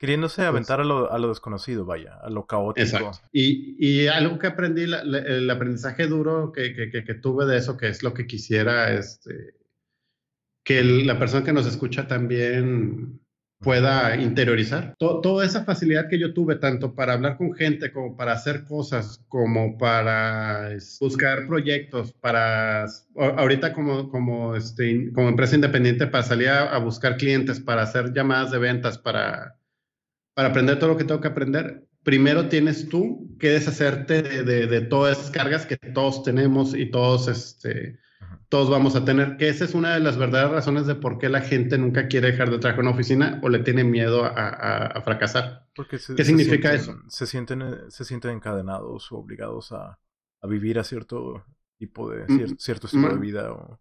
Queriéndose 0.05 0.43
pues 0.43 0.49
aventar 0.49 0.81
a, 0.83 0.85
lo, 0.85 1.11
a, 1.11 1.19
lo, 1.19 1.31
desconocido, 1.31 1.87
vaya, 1.87 2.19
a 2.23 2.29
lo 2.29 2.45
caótico. 2.45 2.85
Exacto. 2.85 3.27
Y, 3.33 3.75
y 3.79 4.07
algo 4.07 4.38
que 4.38 4.49
aprendí, 4.49 4.83
el 4.83 5.51
aprendizaje 5.51 6.07
duro 6.07 6.53
que, 6.53 6.75
que, 6.75 6.90
que, 7.05 7.14
tuve 7.14 7.47
de 7.47 7.57
eso, 7.57 7.79
que 7.79 7.88
es 7.88 8.03
lo 8.03 8.12
que 8.12 8.27
quisiera, 8.27 8.93
este, 8.93 9.55
que 10.62 10.85
la 10.85 11.19
persona 11.19 11.43
que 11.43 11.55
nos 11.55 11.64
escucha 11.64 12.07
también 12.07 13.19
pueda 13.61 14.14
interiorizar. 14.17 14.95
toda 14.99 15.43
esa 15.43 15.64
facilidad 15.64 16.11
que 16.11 16.19
yo 16.19 16.35
tuve, 16.35 16.57
tanto 16.57 16.95
para 16.95 17.14
hablar 17.14 17.38
con 17.38 17.55
gente, 17.55 17.90
como 17.90 18.14
para 18.14 18.33
hacer 18.33 18.67
cosas, 18.67 19.25
como 19.29 19.79
para 19.79 20.77
buscar 21.01 21.47
proyectos, 21.47 22.12
para 22.12 22.85
ahorita 23.17 23.73
como, 23.73 24.11
como, 24.11 24.55
este, 24.55 25.11
como 25.14 25.31
empresa 25.31 25.55
independiente, 25.55 26.07
para 26.07 26.25
salir 26.25 26.51
a, 26.51 26.77
buscar 26.77 27.17
clientes, 27.17 27.59
para 27.59 27.85
hacer 27.85 28.12
llamadas 28.12 28.51
de 28.51 28.59
ventas, 28.59 28.99
para, 28.99 29.57
para 30.35 30.49
aprender 30.49 30.79
todo 30.79 30.90
lo 30.90 30.97
que 30.97 31.05
tengo 31.05 31.20
que 31.20 31.29
aprender. 31.29 31.87
Primero 32.03 32.49
tienes 32.49 32.88
tú 32.88 33.35
que 33.38 33.51
deshacerte 33.51 34.23
de, 34.23 34.42
de, 34.42 34.66
de 34.66 34.81
todas 34.83 35.18
esas 35.18 35.31
cargas 35.31 35.64
que 35.66 35.77
todos 35.77 36.23
tenemos 36.23 36.75
y 36.75 36.90
todos 36.90 37.29
este, 37.29 37.99
todos 38.55 38.70
vamos 38.70 38.94
a 38.94 39.05
tener, 39.05 39.37
que 39.37 39.49
esa 39.49 39.64
es 39.64 39.75
una 39.75 39.94
de 39.94 40.01
las 40.01 40.16
verdaderas 40.16 40.53
razones 40.53 40.87
de 40.87 40.94
por 40.94 41.18
qué 41.18 41.29
la 41.29 41.40
gente 41.40 41.77
nunca 41.77 42.07
quiere 42.07 42.31
dejar 42.31 42.51
de 42.51 42.59
trabajar 42.59 42.85
en 42.85 42.87
una 42.87 42.94
oficina 42.94 43.40
o 43.42 43.49
le 43.49 43.59
tiene 43.61 43.83
miedo 43.83 44.25
a, 44.25 45.01
fracasar. 45.05 45.66
¿Qué 45.88 46.25
significa 46.25 46.73
eso? 46.73 46.97
Se 47.09 47.27
sienten, 47.27 47.62
eh, 47.62 47.75
se 47.88 48.05
sienten 48.05 48.31
encadenados 48.31 49.11
o 49.11 49.16
obligados 49.16 49.73
a, 49.73 49.99
vivir 50.47 50.79
a 50.79 50.85
cierto 50.85 51.44
tipo 51.79 52.11
de, 52.11 52.27
mm, 52.29 52.56
cierto 52.59 52.87
estilo 52.87 53.09
de 53.09 53.19
vida. 53.19 53.50
O... 53.50 53.81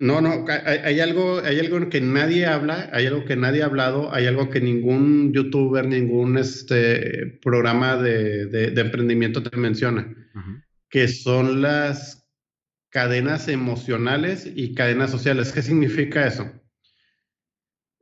No, 0.00 0.22
no, 0.22 0.46
hay, 0.48 0.98
algo, 1.00 1.40
hay 1.40 1.60
algo 1.60 1.90
que 1.90 2.00
nadie 2.00 2.46
habla, 2.46 2.88
hay 2.90 3.04
algo 3.04 3.26
que 3.26 3.36
nadie 3.36 3.62
ha 3.62 3.66
hablado, 3.66 4.10
hay 4.14 4.24
algo 4.24 4.48
que 4.48 4.58
ningún 4.58 5.30
youtuber, 5.34 5.86
ningún 5.86 6.38
este, 6.38 7.38
programa 7.42 7.98
de, 7.98 8.72
emprendimiento 8.80 9.42
te 9.42 9.54
menciona, 9.58 10.10
que 10.88 11.06
son 11.06 11.60
las 11.60 12.26
cadenas 12.88 13.48
emocionales 13.48 14.50
y 14.52 14.74
cadenas 14.74 15.10
sociales. 15.10 15.52
¿Qué 15.52 15.60
significa 15.60 16.26
eso? 16.26 16.50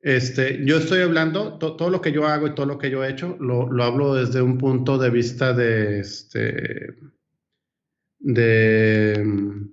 Este, 0.00 0.64
yo 0.64 0.78
estoy 0.78 1.00
hablando, 1.00 1.58
todo 1.58 1.90
lo 1.90 2.00
que 2.00 2.12
yo 2.12 2.28
hago 2.28 2.46
y 2.46 2.54
todo 2.54 2.66
lo 2.66 2.78
que 2.78 2.90
yo 2.90 3.02
he 3.02 3.10
hecho, 3.10 3.36
lo, 3.40 3.68
lo 3.72 3.82
hablo 3.82 4.14
desde 4.14 4.40
un 4.40 4.56
punto 4.56 4.98
de 4.98 5.10
vista 5.10 5.52
de, 5.52 5.98
este, 5.98 6.94
de... 8.20 9.68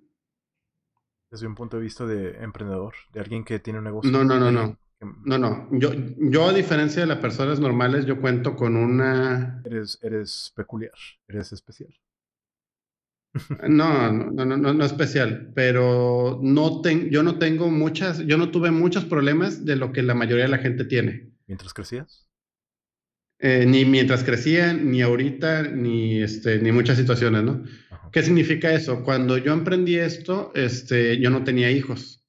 Desde 1.32 1.48
un 1.48 1.56
punto 1.56 1.78
de 1.78 1.84
vista 1.84 2.06
de 2.06 2.44
emprendedor, 2.44 2.94
de 3.12 3.20
alguien 3.20 3.44
que 3.44 3.60
tiene 3.60 3.80
un 3.80 3.86
negocio. 3.86 4.12
No, 4.12 4.24
no, 4.24 4.40
no, 4.40 4.52
no. 4.52 4.78
No, 5.26 5.38
no. 5.38 5.68
Yo, 5.72 5.92
yo, 6.18 6.48
a 6.48 6.54
diferencia 6.54 7.02
de 7.02 7.08
las 7.08 7.18
personas 7.20 7.60
normales, 7.60 8.06
yo 8.06 8.20
cuento 8.20 8.56
con 8.56 8.76
una... 8.76 9.62
Eres, 9.66 10.00
eres 10.02 10.54
peculiar, 10.56 10.94
eres 11.28 11.52
especial. 11.52 11.94
No, 13.68 14.12
no, 14.12 14.46
no, 14.46 14.58
no, 14.58 14.86
especial, 14.86 15.52
pero 15.54 16.40
no 16.42 16.82
yo 17.10 17.22
no 17.22 17.38
tengo 17.38 17.70
muchas, 17.70 18.20
yo 18.20 18.38
no 18.38 18.50
tuve 18.50 18.72
muchos 18.72 19.04
problemas 19.04 19.66
de 19.66 19.76
lo 19.76 19.92
que 19.92 20.04
la 20.04 20.16
mayoría 20.16 20.46
de 20.46 20.52
la 20.52 20.60
gente 20.60 20.86
tiene. 20.86 21.32
¿Mientras 21.46 21.74
crecías? 21.74 22.25
Eh, 23.40 23.66
ni 23.68 23.84
mientras 23.86 24.24
crecía, 24.24 24.74
ni 24.74 25.02
ahorita, 25.02 25.64
ni, 25.64 26.22
este, 26.22 26.60
ni 26.60 26.72
muchas 26.72 26.98
situaciones, 26.98 27.44
¿no? 27.44 27.64
¿Qué 28.12 28.24
significa 28.24 28.74
eso? 28.74 29.04
Cuando 29.04 29.38
yo 29.38 29.52
emprendí 29.52 29.98
esto, 29.98 30.52
este, 30.56 31.20
yo 31.20 31.30
no 31.30 31.44
tenía 31.44 31.70
hijos. 31.70 32.26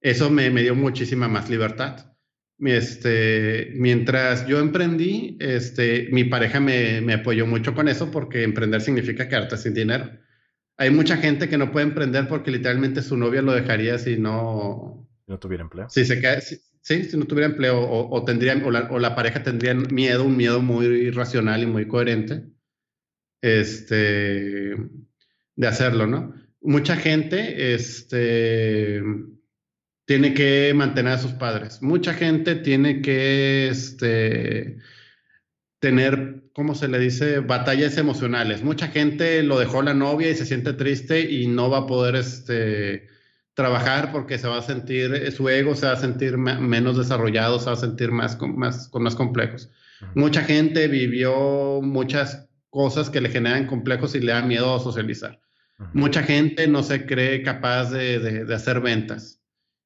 Eso 0.00 0.30
me, 0.30 0.50
me 0.50 0.62
dio 0.62 0.74
muchísima 0.74 1.28
más 1.28 1.48
libertad. 1.48 2.12
Este, 2.58 3.72
mientras 3.76 4.46
yo 4.46 4.58
emprendí, 4.58 5.36
este, 5.40 6.08
mi 6.10 6.24
pareja 6.24 6.60
me, 6.60 7.00
me, 7.00 7.14
apoyó 7.14 7.46
mucho 7.46 7.74
con 7.74 7.88
eso 7.88 8.10
porque 8.10 8.42
emprender 8.42 8.80
significa 8.80 9.28
quedarte 9.28 9.56
sin 9.56 9.74
dinero. 9.74 10.10
Hay 10.76 10.90
mucha 10.90 11.16
gente 11.16 11.48
que 11.48 11.58
no 11.58 11.70
puede 11.70 11.86
emprender 11.86 12.26
porque 12.26 12.50
literalmente 12.50 13.02
su 13.02 13.16
novia 13.16 13.42
lo 13.42 13.52
dejaría 13.52 13.98
si 13.98 14.16
no... 14.16 15.08
No 15.26 15.38
tuviera 15.38 15.62
empleo. 15.62 15.88
Si 15.88 16.04
se 16.04 16.20
queda, 16.20 16.40
si, 16.40 16.56
si 16.82 17.16
no 17.16 17.26
tuviera 17.26 17.48
empleo 17.48 17.80
o, 17.80 18.24
tendría, 18.24 18.54
o 18.64 18.98
la, 18.98 19.14
pareja 19.14 19.42
tendría 19.42 19.74
miedo, 19.74 20.24
un 20.24 20.36
miedo 20.36 20.60
muy 20.60 21.10
racional 21.10 21.62
y 21.62 21.66
muy 21.66 21.86
coherente, 21.86 22.44
este, 23.40 24.76
de 25.56 25.66
hacerlo, 25.66 26.06
¿no? 26.06 26.34
Mucha 26.60 26.96
gente, 26.96 27.74
este, 27.74 29.02
tiene 30.06 30.34
que 30.34 30.72
mantener 30.74 31.14
a 31.14 31.18
sus 31.18 31.32
padres. 31.32 31.82
Mucha 31.82 32.14
gente 32.14 32.56
tiene 32.56 33.00
que 33.00 33.68
este, 33.68 34.78
tener, 35.80 36.44
¿cómo 36.52 36.74
se 36.74 36.88
le 36.88 36.98
dice? 36.98 37.40
Batallas 37.40 37.96
emocionales. 37.96 38.62
Mucha 38.62 38.88
gente 38.88 39.42
lo 39.42 39.58
dejó 39.58 39.82
la 39.82 39.94
novia 39.94 40.30
y 40.30 40.34
se 40.34 40.46
siente 40.46 40.72
triste 40.72 41.20
y 41.20 41.46
no 41.46 41.70
va 41.70 41.78
a 41.78 41.86
poder 41.86 42.16
este, 42.16 43.08
trabajar 43.54 44.12
porque 44.12 44.38
se 44.38 44.48
va 44.48 44.58
a 44.58 44.62
sentir, 44.62 45.30
su 45.32 45.48
ego 45.48 45.74
se 45.74 45.86
va 45.86 45.92
a 45.92 45.96
sentir 45.96 46.38
menos 46.38 46.96
desarrollado, 46.96 47.58
se 47.58 47.66
va 47.66 47.72
a 47.72 47.76
sentir 47.76 48.10
más, 48.10 48.38
más, 48.40 48.88
con 48.88 49.02
más 49.02 49.14
complejos. 49.14 49.70
Mucha 50.14 50.42
gente 50.42 50.88
vivió 50.88 51.80
muchas 51.82 52.48
cosas 52.70 53.10
que 53.10 53.20
le 53.20 53.28
generan 53.28 53.66
complejos 53.66 54.14
y 54.14 54.20
le 54.20 54.32
da 54.32 54.42
miedo 54.42 54.74
a 54.74 54.80
socializar. 54.80 55.40
Mucha 55.94 56.22
gente 56.22 56.66
no 56.68 56.82
se 56.82 57.06
cree 57.06 57.42
capaz 57.42 57.90
de, 57.90 58.44
de 58.44 58.54
hacer 58.54 58.80
ventas. 58.80 59.42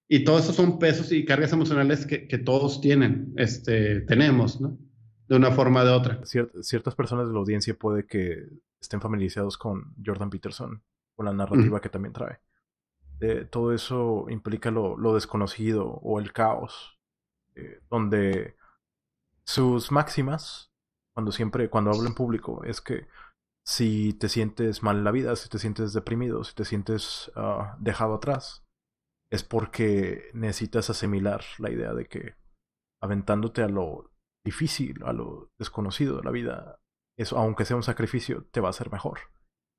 Y 0.09 0.25
todos 0.25 0.45
esos 0.45 0.57
son 0.57 0.79
pesos 0.79 1.11
y 1.11 1.25
cargas 1.25 1.53
emocionales 1.53 2.07
que, 2.07 2.29
que 2.29 2.39
todos 2.39 2.81
tienen, 2.81 3.33
este, 3.37 4.03
tenemos, 4.03 4.61
¿no? 4.61 4.79
De 5.27 5.35
una 5.35 5.51
forma 5.51 5.83
o 5.83 5.85
de 5.85 5.91
otra. 5.91 6.21
ciertas 6.25 6.95
personas 6.95 7.27
de 7.27 7.33
la 7.33 7.41
audiencia 7.41 7.75
puede 7.75 8.07
que 8.07 8.47
estén 8.81 9.01
familiarizados 9.01 9.59
con 9.59 9.95
Jordan 10.05 10.31
Peterson, 10.31 10.81
con 11.17 11.27
la 11.27 11.33
narrativa 11.33 11.81
que 11.81 11.89
también 11.89 12.13
trae. 12.13 12.39
Eh, 13.21 13.47
todo 13.51 13.73
eso 13.73 14.27
implica 14.29 14.71
lo, 14.71 14.97
lo, 14.97 15.15
desconocido 15.15 15.87
o 15.87 16.21
el 16.21 16.33
caos, 16.33 16.99
eh, 17.55 17.81
donde 17.89 18.57
sus 19.47 19.91
máximas, 19.91 20.73
cuando 21.15 21.33
siempre, 21.33 21.71
cuando 21.71 21.91
hablo 21.91 22.07
en 22.07 22.15
público, 22.15 22.63
es 22.65 22.81
que 22.81 23.07
si 23.67 24.13
te 24.15 24.29
sientes 24.29 24.83
mal 24.83 24.99
en 24.99 25.05
la 25.05 25.11
vida, 25.11 25.35
si 25.37 25.49
te 25.49 25.59
sientes 25.59 25.93
deprimido, 25.93 26.45
si 26.45 26.55
te 26.55 26.65
sientes 26.65 27.33
uh, 27.37 27.65
dejado 27.79 28.15
atrás, 28.15 28.65
es 29.31 29.43
porque 29.43 30.31
necesitas 30.35 30.91
asimilar 30.91 31.43
la 31.59 31.71
idea 31.71 31.93
de 31.95 32.07
que 32.07 32.37
aventándote 33.03 33.63
a 33.63 33.69
lo 33.69 34.13
difícil, 34.45 35.03
a 35.05 35.13
lo 35.13 35.51
desconocido 35.59 36.17
de 36.19 36.23
la 36.23 36.31
vida, 36.31 36.79
eso, 37.19 37.37
aunque 37.39 37.65
sea 37.65 37.77
un 37.77 37.83
sacrificio, 37.83 38.47
te 38.53 38.61
va 38.61 38.69
a 38.69 38.71
hacer 38.71 38.93
mejor. 38.93 39.19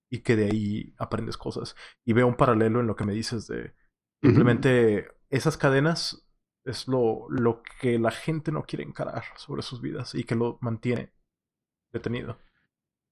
Y 0.10 0.20
que 0.20 0.36
de 0.36 0.46
ahí 0.46 0.94
aprendes 0.98 1.38
cosas. 1.38 1.76
Y 2.06 2.14
veo 2.14 2.28
un 2.28 2.38
paralelo 2.38 2.80
en 2.80 2.88
lo 2.88 2.96
que 2.96 3.06
me 3.06 3.14
dices 3.14 3.48
de 3.48 3.74
simplemente 4.22 5.08
esas 5.30 5.58
cadenas 5.58 6.28
es 6.66 6.88
lo, 6.88 7.28
lo 7.30 7.62
que 7.82 7.98
la 8.00 8.12
gente 8.12 8.52
no 8.52 8.64
quiere 8.64 8.84
encarar 8.84 9.24
sobre 9.38 9.62
sus 9.62 9.82
vidas 9.82 10.16
y 10.16 10.24
que 10.24 10.36
lo 10.36 10.58
mantiene 10.62 11.12
detenido. 11.92 12.38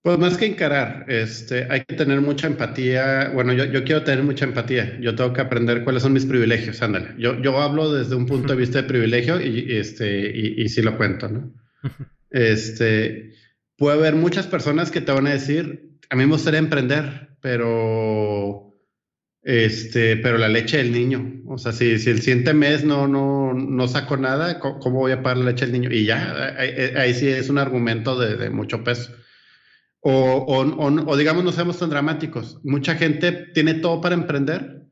Pues 0.05 0.19
más 0.19 0.37
que 0.37 0.45
encarar, 0.45 1.05
este, 1.07 1.65
hay 1.67 1.83
que 1.83 1.95
tener 1.95 2.21
mucha 2.21 2.45
empatía. 2.45 3.31
Bueno, 3.33 3.53
yo, 3.53 3.65
yo, 3.65 3.83
quiero 3.83 4.03
tener 4.03 4.23
mucha 4.23 4.45
empatía. 4.45 4.99
Yo 4.99 5.15
tengo 5.15 5.33
que 5.33 5.41
aprender 5.41 5.83
cuáles 5.83 6.03
son 6.03 6.13
mis 6.13 6.27
privilegios. 6.27 6.79
Ándale. 6.83 7.15
Yo, 7.17 7.41
yo 7.41 7.59
hablo 7.59 7.91
desde 7.91 8.13
un 8.13 8.27
punto 8.27 8.53
de 8.53 8.59
vista 8.59 8.83
de 8.83 8.87
privilegio 8.87 9.41
y, 9.41 9.75
este, 9.75 10.29
y, 10.29 10.61
y 10.61 10.69
sí 10.69 10.83
lo 10.83 10.95
cuento, 10.95 11.27
¿no? 11.27 11.51
Este, 12.29 13.33
puede 13.77 13.97
haber 13.97 14.15
muchas 14.15 14.45
personas 14.45 14.91
que 14.91 14.99
te 14.99 15.13
van 15.13 15.25
a 15.25 15.31
decir, 15.31 15.94
a 16.09 16.15
mí 16.15 16.25
me 16.25 16.31
gustaría 16.31 16.59
emprender, 16.59 17.37
pero, 17.41 18.73
este, 19.41 20.17
pero 20.17 20.37
la 20.37 20.49
leche 20.49 20.77
del 20.77 20.91
niño. 20.91 21.41
O 21.47 21.57
sea, 21.57 21.71
si, 21.71 21.99
si 21.99 22.09
el 22.09 22.21
siguiente 22.21 22.53
mes 22.53 22.83
no, 22.83 23.07
no, 23.07 23.53
no 23.53 23.87
saco 23.87 24.17
nada, 24.17 24.59
¿cómo 24.59 24.99
voy 24.99 25.11
a 25.11 25.21
pagar 25.21 25.37
la 25.37 25.51
leche 25.51 25.65
del 25.65 25.73
niño? 25.73 25.91
Y 25.91 26.05
ya, 26.05 26.55
ahí, 26.57 26.71
ahí 26.97 27.13
sí 27.13 27.27
es 27.27 27.49
un 27.49 27.57
argumento 27.57 28.19
de, 28.19 28.35
de 28.37 28.49
mucho 28.49 28.83
peso. 28.83 29.11
O, 30.07 30.11
o, 30.11 31.09
o, 31.09 31.17
digamos, 31.17 31.43
no 31.43 31.51
seamos 31.51 31.79
tan 31.79 31.89
dramáticos. 31.89 32.59
Mucha 32.63 32.95
gente 32.95 33.31
tiene 33.53 33.73
todo 33.73 34.01
para 34.01 34.13
emprender, 34.13 34.83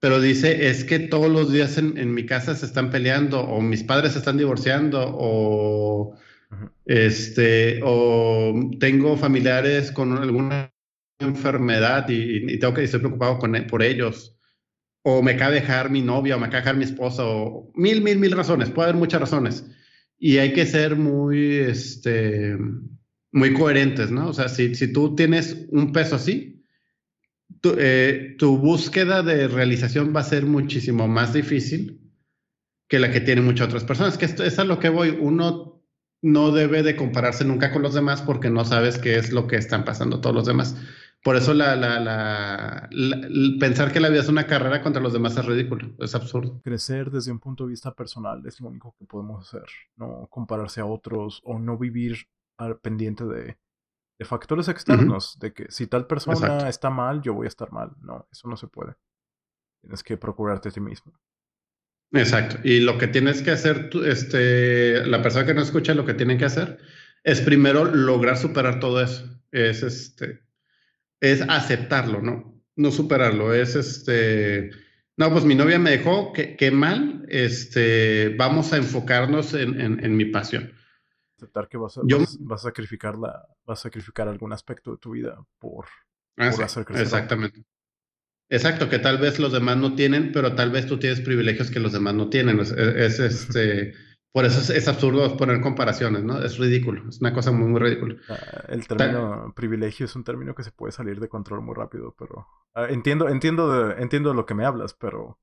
pero 0.00 0.20
dice, 0.20 0.70
es 0.70 0.84
que 0.84 0.98
todos 1.00 1.30
los 1.30 1.52
días 1.52 1.76
en, 1.76 1.98
en 1.98 2.14
mi 2.14 2.24
casa 2.24 2.54
se 2.54 2.64
están 2.64 2.90
peleando, 2.90 3.40
o 3.40 3.60
mis 3.60 3.82
padres 3.84 4.12
se 4.12 4.20
están 4.20 4.38
divorciando, 4.38 5.04
o, 5.06 6.16
este, 6.84 7.80
o 7.82 8.70
tengo 8.80 9.16
familiares 9.16 9.92
con 9.92 10.16
alguna 10.16 10.72
enfermedad 11.18 12.08
y, 12.08 12.54
y 12.54 12.58
tengo 12.58 12.74
que 12.74 12.84
estar 12.84 13.00
preocupado 13.00 13.38
con, 13.38 13.52
por 13.68 13.82
ellos, 13.82 14.36
o 15.02 15.22
me 15.22 15.32
acaba 15.32 15.52
de 15.52 15.60
dejar 15.60 15.90
mi 15.90 16.02
novia, 16.02 16.36
o 16.36 16.38
me 16.38 16.46
acaba 16.46 16.60
de 16.60 16.64
dejar 16.64 16.76
mi 16.76 16.84
esposa, 16.84 17.24
o 17.24 17.70
mil, 17.74 18.02
mil, 18.02 18.18
mil 18.18 18.32
razones, 18.32 18.70
puede 18.70 18.88
haber 18.88 19.00
muchas 19.00 19.20
razones. 19.20 19.64
Y 20.18 20.38
hay 20.38 20.52
que 20.52 20.66
ser 20.66 20.96
muy, 20.96 21.56
este, 21.56 22.56
muy 23.32 23.54
coherentes, 23.54 24.10
¿no? 24.10 24.28
O 24.28 24.32
sea, 24.32 24.48
si, 24.48 24.74
si 24.74 24.92
tú 24.92 25.14
tienes 25.14 25.66
un 25.70 25.92
peso 25.92 26.16
así, 26.16 26.64
tu, 27.60 27.74
eh, 27.78 28.34
tu, 28.38 28.58
búsqueda 28.58 29.22
de 29.22 29.48
realización 29.48 30.14
va 30.14 30.20
a 30.20 30.24
ser 30.24 30.44
muchísimo 30.44 31.08
más 31.08 31.32
difícil 31.32 32.00
que 32.88 32.98
la 32.98 33.10
que 33.10 33.20
tienen 33.20 33.44
muchas 33.44 33.68
otras 33.68 33.84
personas. 33.84 34.18
Que 34.18 34.26
esto 34.26 34.44
es 34.44 34.58
a 34.58 34.64
lo 34.64 34.78
que 34.78 34.88
voy. 34.88 35.16
Uno 35.20 35.77
no 36.22 36.50
debe 36.50 36.82
de 36.82 36.96
compararse 36.96 37.44
nunca 37.44 37.72
con 37.72 37.82
los 37.82 37.94
demás 37.94 38.22
porque 38.22 38.50
no 38.50 38.64
sabes 38.64 38.98
qué 38.98 39.16
es 39.16 39.32
lo 39.32 39.46
que 39.46 39.56
están 39.56 39.84
pasando 39.84 40.20
todos 40.20 40.34
los 40.34 40.46
demás. 40.46 40.76
Por 41.22 41.36
eso 41.36 41.52
la, 41.52 41.74
la, 41.74 41.98
la, 41.98 42.88
pensar 43.58 43.92
que 43.92 44.00
la 44.00 44.08
vida 44.08 44.20
es 44.20 44.28
una 44.28 44.46
carrera 44.46 44.82
contra 44.82 45.02
los 45.02 45.12
demás 45.12 45.36
es 45.36 45.44
ridículo, 45.44 45.94
es 45.98 46.14
absurdo. 46.14 46.60
Crecer 46.62 47.10
desde 47.10 47.32
un 47.32 47.40
punto 47.40 47.64
de 47.64 47.70
vista 47.70 47.92
personal 47.92 48.44
es 48.46 48.60
lo 48.60 48.68
único 48.68 48.94
que 48.98 49.04
podemos 49.04 49.46
hacer, 49.46 49.68
no 49.96 50.28
compararse 50.30 50.80
a 50.80 50.86
otros 50.86 51.40
o 51.44 51.58
no 51.58 51.76
vivir 51.76 52.28
al 52.56 52.78
pendiente 52.78 53.24
de, 53.24 53.58
de 54.18 54.24
factores 54.24 54.68
externos, 54.68 55.38
de 55.38 55.52
que 55.52 55.70
si 55.70 55.86
tal 55.86 56.06
persona 56.06 56.68
está 56.68 56.88
mal, 56.90 57.20
yo 57.20 57.34
voy 57.34 57.46
a 57.46 57.48
estar 57.48 57.72
mal. 57.72 57.92
No, 58.00 58.26
eso 58.30 58.48
no 58.48 58.56
se 58.56 58.68
puede. 58.68 58.96
Tienes 59.80 60.02
que 60.02 60.16
procurarte 60.16 60.68
a 60.68 60.72
ti 60.72 60.80
mismo. 60.80 61.12
Exacto. 62.12 62.58
Y 62.64 62.80
lo 62.80 62.96
que 62.98 63.08
tienes 63.08 63.42
que 63.42 63.50
hacer, 63.50 63.90
este, 64.06 65.06
la 65.06 65.22
persona 65.22 65.46
que 65.46 65.54
no 65.54 65.62
escucha, 65.62 65.94
lo 65.94 66.06
que 66.06 66.14
tiene 66.14 66.38
que 66.38 66.46
hacer 66.46 66.78
es 67.22 67.40
primero 67.40 67.84
lograr 67.84 68.38
superar 68.38 68.80
todo 68.80 69.02
eso. 69.02 69.28
Es 69.52 69.82
este, 69.82 70.40
es 71.20 71.42
aceptarlo, 71.48 72.22
¿no? 72.22 72.62
No 72.76 72.90
superarlo. 72.90 73.52
Es 73.52 73.76
este, 73.76 74.70
no, 75.16 75.30
pues 75.32 75.44
mi 75.44 75.54
novia 75.54 75.78
me 75.78 75.90
dejó, 75.90 76.32
qué, 76.32 76.70
mal, 76.70 77.26
este, 77.28 78.34
vamos 78.38 78.72
a 78.72 78.78
enfocarnos 78.78 79.54
en, 79.54 79.80
en 79.80 80.16
mi 80.16 80.26
pasión 80.26 80.72
aceptar 81.38 81.68
que 81.68 81.78
vas 81.78 81.96
a, 81.96 82.00
vas, 82.04 82.64
a 82.64 82.68
sacrificar 82.68 83.16
la, 83.16 83.46
vas 83.64 83.80
a 83.80 83.82
sacrificar 83.84 84.28
algún 84.28 84.52
aspecto 84.52 84.92
de 84.92 84.98
tu 84.98 85.12
vida 85.12 85.38
por, 85.58 85.86
ah, 86.36 86.48
hacer 86.48 86.84
crecer. 86.84 87.04
Exactamente. 87.04 87.64
Exacto, 88.50 88.88
que 88.88 88.98
tal 88.98 89.18
vez 89.18 89.38
los 89.38 89.52
demás 89.52 89.76
no 89.76 89.94
tienen, 89.94 90.32
pero 90.32 90.54
tal 90.54 90.70
vez 90.70 90.86
tú 90.86 90.98
tienes 90.98 91.20
privilegios 91.20 91.70
que 91.70 91.80
los 91.80 91.92
demás 91.92 92.14
no 92.14 92.28
tienen. 92.28 92.60
Es, 92.60 92.72
este, 92.72 93.92
por 94.32 94.44
eso 94.44 94.72
es, 94.72 94.88
absurdo 94.88 95.36
poner 95.36 95.60
comparaciones, 95.60 96.24
¿no? 96.24 96.42
Es 96.42 96.58
ridículo, 96.58 97.08
es 97.08 97.20
una 97.20 97.32
cosa 97.34 97.52
muy, 97.52 97.68
muy 97.68 97.80
ridícula. 97.80 98.16
Ah, 98.28 98.64
el 98.68 98.86
término 98.86 99.52
privilegio 99.54 100.06
es 100.06 100.16
un 100.16 100.24
término 100.24 100.54
que 100.54 100.62
se 100.62 100.72
puede 100.72 100.92
salir 100.92 101.20
de 101.20 101.28
control 101.28 101.60
muy 101.60 101.74
rápido, 101.74 102.14
pero 102.18 102.46
ah, 102.74 102.86
entiendo, 102.88 103.28
entiendo, 103.28 103.88
de, 103.88 104.02
entiendo 104.02 104.30
de 104.30 104.36
lo 104.36 104.46
que 104.46 104.54
me 104.54 104.64
hablas, 104.64 104.94
pero 104.94 105.38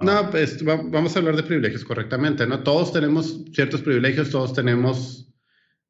no, 0.00 0.30
pues 0.30 0.62
vamos 0.64 1.14
a 1.14 1.18
hablar 1.18 1.36
de 1.36 1.44
privilegios 1.44 1.84
correctamente, 1.84 2.46
¿no? 2.46 2.62
Todos 2.62 2.92
tenemos 2.92 3.44
ciertos 3.52 3.80
privilegios, 3.80 4.28
todos 4.28 4.52
tenemos 4.52 5.32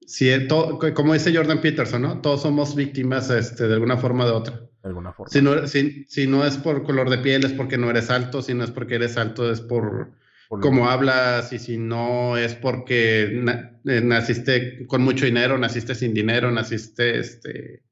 cierto, 0.06 0.78
como 0.94 1.14
dice 1.14 1.34
Jordan 1.34 1.60
Peterson, 1.60 2.02
¿no? 2.02 2.20
Todos 2.20 2.42
somos 2.42 2.76
víctimas 2.76 3.30
este, 3.30 3.66
de 3.66 3.74
alguna 3.74 3.96
forma 3.96 4.24
o 4.24 4.26
de 4.26 4.32
otra. 4.32 4.60
De 4.84 4.90
alguna 4.90 5.14
forma. 5.14 5.30
Si 5.32 5.40
no, 5.40 5.66
si, 5.66 6.04
si 6.04 6.26
no, 6.26 6.44
es 6.44 6.58
por 6.58 6.82
color 6.82 7.08
de 7.08 7.16
piel, 7.16 7.42
es 7.46 7.54
porque 7.54 7.78
no 7.78 7.88
eres 7.88 8.10
alto, 8.10 8.42
si 8.42 8.52
no 8.52 8.64
es 8.64 8.70
porque 8.70 8.96
eres 8.96 9.16
alto, 9.16 9.50
es 9.50 9.62
por, 9.62 10.12
cómo 10.60 10.90
hablas, 10.90 11.54
y 11.54 11.58
si 11.58 11.78
no 11.78 12.36
es 12.36 12.54
porque 12.54 13.42
eh, 13.86 14.00
naciste 14.02 14.86
con 14.86 15.00
mucho 15.00 15.24
dinero, 15.24 15.56
naciste 15.56 15.94
sin 15.94 16.12
dinero, 16.12 16.50
naciste, 16.50 17.18
este... 17.18 17.82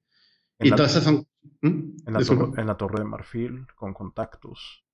y 0.61 0.71
todas 0.71 0.91
esas 0.91 1.05
son... 1.05 1.27
¿Mm? 1.63 1.97
En, 2.07 2.13
la 2.13 2.21
torre, 2.21 2.61
en 2.61 2.67
la 2.67 2.77
torre 2.77 2.99
de 2.99 3.07
marfil, 3.07 3.67
con 3.75 3.95
contactos. 3.95 4.85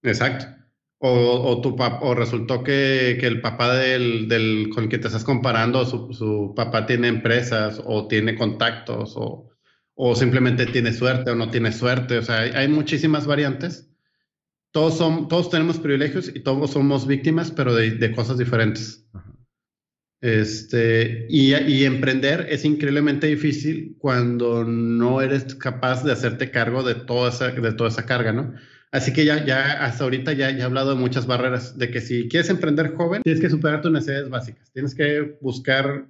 Exacto. 0.00 0.46
O, 1.04 1.60
tu 1.60 1.76
o 1.80 2.14
resultó 2.14 2.62
que, 2.62 3.18
el 3.18 3.40
papá 3.40 3.74
del, 3.74 4.28
del, 4.28 4.70
con 4.72 4.84
el 4.84 4.88
que 4.88 4.98
te 4.98 5.08
estás 5.08 5.24
comparando, 5.24 5.84
su, 5.84 6.52
papá 6.54 6.86
tiene 6.86 7.08
empresas 7.08 7.82
o 7.84 8.06
tiene 8.06 8.36
contactos 8.36 9.14
o, 9.16 9.51
o, 9.94 10.14
simplemente 10.14 10.66
tiene 10.66 10.92
suerte 10.92 11.30
o 11.30 11.34
no 11.34 11.50
tiene 11.50 11.72
suerte. 11.72 12.18
O 12.18 12.22
sea, 12.22 12.40
hay, 12.40 12.68
muchísimas 12.68 13.26
variantes. 13.26 13.88
Todos, 14.70 14.96
son, 14.96 15.28
todos 15.28 15.50
tenemos 15.50 15.78
privilegios 15.78 16.30
y 16.34 16.40
todos 16.40 16.70
somos 16.70 17.06
víctimas, 17.06 17.50
pero 17.50 17.74
de, 17.74 17.92
de 17.92 18.12
cosas 18.14 18.38
diferentes. 18.38 19.06
Este, 20.22 21.26
y, 21.28 21.52
y, 21.54 21.84
emprender 21.84 22.46
es 22.48 22.64
increíblemente 22.64 23.26
difícil 23.26 23.96
cuando 23.98 24.64
no 24.64 25.20
eres 25.20 25.56
capaz 25.56 26.04
de 26.04 26.12
hacerte 26.12 26.52
cargo 26.52 26.84
de 26.84 26.94
toda 26.94 27.30
esa, 27.30 27.50
de 27.50 27.72
toda 27.72 27.90
esa 27.90 28.06
carga, 28.06 28.32
¿no? 28.32 28.54
Así 28.92 29.14
que 29.14 29.24
ya, 29.24 29.44
ya 29.44 29.84
hasta 29.84 30.04
ahorita 30.04 30.34
ya, 30.34 30.50
ya 30.50 30.58
he 30.58 30.62
hablado 30.62 30.90
de 30.90 31.00
muchas 31.00 31.26
barreras, 31.26 31.78
de 31.78 31.90
que 31.90 32.02
si 32.02 32.28
quieres 32.28 32.50
emprender 32.50 32.94
joven, 32.94 33.22
tienes 33.22 33.40
que 33.40 33.48
superar 33.48 33.80
tus 33.80 33.90
necesidades 33.90 34.28
básicas. 34.28 34.70
Tienes 34.70 34.94
que 34.94 35.38
buscar, 35.40 36.06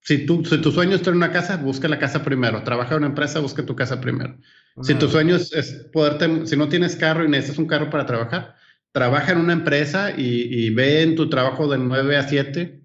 si, 0.00 0.26
tú, 0.26 0.44
si 0.44 0.58
tu 0.58 0.70
sueño 0.72 0.96
es 0.96 1.02
tener 1.02 1.16
una 1.16 1.32
casa, 1.32 1.56
busca 1.56 1.88
la 1.88 1.98
casa 1.98 2.22
primero. 2.22 2.62
Trabaja 2.62 2.94
en 2.94 2.98
una 2.98 3.08
empresa, 3.08 3.40
busca 3.40 3.64
tu 3.64 3.76
casa 3.76 4.00
primero. 4.00 4.38
Si 4.82 4.94
tu 4.94 5.08
sueño 5.08 5.36
es, 5.36 5.88
poderte, 5.92 6.46
si 6.46 6.56
no 6.56 6.68
tienes 6.68 6.96
carro 6.96 7.24
y 7.24 7.28
necesitas 7.28 7.58
un 7.58 7.66
carro 7.66 7.90
para 7.90 8.06
trabajar, 8.06 8.54
trabaja 8.92 9.32
en 9.32 9.38
una 9.38 9.52
empresa 9.52 10.12
y, 10.16 10.44
y 10.50 10.70
ve 10.70 11.02
en 11.02 11.16
tu 11.16 11.28
trabajo 11.28 11.68
de 11.68 11.78
9 11.78 12.16
a 12.16 12.28
7, 12.28 12.80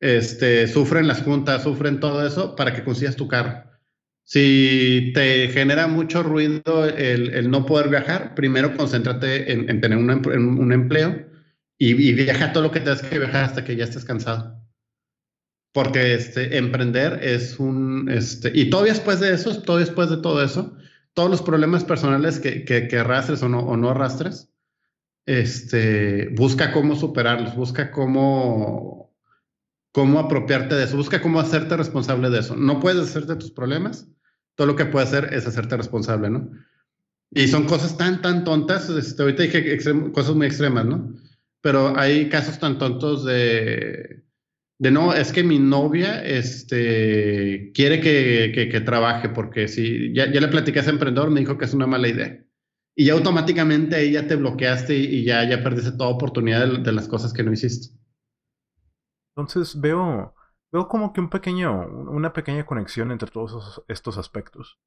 este, 0.00 0.68
sufren 0.68 1.08
las 1.08 1.22
juntas, 1.22 1.62
sufren 1.62 2.00
todo 2.00 2.26
eso 2.26 2.54
para 2.54 2.72
que 2.74 2.84
consigas 2.84 3.16
tu 3.16 3.28
carro. 3.28 3.64
Si 4.24 5.12
te 5.14 5.48
genera 5.48 5.86
mucho 5.86 6.22
ruido 6.22 6.84
el, 6.84 7.48
no 7.48 7.64
poder 7.64 7.88
viajar, 7.88 8.34
primero 8.34 8.76
concéntrate 8.76 9.52
en, 9.52 9.80
tener 9.80 9.96
un, 9.96 10.72
empleo 10.72 11.26
y, 11.78 12.12
viaja 12.12 12.52
todo 12.52 12.64
lo 12.64 12.70
que 12.72 12.80
tengas 12.80 13.02
que 13.02 13.20
viajar 13.20 13.44
hasta 13.44 13.64
que 13.64 13.76
ya 13.76 13.84
estés 13.84 14.04
cansado. 14.04 14.60
Porque 15.76 16.14
este, 16.14 16.56
emprender 16.56 17.20
es 17.22 17.58
un... 17.58 18.08
Este, 18.08 18.50
y 18.54 18.70
todavía 18.70 18.94
después 18.94 19.20
de 19.20 19.34
eso, 19.34 19.60
todavía 19.60 19.84
después 19.84 20.08
de 20.08 20.16
todo 20.16 20.42
eso, 20.42 20.74
todos 21.12 21.28
los 21.28 21.42
problemas 21.42 21.84
personales 21.84 22.40
que, 22.40 22.88
arrastres 22.98 23.42
o 23.42 23.50
no, 23.50 23.60
o 23.60 23.90
arrastres, 23.90 24.48
este, 25.26 26.30
busca 26.30 26.72
cómo 26.72 26.96
superarlos, 26.96 27.54
busca 27.56 27.90
cómo, 27.90 29.14
cómo 29.92 30.18
apropiarte 30.18 30.76
de 30.76 30.84
eso, 30.84 30.96
busca 30.96 31.20
cómo 31.20 31.40
hacerte 31.40 31.76
responsable 31.76 32.30
de 32.30 32.38
eso. 32.38 32.56
No 32.56 32.80
puedes 32.80 33.02
hacerte 33.02 33.36
tus 33.36 33.50
problemas, 33.50 34.08
todo 34.54 34.68
lo 34.68 34.76
que 34.76 34.86
puede 34.86 35.04
hacer 35.04 35.34
es 35.34 35.46
hacerte 35.46 35.76
responsable, 35.76 36.30
¿no? 36.30 36.52
Y 37.32 37.48
son 37.48 37.66
cosas 37.66 37.98
tan, 37.98 38.22
tan 38.22 38.44
tontas. 38.44 38.88
Este, 38.88 39.20
ahorita 39.20 39.42
dije 39.42 39.78
cosas 40.12 40.34
muy 40.36 40.46
extremas, 40.46 40.86
¿no? 40.86 41.12
Pero 41.60 41.98
hay 41.98 42.30
casos 42.30 42.58
tan 42.58 42.78
tontos 42.78 43.26
de, 43.26 44.24
de 44.78 44.90
no, 44.90 45.14
es 45.14 45.32
que 45.32 45.42
mi 45.42 45.58
novia 45.58 46.24
este, 46.24 47.72
quiere 47.74 48.00
que, 48.00 48.68
que, 48.70 48.80
trabaje 48.80 49.30
porque 49.30 49.68
si 49.68 50.12
ya, 50.12 50.30
ya 50.30 50.40
le 50.40 50.48
platiqué 50.48 50.80
a 50.80 50.82
ese 50.82 50.90
emprendedor, 50.90 51.30
me 51.30 51.40
dijo 51.40 51.56
que 51.56 51.64
es 51.64 51.74
una 51.74 51.86
mala 51.86 52.08
idea. 52.08 52.42
Y 52.94 53.06
ya 53.06 53.14
automáticamente 53.14 53.96
ahí 53.96 54.12
ya 54.12 54.26
te 54.26 54.36
bloqueaste 54.36 54.94
y, 54.94 55.24
ya, 55.24 55.48
ya 55.48 55.62
perdiste 55.62 55.92
toda 55.92 56.10
oportunidad 56.10 56.66
de, 56.66 56.78
de 56.78 56.92
las 56.92 57.08
cosas 57.08 57.32
que 57.32 57.42
no 57.42 57.52
hiciste. 57.52 57.94
Entonces 59.34 59.78
veo, 59.78 60.34
Veo 60.72 60.88
como 60.88 61.12
que 61.12 61.20
un 61.20 61.30
pequeño, 61.30 61.86
una 61.88 62.32
pequeña 62.32 62.66
conexión 62.66 63.12
entre 63.12 63.30
todos 63.30 63.82
estos 63.88 64.18
aspectos. 64.18 64.78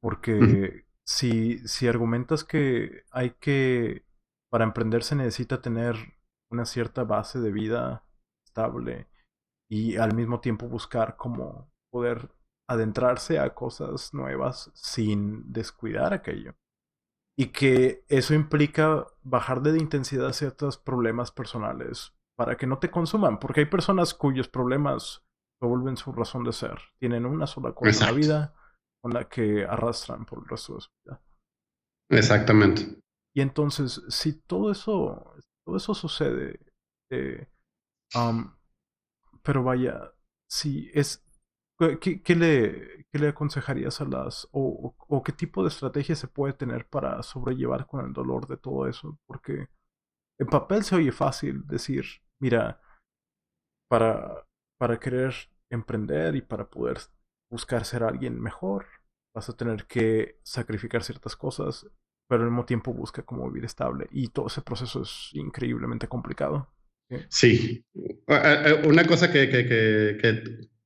Porque 0.00 0.84
si, 1.04 1.66
si 1.66 1.88
argumentas 1.88 2.44
que 2.44 3.04
hay 3.10 3.30
que, 3.40 4.04
para 4.50 4.64
emprender 4.64 5.02
se 5.02 5.16
necesita 5.16 5.62
tener 5.62 5.96
una 6.50 6.66
cierta 6.66 7.04
base 7.04 7.40
de 7.40 7.52
vida 7.52 8.04
estable 8.44 9.08
y 9.70 9.96
al 9.96 10.14
mismo 10.14 10.40
tiempo 10.40 10.68
buscar 10.68 11.16
cómo 11.16 11.70
poder 11.90 12.30
adentrarse 12.68 13.38
a 13.38 13.54
cosas 13.54 14.14
nuevas 14.14 14.70
sin 14.74 15.52
descuidar 15.52 16.12
aquello. 16.12 16.54
Y 17.36 17.46
que 17.46 18.04
eso 18.08 18.34
implica 18.34 19.06
bajar 19.22 19.60
de 19.62 19.78
intensidad 19.78 20.32
ciertos 20.32 20.78
problemas 20.78 21.30
personales 21.32 22.14
para 22.36 22.56
que 22.56 22.66
no 22.66 22.78
te 22.78 22.90
consuman, 22.90 23.38
porque 23.38 23.60
hay 23.60 23.66
personas 23.66 24.14
cuyos 24.14 24.48
problemas 24.48 25.24
se 25.60 25.66
vuelven 25.66 25.96
su 25.96 26.12
razón 26.12 26.44
de 26.44 26.52
ser. 26.52 26.78
Tienen 26.98 27.26
una 27.26 27.46
sola 27.46 27.72
cosa 27.72 27.90
en 27.90 28.10
la 28.10 28.12
vida 28.12 28.54
con 29.02 29.12
la 29.12 29.28
que 29.28 29.64
arrastran 29.64 30.24
por 30.24 30.38
el 30.40 30.48
resto 30.48 30.74
de 30.74 30.80
su 30.80 30.90
vida. 31.04 31.22
Exactamente. 32.10 33.00
Y 33.34 33.40
entonces, 33.40 34.02
si 34.08 34.40
todo 34.42 34.70
eso, 34.70 35.34
todo 35.66 35.76
eso 35.76 35.94
sucede, 35.94 36.60
eh, 37.10 37.48
pero 39.44 39.62
vaya, 39.62 40.12
si 40.48 40.90
es, 40.94 41.24
¿qué, 41.78 41.96
le, 42.36 43.06
¿qué, 43.12 43.18
le, 43.18 43.28
aconsejarías 43.28 44.00
a 44.00 44.06
las, 44.06 44.48
o, 44.52 44.96
o, 45.08 45.22
qué 45.22 45.32
tipo 45.32 45.62
de 45.62 45.68
estrategia 45.68 46.16
se 46.16 46.28
puede 46.28 46.54
tener 46.54 46.88
para 46.88 47.22
sobrellevar 47.22 47.86
con 47.86 48.04
el 48.06 48.12
dolor 48.12 48.48
de 48.48 48.56
todo 48.56 48.88
eso? 48.88 49.18
Porque 49.26 49.68
en 50.38 50.46
papel 50.48 50.84
se 50.84 50.96
oye 50.96 51.12
fácil 51.12 51.66
decir, 51.66 52.04
mira, 52.40 52.80
para, 53.88 54.46
para 54.78 54.98
querer 54.98 55.34
emprender 55.70 56.36
y 56.36 56.42
para 56.42 56.68
poder 56.68 56.98
buscar 57.50 57.84
ser 57.84 58.02
alguien 58.04 58.40
mejor, 58.40 58.86
vas 59.34 59.48
a 59.48 59.56
tener 59.56 59.86
que 59.86 60.40
sacrificar 60.42 61.02
ciertas 61.02 61.36
cosas, 61.36 61.86
pero 62.28 62.42
al 62.42 62.50
mismo 62.50 62.64
tiempo 62.64 62.92
busca 62.92 63.22
cómo 63.22 63.46
vivir 63.48 63.64
estable. 63.66 64.08
Y 64.10 64.28
todo 64.28 64.46
ese 64.46 64.62
proceso 64.62 65.02
es 65.02 65.30
increíblemente 65.34 66.08
complicado. 66.08 66.68
Sí. 67.28 67.84
Una 68.84 69.04
cosa 69.04 69.30
que, 69.30 69.48
que, 69.48 69.66
que, 69.66 70.42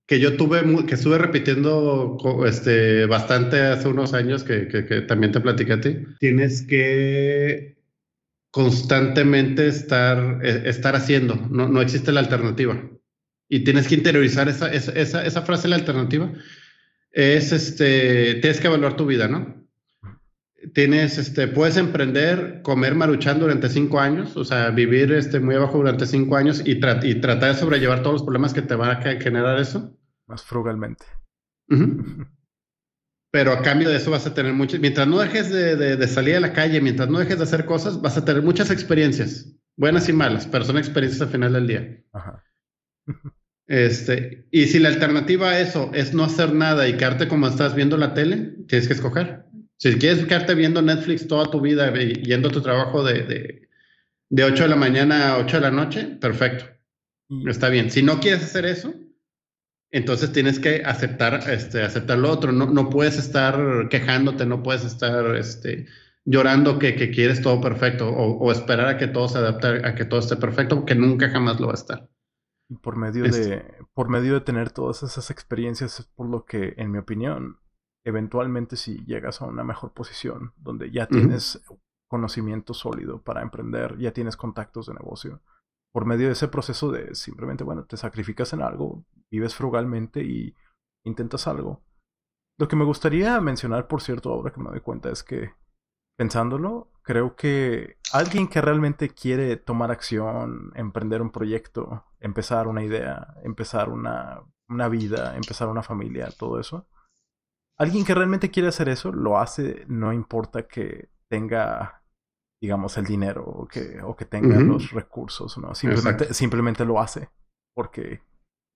que, 0.06 0.20
yo 0.20 0.36
tuve, 0.36 0.62
que 0.86 0.94
estuve 0.94 1.18
repitiendo 1.18 2.16
este, 2.46 3.06
bastante 3.06 3.60
hace 3.60 3.88
unos 3.88 4.14
años, 4.14 4.44
que, 4.44 5.04
también 5.06 5.32
te 5.32 5.40
platiqué 5.40 5.72
a 5.72 5.80
ti, 5.80 5.96
tienes 6.18 6.62
que 6.62 7.76
constantemente 8.50 9.66
estar, 9.66 10.40
e, 10.42 10.68
estar 10.68 10.96
haciendo, 10.96 11.36
no, 11.50 11.68
no 11.68 11.80
existe 11.80 12.12
la 12.12 12.20
alternativa. 12.20 12.82
Y 13.48 13.60
tienes 13.60 13.88
que 13.88 13.94
interiorizar 13.94 14.48
esa, 14.48 14.70
esa, 14.70 14.92
esa, 14.92 15.24
esa 15.24 15.42
frase, 15.42 15.68
la 15.68 15.76
alternativa, 15.76 16.32
es, 17.12 17.52
este, 17.52 18.36
tienes 18.36 18.60
que 18.60 18.66
evaluar 18.66 18.96
tu 18.96 19.06
vida, 19.06 19.28
¿no? 19.28 19.57
Tienes, 20.74 21.18
este, 21.18 21.46
puedes 21.48 21.76
emprender, 21.76 22.62
comer 22.62 22.94
maruchan 22.94 23.38
durante 23.38 23.68
cinco 23.68 24.00
años, 24.00 24.36
o 24.36 24.44
sea, 24.44 24.70
vivir 24.70 25.12
este, 25.12 25.38
muy 25.38 25.54
abajo 25.54 25.78
durante 25.78 26.06
cinco 26.06 26.36
años 26.36 26.62
y, 26.64 26.72
y 26.72 27.14
tratar 27.20 27.54
de 27.54 27.60
sobrellevar 27.60 28.02
todos 28.02 28.14
los 28.14 28.22
problemas 28.22 28.52
que 28.54 28.62
te 28.62 28.74
van 28.74 28.90
a 28.90 29.00
generar 29.00 29.58
eso. 29.58 29.96
Más 30.26 30.42
frugalmente. 30.42 31.04
pero 33.30 33.52
a 33.52 33.62
cambio 33.62 33.90
de 33.90 33.96
eso 33.96 34.10
vas 34.10 34.26
a 34.26 34.34
tener 34.34 34.52
muchas, 34.52 34.80
mientras 34.80 35.06
no 35.06 35.18
dejes 35.18 35.50
de, 35.50 36.08
salir 36.08 36.36
a 36.36 36.40
la 36.40 36.52
calle, 36.52 36.80
mientras 36.80 37.08
no 37.08 37.18
dejes 37.18 37.38
de 37.38 37.44
hacer 37.44 37.66
cosas, 37.66 38.00
vas 38.00 38.16
a 38.16 38.24
tener 38.24 38.42
muchas 38.42 38.70
experiencias, 38.70 39.52
buenas 39.76 40.08
y 40.08 40.12
malas, 40.12 40.46
pero 40.46 40.64
son 40.64 40.78
experiencias 40.78 41.22
al 41.22 41.28
final 41.28 41.52
del 41.52 41.66
día. 41.66 42.02
Este, 43.66 44.48
y 44.50 44.66
si 44.66 44.78
la 44.78 44.88
alternativa 44.88 45.50
a 45.50 45.60
eso 45.60 45.90
es 45.92 46.14
no 46.14 46.24
hacer 46.24 46.54
nada 46.54 46.88
y 46.88 46.96
quedarte 46.96 47.28
como 47.28 47.46
estás 47.46 47.74
viendo 47.74 47.98
la 47.98 48.14
tele, 48.14 48.54
tienes 48.66 48.88
que 48.88 48.94
escoger. 48.94 49.44
Si 49.78 49.94
quieres 49.94 50.24
quedarte 50.26 50.54
viendo 50.54 50.82
Netflix 50.82 51.26
toda 51.26 51.50
tu 51.50 51.60
vida, 51.60 51.92
yendo 51.94 52.48
a 52.48 52.52
tu 52.52 52.60
trabajo 52.60 53.04
de, 53.04 53.22
de, 53.22 53.68
de 54.28 54.44
8 54.44 54.64
de 54.64 54.68
la 54.68 54.76
mañana 54.76 55.34
a 55.34 55.38
8 55.38 55.56
de 55.56 55.62
la 55.62 55.70
noche, 55.70 56.04
perfecto. 56.20 56.64
Está 57.46 57.68
bien. 57.68 57.90
Si 57.90 58.02
no 58.02 58.20
quieres 58.20 58.42
hacer 58.42 58.66
eso, 58.66 58.92
entonces 59.90 60.32
tienes 60.32 60.58
que 60.58 60.82
aceptar, 60.84 61.48
este, 61.48 61.82
aceptar 61.82 62.18
lo 62.18 62.30
otro. 62.30 62.52
No, 62.52 62.66
no 62.66 62.90
puedes 62.90 63.18
estar 63.18 63.88
quejándote, 63.88 64.46
no 64.46 64.62
puedes 64.62 64.84
estar 64.84 65.36
este, 65.36 65.86
llorando 66.24 66.78
que, 66.78 66.94
que 66.94 67.10
quieres 67.10 67.40
todo 67.40 67.60
perfecto 67.60 68.10
o, 68.10 68.52
esperar 68.52 68.88
a 68.88 68.98
que 68.98 69.06
todo 69.06 69.28
se 69.28 69.38
adapte, 69.38 69.86
a 69.86 69.94
que 69.94 70.04
todo 70.04 70.20
esté 70.20 70.36
perfecto, 70.36 70.76
porque 70.76 70.94
nunca 70.94 71.30
jamás 71.30 71.60
lo 71.60 71.68
va 71.68 71.72
a 71.72 71.76
estar. 71.76 72.08
Por 72.82 72.96
medio, 72.96 73.24
de, 73.24 73.64
por 73.94 74.10
medio 74.10 74.34
de 74.34 74.40
tener 74.42 74.70
todas 74.70 75.02
esas 75.02 75.30
experiencias 75.30 76.00
es 76.00 76.06
por 76.06 76.28
lo 76.28 76.44
que, 76.44 76.74
en 76.76 76.90
mi 76.90 76.98
opinión, 76.98 77.58
eventualmente 78.04 78.76
si 78.76 79.04
llegas 79.04 79.42
a 79.42 79.46
una 79.46 79.64
mejor 79.64 79.92
posición, 79.92 80.52
donde 80.56 80.90
ya 80.90 81.06
tienes 81.06 81.62
conocimiento 82.08 82.74
sólido 82.74 83.22
para 83.22 83.42
emprender, 83.42 83.98
ya 83.98 84.12
tienes 84.12 84.36
contactos 84.36 84.86
de 84.86 84.94
negocio, 84.94 85.42
por 85.92 86.06
medio 86.06 86.26
de 86.26 86.32
ese 86.32 86.48
proceso 86.48 86.90
de 86.90 87.14
simplemente, 87.14 87.64
bueno, 87.64 87.84
te 87.84 87.96
sacrificas 87.96 88.52
en 88.52 88.62
algo, 88.62 89.04
vives 89.30 89.54
frugalmente 89.54 90.22
y 90.22 90.54
intentas 91.04 91.46
algo. 91.46 91.82
Lo 92.58 92.66
que 92.68 92.76
me 92.76 92.84
gustaría 92.84 93.40
mencionar, 93.40 93.86
por 93.86 94.02
cierto, 94.02 94.32
ahora 94.32 94.52
que 94.52 94.60
me 94.60 94.70
doy 94.70 94.80
cuenta, 94.80 95.10
es 95.10 95.22
que 95.22 95.52
pensándolo, 96.16 96.90
creo 97.02 97.36
que 97.36 97.98
alguien 98.12 98.48
que 98.48 98.60
realmente 98.60 99.10
quiere 99.10 99.56
tomar 99.56 99.90
acción, 99.90 100.72
emprender 100.74 101.22
un 101.22 101.30
proyecto, 101.30 102.04
empezar 102.18 102.66
una 102.66 102.82
idea, 102.82 103.34
empezar 103.44 103.88
una, 103.88 104.42
una 104.68 104.88
vida, 104.88 105.36
empezar 105.36 105.68
una 105.68 105.82
familia, 105.82 106.28
todo 106.36 106.58
eso, 106.58 106.88
alguien 107.78 108.04
que 108.04 108.14
realmente 108.14 108.50
quiere 108.50 108.68
hacer 108.68 108.88
eso, 108.88 109.12
lo 109.12 109.38
hace, 109.38 109.84
no 109.88 110.12
importa 110.12 110.66
que 110.66 111.08
tenga 111.28 111.98
digamos, 112.60 112.98
el 112.98 113.04
dinero 113.04 113.44
o 113.44 113.66
que, 113.66 114.00
o 114.02 114.16
que 114.16 114.24
tenga 114.24 114.58
los 114.60 114.90
recursos, 114.90 115.56
¿no? 115.58 115.74
Simplemente, 115.74 116.34
simplemente 116.34 116.84
lo 116.84 117.00
hace 117.00 117.30
porque... 117.74 118.20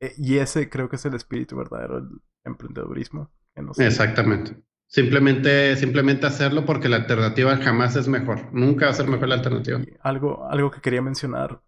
Eh, 0.01 0.15
y 0.17 0.39
ese 0.39 0.69
creo 0.69 0.89
que 0.89 0.97
es 0.97 1.05
el 1.05 1.15
espíritu 1.15 1.57
verdadero 1.57 2.01
del 2.01 2.21
emprendedurismo. 2.45 3.31
Exactamente. 3.79 4.57
Simplemente, 4.89 5.77
simplemente 5.77 6.27
hacerlo 6.27 6.65
porque 6.65 6.89
la 6.89 6.97
alternativa 6.97 7.57
jamás 7.57 7.97
es 7.97 8.09
mejor. 8.09 8.53
Nunca 8.53 8.87
va 8.87 8.93
a 8.93 8.95
ser 8.95 9.09
mejor 9.09 9.29
la 9.29 9.37
alternativa. 9.37 9.81
algo, 10.03 10.49
algo 10.49 10.71
que 10.71 10.81
quería 10.81 11.03
mencionar, 11.03 11.63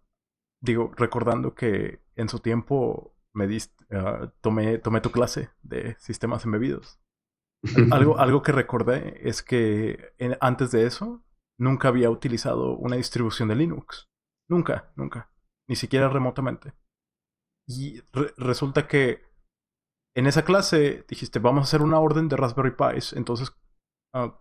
digo, 0.61 0.91
recordando 0.95 1.53
que 1.53 2.01
en 2.15 2.29
su 2.29 2.39
tiempo 2.39 3.15
me 3.33 3.47
diste, 3.47 3.73
ah, 3.91 4.31
tomé, 4.41 4.77
tomé 4.77 5.01
tu 5.01 5.11
clase 5.11 5.49
de 5.63 5.95
sistemas 5.99 6.45
embebidos. 6.45 6.99
Algo, 7.91 8.17
algo 8.17 8.41
que 8.41 8.51
recordé 8.51 9.27
es 9.27 9.41
que 9.43 10.13
antes 10.39 10.71
de 10.71 10.85
eso 10.85 11.23
nunca 11.57 11.87
había 11.87 12.09
utilizado 12.09 12.75
una 12.77 12.95
distribución 12.95 13.49
de 13.49 13.55
Linux. 13.55 14.09
Nunca, 14.49 14.91
nunca. 14.95 15.31
Ni 15.67 15.75
siquiera 15.75 16.09
remotamente. 16.09 16.73
Y 17.67 18.01
resulta 18.37 18.87
que 18.87 19.23
en 20.15 20.27
esa 20.27 20.45
clase 20.45 21.05
dijiste, 21.07 21.39
vamos 21.39 21.61
a 21.61 21.63
hacer 21.63 21.81
una 21.81 21.99
orden 21.99 22.29
de 22.29 22.37
Raspberry 22.37 22.75
Pis. 22.75 23.13
Entonces, 23.13 23.51
ah, 24.13 24.39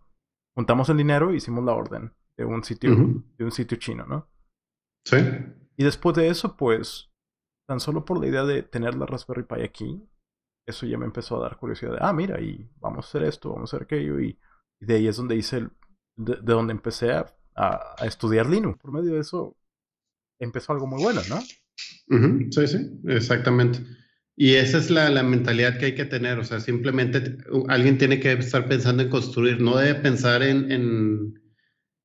juntamos 0.55 0.89
el 0.89 0.97
dinero 0.97 1.33
y 1.33 1.37
hicimos 1.37 1.65
la 1.65 1.73
orden 1.73 2.15
de 2.37 2.45
un 2.45 2.63
sitio, 2.65 2.95
de 2.95 3.45
un 3.45 3.53
sitio 3.53 3.79
chino, 3.79 4.07
¿no? 4.07 4.29
Sí. 5.07 5.17
Y 5.77 5.85
después 5.85 6.17
de 6.17 6.29
eso, 6.29 6.57
pues, 6.57 7.13
tan 7.69 7.81
solo 7.81 8.05
por 8.05 8.21
la 8.21 8.27
idea 8.27 8.45
de 8.45 8.63
tener 8.63 8.95
la 8.95 9.07
Raspberry 9.07 9.45
Pi 9.45 9.63
aquí, 9.63 10.09
eso 10.67 10.87
ya 10.87 10.99
me 10.99 11.07
empezó 11.07 11.37
a 11.37 11.49
dar 11.49 11.59
curiosidad 11.59 11.93
de, 11.93 11.99
ah, 12.01 12.13
mira, 12.13 12.41
y 12.41 12.69
vamos 12.81 13.05
a 13.05 13.09
hacer 13.09 13.23
esto, 13.25 13.53
vamos 13.53 13.73
a 13.73 13.77
hacer 13.77 13.85
aquello. 13.85 14.21
Y, 14.21 14.39
de 14.81 14.97
ahí 14.97 15.09
es 15.09 15.17
donde 15.17 15.37
hice 15.37 15.59
el, 15.59 15.71
de, 16.17 16.37
donde 16.43 16.73
empecé 16.73 17.13
a, 17.13 17.27
a, 17.55 17.97
estudiar 18.07 18.47
Linux. 18.47 18.79
Por 18.79 18.93
medio 18.93 19.15
de 19.15 19.21
eso 19.21 19.57
empezó 20.39 20.73
algo 20.73 20.87
muy 20.87 21.03
bueno, 21.03 21.23
¿no? 21.29 21.41
Sí, 22.51 22.67
sí, 22.67 23.01
exactamente. 23.07 23.81
Y 24.37 24.55
esa 24.55 24.79
es 24.79 24.91
la, 24.91 25.09
la, 25.11 25.23
mentalidad 25.23 25.79
que 25.79 25.87
hay 25.87 25.95
que 25.95 26.05
tener, 26.05 26.39
o 26.39 26.45
sea, 26.45 26.61
simplemente 26.61 27.39
alguien 27.69 27.99
tiene 27.99 28.19
que 28.19 28.33
estar 28.33 28.67
pensando 28.67 29.03
en 29.03 29.09
construir, 29.09 29.61
no 29.61 29.77
debe 29.77 30.01
pensar 30.01 30.43
en, 30.43 30.73
en, 30.73 31.35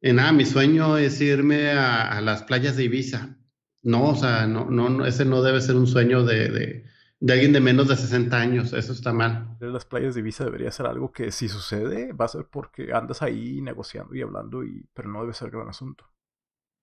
en 0.02 0.20
ah, 0.20 0.32
mi 0.32 0.46
sueño 0.46 0.98
es 0.98 1.20
irme 1.22 1.72
a, 1.72 2.22
las 2.22 2.44
playas 2.44 2.78
de 2.78 2.84
Ibiza. 2.84 3.38
No, 3.82 4.10
o 4.10 4.16
sea, 4.16 4.46
no, 4.46 4.70
no, 4.70 5.06
ese 5.06 5.26
no 5.26 5.42
debe 5.42 5.62
ser 5.62 5.76
un 5.76 5.88
sueño 5.88 6.24
de, 6.24 6.86
de, 7.20 7.34
alguien 7.34 7.54
de 7.54 7.60
menos 7.60 7.88
de 7.88 7.96
60 7.96 8.38
años, 8.38 8.74
eso 8.74 8.94
está 8.94 9.14
mal. 9.14 9.58
Las 9.60 9.86
playas 9.86 10.16
de 10.16 10.22
Ibiza 10.22 10.46
debería 10.46 10.72
ser 10.72 10.86
algo 10.86 11.12
que 11.12 11.32
si 11.32 11.50
sucede 11.50 12.14
va 12.14 12.26
a 12.26 12.30
ser 12.30 12.46
porque 12.50 12.94
andas 12.94 13.22
ahí 13.22 13.62
negociando 13.62 14.16
y 14.16 14.22
hablando, 14.22 14.64
y, 14.64 14.86
pero 14.94 15.10
no 15.10 15.22
debe 15.22 15.34
ser 15.34 15.52
gran 15.52 15.70
asunto. 15.70 16.06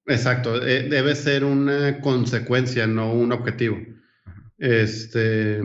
Exacto, 0.07 0.63
eh, 0.63 0.89
debe 0.89 1.15
ser 1.15 1.45
una 1.45 2.01
consecuencia, 2.01 2.87
no 2.87 3.13
un 3.13 3.33
objetivo. 3.33 3.77
Este, 4.59 5.61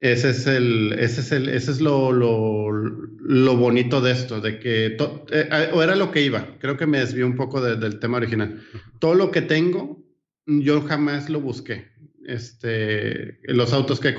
ese 0.00 0.30
es 0.30 0.46
el, 0.46 0.92
ese 0.98 1.20
es 1.20 1.32
el, 1.32 1.48
ese 1.48 1.70
es 1.70 1.80
lo, 1.80 2.12
lo, 2.12 2.70
lo 2.70 3.56
bonito 3.56 4.00
de 4.00 4.12
esto, 4.12 4.40
de 4.40 4.58
que, 4.58 4.96
eh, 5.30 5.70
o 5.72 5.82
era 5.82 5.96
lo 5.96 6.10
que 6.10 6.20
iba, 6.22 6.58
creo 6.58 6.76
que 6.76 6.86
me 6.86 6.98
desvió 6.98 7.26
un 7.26 7.36
poco 7.36 7.60
del 7.60 7.98
tema 7.98 8.18
original. 8.18 8.62
Todo 8.98 9.14
lo 9.14 9.30
que 9.30 9.42
tengo, 9.42 10.04
yo 10.46 10.82
jamás 10.82 11.30
lo 11.30 11.40
busqué. 11.40 11.95
Este, 12.26 13.38
los 13.44 13.72
autos 13.72 14.00
que, 14.00 14.14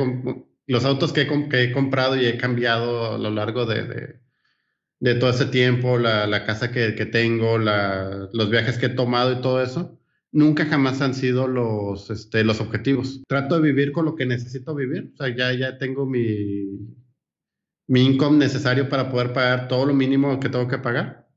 los 0.65 0.85
autos 0.85 1.11
que 1.11 1.23
he, 1.23 1.71
comprado 1.71 2.15
y 2.15 2.25
he 2.25 2.37
cambiado 2.37 3.15
a 3.15 3.17
lo 3.17 3.29
largo 3.31 3.65
de, 3.65 4.21
de, 4.99 5.15
todo 5.15 5.29
ese 5.29 5.47
tiempo, 5.47 5.97
la, 5.97 6.25
la 6.25 6.45
casa 6.45 6.71
que, 6.71 6.95
que 6.95 7.05
tengo, 7.05 7.57
la, 7.57 8.29
los 8.31 8.49
viajes 8.49 8.77
que 8.77 8.85
he 8.85 8.89
tomado 8.89 9.33
y 9.33 9.41
todo 9.41 9.61
eso, 9.61 9.99
nunca 10.31 10.65
jamás 10.65 11.01
han 11.01 11.15
sido 11.15 11.47
los, 11.47 12.09
este, 12.09 12.45
los 12.45 12.61
objetivos. 12.61 13.23
Trato 13.27 13.55
de 13.55 13.61
vivir 13.61 13.91
con 13.91 14.05
lo 14.05 14.15
que 14.15 14.25
necesito 14.25 14.73
vivir. 14.73 15.11
O 15.13 15.17
sea, 15.17 15.35
ya, 15.35 15.51
ya 15.51 15.77
tengo 15.77 16.05
mi, 16.05 16.95
mi 17.87 18.05
income 18.05 18.37
necesario 18.37 18.87
para 18.87 19.11
poder 19.11 19.33
pagar 19.33 19.67
todo 19.67 19.85
lo 19.85 19.93
mínimo 19.93 20.39
que 20.39 20.47
tengo 20.47 20.69
que 20.69 20.77
pagar. 20.77 21.27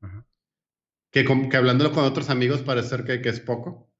que, 1.11 1.25
que, 1.25 1.57
hablándolo 1.57 1.91
con 1.91 2.05
otros 2.05 2.29
amigos 2.29 2.61
parece 2.61 3.03
que, 3.03 3.21
que 3.21 3.29
es 3.29 3.41
poco 3.41 3.90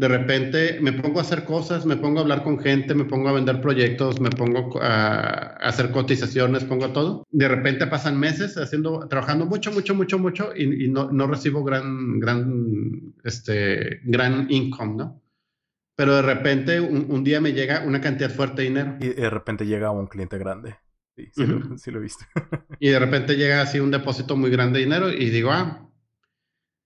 de 0.00 0.08
repente 0.08 0.78
me 0.80 0.94
pongo 0.94 1.18
a 1.18 1.22
hacer 1.22 1.44
cosas, 1.44 1.84
me 1.84 1.98
pongo 1.98 2.20
a 2.20 2.22
hablar 2.22 2.42
con 2.42 2.58
gente, 2.58 2.94
me 2.94 3.04
pongo 3.04 3.28
a 3.28 3.32
vender 3.32 3.60
proyectos, 3.60 4.18
me 4.18 4.30
pongo 4.30 4.80
a, 4.80 5.56
hacer 5.58 5.90
cotizaciones, 5.90 6.64
pongo 6.64 6.90
todo. 6.90 7.26
De 7.30 7.46
repente 7.46 7.86
pasan 7.86 8.18
meses 8.18 8.56
haciendo, 8.56 9.06
trabajando 9.08 9.44
mucho, 9.44 9.70
mucho, 9.70 9.94
mucho, 9.94 10.18
mucho 10.18 10.56
y, 10.56 10.88
no, 10.88 11.12
no, 11.12 11.26
recibo 11.26 11.62
gran, 11.62 12.18
gran, 12.18 13.12
este, 13.24 14.00
gran 14.04 14.46
income, 14.48 14.94
¿no? 14.96 15.22
Pero 15.96 16.16
de 16.16 16.22
repente 16.22 16.80
un, 16.80 17.22
día 17.22 17.42
me 17.42 17.52
llega 17.52 17.84
una 17.84 18.00
cantidad 18.00 18.30
fuerte 18.30 18.62
de 18.62 18.68
dinero. 18.68 18.96
Y 19.00 19.08
de 19.08 19.28
repente 19.28 19.66
llega 19.66 19.90
un 19.90 20.06
cliente 20.06 20.38
grande. 20.38 20.76
Sí, 21.14 21.28
sí, 21.34 21.44
lo, 21.44 21.76
sí 21.76 21.90
lo 21.90 21.98
he 21.98 22.02
visto. 22.02 22.24
y 22.78 22.88
de 22.88 22.98
repente 22.98 23.36
llega 23.36 23.60
así 23.60 23.80
un 23.80 23.90
depósito 23.90 24.34
muy 24.34 24.48
grande 24.48 24.78
de 24.78 24.86
dinero 24.86 25.12
y 25.12 25.28
digo, 25.28 25.50
ah, 25.50 25.89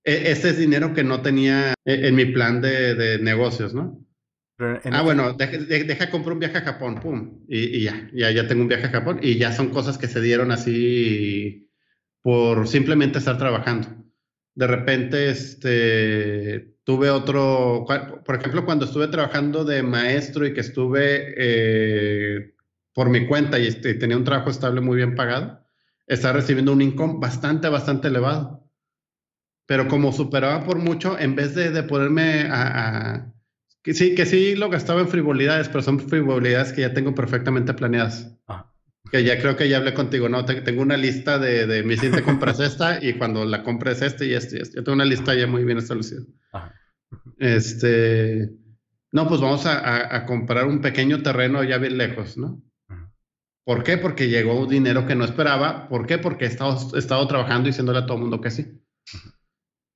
ese 0.04 0.50
es 0.50 0.58
dinero 0.58 0.92
que 0.92 1.02
no 1.02 1.22
tenía 1.22 1.74
e, 1.84 2.08
en 2.08 2.14
mi 2.14 2.26
plan 2.26 2.60
de, 2.60 3.18
negocios, 3.20 3.74
¿no? 3.74 4.00
ah, 4.58 5.02
bueno, 5.02 5.32
deja, 5.32 5.58
deja, 5.58 6.10
comprar 6.10 6.34
un 6.34 6.38
viaje 6.38 6.58
a 6.58 6.62
Japón, 6.62 7.00
pum, 7.00 7.44
y, 7.48 7.82
ya, 7.82 8.08
ya, 8.12 8.30
ya 8.30 8.46
tengo 8.46 8.62
un 8.62 8.68
viaje 8.68 8.86
a 8.86 8.90
Japón 8.90 9.18
y 9.20 9.36
ya 9.36 9.52
son 9.52 9.70
cosas 9.70 9.98
que 9.98 10.06
se 10.06 10.20
dieron 10.20 10.52
así 10.52 11.70
por 12.22 12.68
simplemente 12.68 13.18
estar 13.18 13.36
trabajando. 13.36 13.88
De 14.54 14.66
repente, 14.68 15.30
este, 15.30 16.76
tuve 16.84 17.10
otro, 17.10 17.84
por 18.24 18.36
ejemplo, 18.36 18.64
cuando 18.64 18.84
estuve 18.84 19.08
trabajando 19.08 19.64
de 19.64 19.82
maestro 19.82 20.46
y 20.46 20.54
que 20.54 20.60
estuve 20.60 21.34
eh, 21.36 22.54
por 22.92 23.10
mi 23.10 23.26
cuenta 23.26 23.58
y 23.58 23.66
este, 23.66 23.94
tenía 23.94 24.16
un 24.16 24.24
trabajo 24.24 24.50
estable 24.50 24.80
muy 24.80 24.96
bien 24.96 25.16
pagado, 25.16 25.66
estaba 26.06 26.34
recibiendo 26.34 26.72
un 26.72 26.82
income 26.82 27.14
bastante, 27.18 27.68
bastante 27.68 28.08
elevado 28.08 28.63
pero 29.66 29.88
como 29.88 30.12
superaba 30.12 30.64
por 30.64 30.78
mucho, 30.78 31.18
en 31.18 31.34
vez 31.34 31.54
de, 31.54 31.70
de 31.70 31.82
ponerme 31.82 32.48
a, 32.50 33.32
que 33.84 33.92
sí, 33.92 34.14
que 34.14 34.24
sí 34.24 34.56
lo 34.56 34.70
gastaba 34.70 35.02
en 35.02 35.08
frivolidades, 35.08 35.68
pero 35.68 35.82
son 35.82 36.00
frivolidades 36.00 36.72
que 36.72 36.80
ya 36.80 36.94
tengo 36.94 37.14
perfectamente 37.14 37.74
planeadas. 37.74 38.34
Que 39.12 39.22
ya 39.22 39.38
creo 39.38 39.56
que 39.56 39.68
ya 39.68 39.76
hablé 39.76 39.92
contigo, 39.92 40.30
¿no? 40.30 40.46
Tengo 40.46 40.80
una 40.80 40.96
lista 40.96 41.38
de, 41.38 41.66
de 41.66 41.82
mi 41.82 41.94
siguiente 41.94 42.22
compras 42.22 42.58
esta 42.60 43.04
y 43.04 43.12
cuando 43.14 43.44
la 43.44 43.62
compres 43.62 44.00
este 44.00 44.26
y 44.26 44.32
este, 44.32 44.62
este. 44.62 44.76
Yo 44.76 44.84
tengo 44.84 44.96
una 44.96 45.04
lista 45.04 45.34
ya 45.34 45.46
muy 45.46 45.64
bien 45.64 45.76
establecida. 45.76 46.22
Este, 47.38 48.50
no, 49.12 49.28
pues 49.28 49.42
vamos 49.42 49.66
a, 49.66 50.16
a, 50.16 50.24
comprar 50.24 50.66
un 50.66 50.80
pequeño 50.80 51.22
terreno 51.22 51.62
ya 51.62 51.76
bien 51.76 51.98
lejos, 51.98 52.38
¿no? 52.38 52.62
¿Por 53.64 53.82
qué? 53.82 53.98
Porque 53.98 54.28
llegó 54.28 54.58
un 54.58 54.68
dinero 54.68 55.06
que 55.06 55.14
no 55.14 55.24
esperaba. 55.24 55.88
¿Por 55.88 56.06
qué? 56.06 56.16
Porque 56.16 56.46
he 56.46 56.48
estado, 56.48 56.96
he 56.96 56.98
estado 56.98 57.26
trabajando 57.28 57.68
y 57.68 57.72
diciéndole 57.72 57.98
a 57.98 58.06
todo 58.06 58.16
el 58.16 58.22
mundo 58.22 58.40
que 58.40 58.50
sí. 58.50 58.82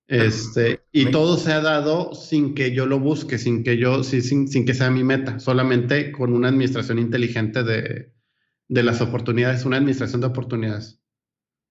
Este, 0.08 0.80
y 0.90 1.10
todo 1.10 1.36
se 1.36 1.52
ha 1.52 1.60
dado 1.60 2.14
sin 2.14 2.54
que 2.54 2.72
yo 2.72 2.86
lo 2.86 2.98
busque, 2.98 3.36
sin 3.36 3.62
que 3.62 3.76
yo, 3.76 4.02
sin, 4.02 4.48
sin 4.48 4.64
que 4.64 4.74
sea 4.74 4.90
mi 4.90 5.04
meta, 5.04 5.38
solamente 5.38 6.12
con 6.12 6.32
una 6.32 6.48
administración 6.48 6.98
inteligente 6.98 7.62
de, 7.62 8.14
de 8.68 8.82
las 8.82 9.02
oportunidades, 9.02 9.66
una 9.66 9.76
administración 9.76 10.22
de 10.22 10.28
oportunidades. 10.28 11.00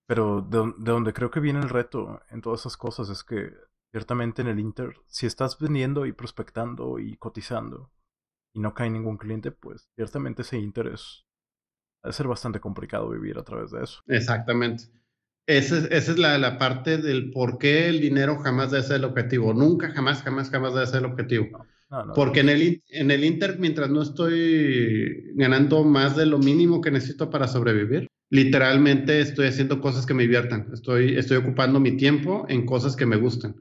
Pero 0.05 0.41
de, 0.41 0.59
de, 0.77 0.91
donde 0.91 1.13
creo 1.13 1.31
que 1.31 1.39
viene 1.39 1.59
el 1.59 1.69
reto 1.69 2.21
en 2.29 2.41
todas 2.41 2.61
esas 2.61 2.77
cosas 2.77 3.09
es 3.09 3.23
que 3.23 3.51
ciertamente 3.91 4.43
en 4.43 4.49
el 4.49 4.59
Inter, 4.59 4.95
si 5.07 5.25
estás 5.25 5.57
vendiendo 5.57 6.05
y 6.05 6.13
prospectando 6.13 6.99
y 6.99 7.17
cotizando 7.17 7.91
y 8.53 8.59
no 8.59 8.73
cae 8.73 8.89
ningún 8.89 9.17
cliente, 9.17 9.51
pues 9.51 9.89
ciertamente 9.95 10.43
ese 10.43 10.57
Inter 10.57 10.87
es, 10.87 11.25
va 12.05 12.11
a 12.11 12.13
ser 12.13 12.27
bastante 12.27 12.59
complicado 12.59 13.09
vivir 13.09 13.37
a 13.37 13.43
través 13.43 13.71
de 13.71 13.83
eso. 13.83 14.01
Exactamente. 14.07 14.85
Esa 15.47 15.77
es, 15.77 15.83
esa 15.91 16.11
es 16.11 16.19
la, 16.19 16.37
la, 16.37 16.57
parte 16.57 16.97
del 16.97 17.31
por 17.31 17.57
qué 17.57 17.87
el 17.87 18.01
dinero 18.01 18.37
jamás 18.37 18.69
debe 18.71 18.83
ser 18.83 18.97
el 18.97 19.05
objetivo. 19.05 19.53
Nunca, 19.53 19.91
jamás, 19.91 20.21
jamás, 20.21 20.49
jamás 20.49 20.73
debe 20.73 20.85
ser 20.85 20.99
el 20.99 21.05
objetivo. 21.05 21.65
Porque 22.15 22.41
en 22.41 22.49
el, 22.49 22.83
en 22.89 23.11
el 23.11 23.23
Inter, 23.23 23.57
mientras 23.57 23.89
no 23.89 24.01
estoy 24.01 25.31
ganando 25.35 25.85
más 25.85 26.17
de 26.17 26.25
lo 26.25 26.37
mínimo 26.37 26.81
que 26.81 26.91
necesito 26.91 27.29
para 27.29 27.47
sobrevivir, 27.47 28.07
literalmente 28.29 29.21
estoy 29.21 29.47
haciendo 29.47 29.79
cosas 29.79 30.05
que 30.05 30.13
me 30.13 30.23
diviertan. 30.23 30.67
Estoy, 30.73 31.17
estoy 31.17 31.37
ocupando 31.37 31.79
mi 31.79 31.95
tiempo 31.95 32.45
en 32.49 32.65
cosas 32.65 32.97
que 32.97 33.05
me 33.05 33.15
gustan. 33.15 33.55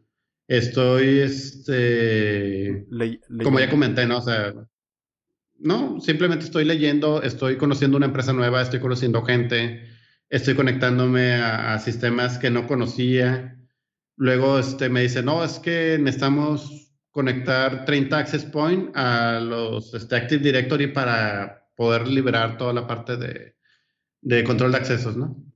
Estoy, 0.49 1.21
este, 1.21 2.85
como 3.45 3.61
ya 3.61 3.71
comenté, 3.71 4.07
¿no? 4.07 4.19
O 4.19 4.23
sea, 4.23 4.55
no, 5.59 6.01
simplemente 6.01 6.45
estoy 6.45 6.65
leyendo, 6.65 7.23
estoy 7.23 7.57
conociendo 7.57 7.97
una 7.97 8.07
empresa 8.07 8.33
nueva, 8.33 8.61
estoy 8.61 8.81
conociendo 8.81 9.23
gente 9.23 9.96
estoy 10.29 10.55
conectándome 10.55 11.35
a, 11.35 11.79
sistemas 11.79 12.39
que 12.39 12.51
no 12.51 12.67
conocía. 12.67 13.59
Luego 14.17 14.59
este, 14.59 14.89
me 14.89 15.03
dice, 15.03 15.23
no, 15.23 15.45
es 15.45 15.59
que 15.59 15.99
necesitamos 16.01 16.93
conectar 17.11 17.85
30 17.85 18.19
access 18.19 18.45
point 18.45 18.97
a 18.97 19.41
los 19.41 19.95
este, 19.95 20.17
Active 20.17 20.43
Directory 20.43 20.89
para 20.89 21.69
poder 21.77 22.09
liberar 22.09 22.59
toda 22.59 22.73
la 22.73 22.87
parte 22.87 23.17
de, 23.17 23.57
de 24.23 24.45
control 24.45 24.73
de 24.73 24.79
accesos, 24.79 25.17
¿no? 25.17 25.47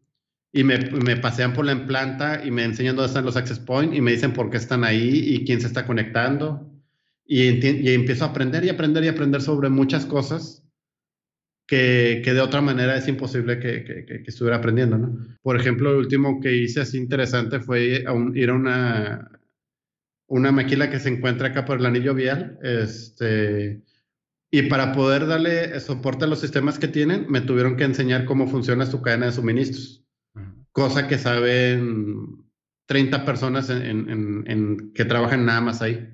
y 0.53 0.65
me, 0.65 0.79
me, 0.79 1.17
pasean 1.17 1.53
por 1.53 1.65
la 1.65 1.87
planta 1.87 2.43
y 2.45 2.51
me 2.51 2.65
enseñan 2.65 2.97
dónde 2.97 3.09
están 3.09 3.25
los 3.25 3.37
access 3.37 3.61
points 3.61 3.97
y 3.97 4.01
me 4.01 4.13
dicen 4.13 4.33
por 4.33 4.51
qué 4.51 4.57
están 4.57 4.85
ahí 4.85 5.35
y 5.35 5.45
quién 5.45 5.61
se 5.61 5.69
está 5.69 5.87
conectando. 5.87 6.67
Y 7.25 7.47
empiezo 7.95 8.25
a 8.25 8.29
aprender 8.29 8.65
y 8.65 8.69
aprender 8.69 9.05
y 9.05 9.09
aprender 9.09 9.41
sobre 9.41 9.69
muchas 9.69 10.05
cosas 10.05 10.65
que, 11.71 12.21
que 12.25 12.35
de 12.35 12.41
otra 12.41 12.61
manera 12.61 12.97
es 12.97 13.07
imposible 13.07 13.61
que, 13.61 13.85
que, 13.85 14.05
que, 14.05 14.25
estuviera 14.27 14.57
aprendiendo, 14.57 14.99
¿no? 14.99 15.17
Por 15.41 15.57
ejemplo, 15.57 15.93
lo 15.93 15.99
último 16.01 16.41
que 16.41 16.57
hice 16.57 16.81
así 16.81 16.99
interesante 16.99 17.61
fue 17.61 17.85
ir 17.85 18.09
a, 18.09 18.15
ir 18.35 18.51
a 18.51 18.55
una, 18.55 19.31
una 20.27 20.51
maquila 20.51 20.91
que 20.91 20.99
se 20.99 21.11
encuentra 21.11 21.49
acá 21.49 21.65
por 21.65 21.79
el 21.79 21.87
anillo 21.87 22.13
vial, 22.13 22.59
este, 22.63 23.83
y 24.51 24.63
para 24.63 24.93
poder 24.93 25.29
darle 25.29 25.79
soporte 25.79 26.25
a 26.25 26.29
los 26.29 26.41
sistemas 26.41 26.81
que 26.81 26.89
tienen, 26.89 27.27
me 27.31 27.41
tuvieron 27.41 27.77
que 27.77 27.85
enseñar 27.85 28.25
cómo 28.25 28.49
funciona 28.49 28.85
su 28.85 29.01
cadena 29.01 29.27
de 29.27 29.33
suministros 29.33 30.01
cosa 30.73 31.09
que 31.09 31.19
saben 31.19 32.45
30 32.87 33.25
personas 33.25 33.71
en, 33.71 34.93
que 34.95 35.05
trabajan 35.05 35.45
nada 35.45 35.61
más 35.61 35.83
ahí. 35.83 36.09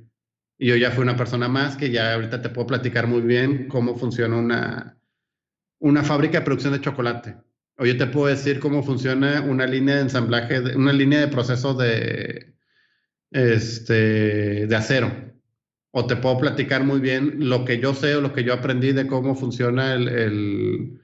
Y 0.58 0.68
yo 0.68 0.76
ya 0.76 0.90
fui 0.90 1.02
una 1.02 1.16
persona 1.16 1.48
más 1.48 1.76
que 1.76 1.90
ya 1.90 2.14
ahorita 2.14 2.40
te 2.40 2.48
puedo 2.48 2.66
platicar 2.66 3.06
muy 3.06 3.20
bien 3.22 3.68
cómo 3.68 3.94
funciona 3.96 4.36
una, 4.36 4.95
una 5.78 6.02
fábrica 6.02 6.38
de 6.38 6.44
producción 6.44 6.72
de 6.72 6.80
chocolate. 6.80 7.36
O 7.78 7.84
yo 7.84 7.96
te 7.96 8.06
puedo 8.06 8.26
decir 8.26 8.58
cómo 8.60 8.82
funciona 8.82 9.42
una 9.42 9.66
línea 9.66 9.96
de 9.96 10.02
ensamblaje, 10.02 10.76
una 10.76 10.92
línea 10.92 11.20
de 11.20 11.28
proceso 11.28 11.74
de, 11.74 12.54
este, 13.30 14.66
de 14.66 14.76
acero. 14.76 15.12
O 15.90 16.06
te 16.06 16.16
puedo 16.16 16.38
platicar 16.38 16.84
muy 16.84 17.00
bien 17.00 17.48
lo 17.48 17.64
que 17.64 17.78
yo 17.78 17.94
sé 17.94 18.16
o 18.16 18.20
lo 18.20 18.32
que 18.32 18.44
yo 18.44 18.54
aprendí 18.54 18.92
de 18.92 19.06
cómo 19.06 19.34
funciona 19.34 19.94
el 19.94 21.00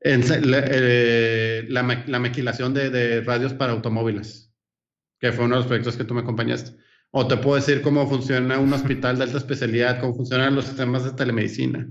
en 0.00 0.22
eh, 0.30 1.66
la, 1.68 2.04
la, 2.06 2.18
maquilación 2.18 2.72
de, 2.72 2.90
de, 2.90 3.20
radios 3.20 3.52
para 3.52 3.72
automóviles, 3.72 4.52
que 5.18 5.32
fue 5.32 5.44
uno 5.44 5.56
de 5.56 5.60
los 5.60 5.66
proyectos 5.66 5.96
que 5.96 6.04
tú 6.04 6.14
me 6.14 6.22
acompañaste. 6.22 6.72
O 7.10 7.26
te 7.26 7.36
puedo 7.36 7.56
decir 7.56 7.82
cómo 7.82 8.08
funciona 8.08 8.58
un 8.58 8.72
hospital 8.72 9.18
de 9.18 9.24
alta 9.24 9.38
especialidad, 9.38 10.00
cómo 10.00 10.14
funcionan 10.14 10.54
los 10.54 10.66
sistemas 10.66 11.04
de 11.04 11.12
telemedicina. 11.12 11.86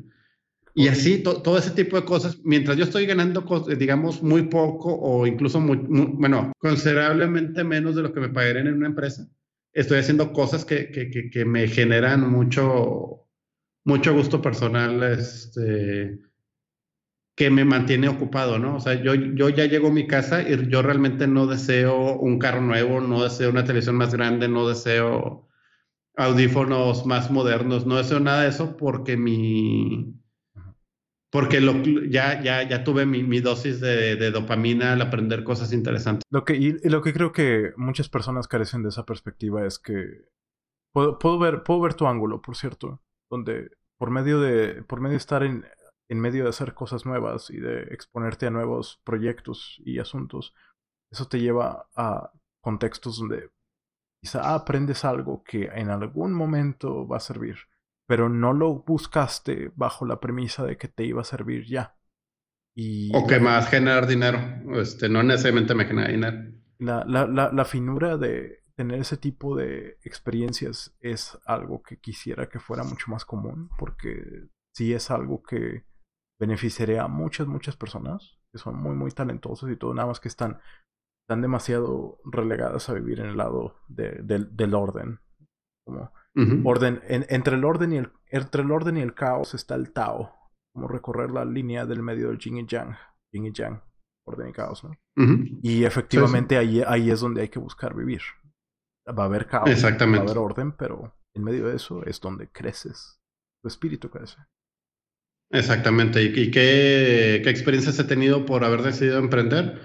Y 0.75 0.87
así, 0.87 1.23
todo 1.23 1.57
ese 1.57 1.71
tipo 1.71 1.95
de 1.99 2.05
cosas, 2.05 2.39
mientras 2.43 2.77
yo 2.77 2.83
estoy 2.83 3.05
ganando, 3.05 3.43
digamos, 3.77 4.21
muy 4.21 4.43
poco 4.43 4.95
o 4.95 5.25
incluso, 5.27 5.59
muy, 5.59 5.77
bueno, 5.77 6.51
considerablemente 6.59 7.63
menos 7.63 7.95
de 7.95 8.03
lo 8.03 8.13
que 8.13 8.19
me 8.19 8.29
pagarían 8.29 8.67
en 8.67 8.75
una 8.75 8.87
empresa, 8.87 9.27
estoy 9.73 9.99
haciendo 9.99 10.31
cosas 10.31 10.65
que, 10.65 10.89
que, 10.91 11.09
que, 11.09 11.29
que 11.29 11.45
me 11.45 11.67
generan 11.67 12.29
mucho, 12.29 13.27
mucho 13.83 14.13
gusto 14.13 14.41
personal, 14.41 15.01
este, 15.03 16.19
que 17.35 17.49
me 17.49 17.63
mantiene 17.63 18.09
ocupado, 18.09 18.59
¿no? 18.59 18.75
O 18.75 18.79
sea, 18.81 18.95
yo, 19.01 19.15
yo 19.15 19.47
ya 19.47 19.65
llego 19.65 19.87
a 19.87 19.91
mi 19.91 20.05
casa 20.07 20.41
y 20.41 20.67
yo 20.69 20.81
realmente 20.81 21.25
no 21.25 21.47
deseo 21.47 22.17
un 22.19 22.37
carro 22.37 22.59
nuevo, 22.61 22.99
no 22.99 23.23
deseo 23.23 23.49
una 23.49 23.63
televisión 23.63 23.95
más 23.95 24.13
grande, 24.13 24.49
no 24.49 24.67
deseo 24.67 25.47
audífonos 26.17 27.05
más 27.05 27.31
modernos, 27.31 27.85
no 27.85 27.95
deseo 27.95 28.19
nada 28.19 28.43
de 28.43 28.49
eso 28.49 28.75
porque 28.77 29.15
mi... 29.17 30.18
Porque 31.31 31.61
lo, 31.61 31.73
ya, 32.09 32.41
ya, 32.41 32.63
ya 32.67 32.83
tuve 32.83 33.05
mi, 33.05 33.21
mi 33.21 33.39
dosis 33.39 33.79
de, 33.79 34.31
dopamina 34.31 34.93
al 34.93 35.01
aprender 35.01 35.43
cosas 35.43 35.71
interesantes. 35.73 36.23
Lo 36.31 36.43
que, 36.43 36.55
y, 36.55 36.71
lo 36.89 37.01
que 37.01 37.13
creo 37.13 37.31
que 37.31 37.71
muchas 37.77 38.09
personas 38.09 38.47
carecen 38.47 38.81
de 38.81 38.89
esa 38.89 39.05
perspectiva 39.05 39.65
es 39.65 39.77
que 39.77 40.25
puedo, 40.91 41.19
puedo, 41.19 41.37
ver, 41.37 41.63
puedo 41.63 41.81
ver 41.81 41.93
tu 41.93 42.07
ángulo, 42.07 42.41
por 42.41 42.55
cierto, 42.55 43.03
donde 43.29 43.69
por 43.99 44.09
medio 44.09 44.39
de, 44.39 44.81
por 44.83 45.01
medio 45.01 45.13
de 45.13 45.17
estar 45.17 45.43
en, 45.43 45.65
en 46.09 46.19
medio 46.19 46.43
de 46.43 46.49
hacer 46.49 46.73
cosas 46.73 47.05
nuevas 47.05 47.49
y 47.51 47.57
de 47.57 47.83
exponerte 47.93 48.47
a 48.47 48.51
nuevos 48.51 48.99
proyectos 49.03 49.79
y 49.85 49.99
asuntos, 49.99 50.55
eso 51.11 51.27
te 51.27 51.39
lleva 51.39 51.87
a 51.95 52.31
contextos 52.61 53.19
donde 53.19 53.51
quizá 54.21 54.55
aprendes 54.55 55.05
algo 55.05 55.43
que 55.43 55.65
en 55.65 55.89
algún 55.89 56.33
momento 56.33 57.07
va 57.07 57.17
a 57.17 57.21
servir, 57.21 57.57
pero 58.09 58.27
no 58.27 58.53
lo 58.53 58.73
buscaste 58.73 59.71
bajo 59.75 60.03
la 60.03 60.19
premisa 60.19 60.65
de 60.65 60.77
que 60.77 60.87
te 60.87 61.05
iba 61.05 61.21
a 61.21 61.23
servir 61.23 61.67
ya. 61.67 61.95
Y 62.75 63.15
o 63.15 63.27
que 63.27 63.39
más 63.39 63.69
generar 63.69 64.07
dinero, 64.07 64.39
este, 64.81 65.09
no 65.09 65.21
necesariamente 65.21 65.75
me 65.75 65.85
genera 65.85 66.09
dinero. 66.09 66.37
La, 66.79 67.05
la, 67.05 67.27
la, 67.27 67.51
la 67.53 67.65
finura 67.65 68.17
de 68.17 68.63
tener 68.73 68.99
ese 68.99 69.17
tipo 69.17 69.55
de 69.55 69.99
experiencias 70.03 70.97
es 71.01 71.37
algo 71.45 71.83
que 71.83 71.99
quisiera 71.99 72.49
que 72.49 72.57
fuera 72.57 72.83
mucho 72.83 73.11
más 73.11 73.25
común, 73.25 73.69
porque 73.77 74.47
sí 74.73 74.91
es 74.91 75.11
algo 75.11 75.43
que 75.43 75.85
beneficiaría 76.39 77.03
a 77.03 77.07
muchas, 77.07 77.45
muchas 77.45 77.75
personas 77.75 78.39
que 78.51 78.57
son 78.57 78.75
muy, 78.75 78.95
muy 78.95 79.11
talentosos 79.11 79.69
y 79.69 79.75
todo, 79.75 79.93
nada 79.93 80.07
más 80.07 80.19
que 80.19 80.29
están, 80.29 80.59
están 81.27 81.43
demasiado 81.43 82.17
relegadas 82.25 82.89
a 82.89 82.93
vivir 82.93 83.19
en 83.19 83.27
el 83.27 83.37
lado 83.37 83.75
del 83.87 84.73
orden. 84.73 85.19
Como 85.85 86.11
orden, 86.63 87.01
entre, 87.07 87.55
el 87.55 87.65
orden 87.65 87.93
y 87.93 87.97
el, 87.97 88.11
entre 88.27 88.61
el 88.63 88.71
orden 88.71 88.97
y 88.97 89.01
el 89.01 89.13
caos 89.13 89.53
está 89.53 89.75
el 89.75 89.91
Tao, 89.91 90.33
como 90.73 90.87
recorrer 90.87 91.31
la 91.31 91.45
línea 91.45 91.85
del 91.85 92.01
medio 92.01 92.29
del 92.29 92.37
Yin 92.37 92.57
y 92.57 92.65
Yang, 92.65 92.95
Yin 93.31 93.45
y 93.47 93.51
Yang, 93.53 93.81
orden 94.25 94.49
y 94.49 94.51
caos, 94.53 94.83
¿no? 94.83 94.91
Y 95.61 95.83
efectivamente 95.83 96.57
Ahí, 96.57 96.81
ahí 96.85 97.11
es 97.11 97.19
donde 97.19 97.41
hay 97.41 97.49
que 97.49 97.59
buscar 97.59 97.95
vivir. 97.95 98.21
Va 99.07 99.23
a 99.23 99.25
haber 99.25 99.47
caos, 99.47 99.69
va 99.69 99.89
a 99.89 100.21
haber 100.21 100.37
orden, 100.37 100.71
pero 100.73 101.13
en 101.33 101.43
medio 101.43 101.67
de 101.67 101.75
eso 101.75 102.05
es 102.05 102.19
donde 102.19 102.47
creces, 102.49 103.19
tu 103.61 103.67
espíritu 103.67 104.09
crece. 104.09 104.37
Exactamente. 105.51 106.21
¿Y, 106.23 106.51
qué, 106.51 107.35
experiencias 107.45 107.97
he 107.99 108.03
tenido 108.03 108.45
por 108.45 108.63
haber 108.63 108.83
decidido 108.83 109.17
emprender? 109.17 109.81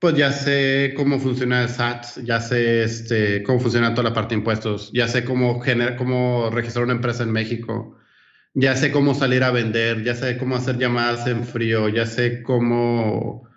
Pues 0.00 0.14
ya 0.14 0.32
sé 0.32 0.94
cómo 0.96 1.18
funciona 1.18 1.62
el 1.62 1.68
SAT, 1.68 2.24
ya 2.24 2.40
sé 2.40 2.84
este, 2.84 3.42
cómo 3.42 3.58
funciona 3.58 3.94
toda 3.94 4.10
la 4.10 4.14
parte 4.14 4.34
de 4.34 4.38
impuestos, 4.38 4.90
ya 4.92 5.08
sé 5.08 5.24
cómo, 5.24 5.60
generar, 5.60 5.96
cómo 5.96 6.50
registrar 6.50 6.84
una 6.84 6.94
empresa 6.94 7.24
en 7.24 7.32
México, 7.32 7.98
ya 8.54 8.76
sé 8.76 8.92
cómo 8.92 9.14
salir 9.14 9.42
a 9.42 9.50
vender, 9.50 10.04
ya 10.04 10.14
sé 10.14 10.38
cómo 10.38 10.56
hacer 10.56 10.78
llamadas 10.78 11.26
en 11.26 11.44
frío, 11.44 11.88
ya 11.88 12.06
sé 12.06 12.42
cómo, 12.44 13.48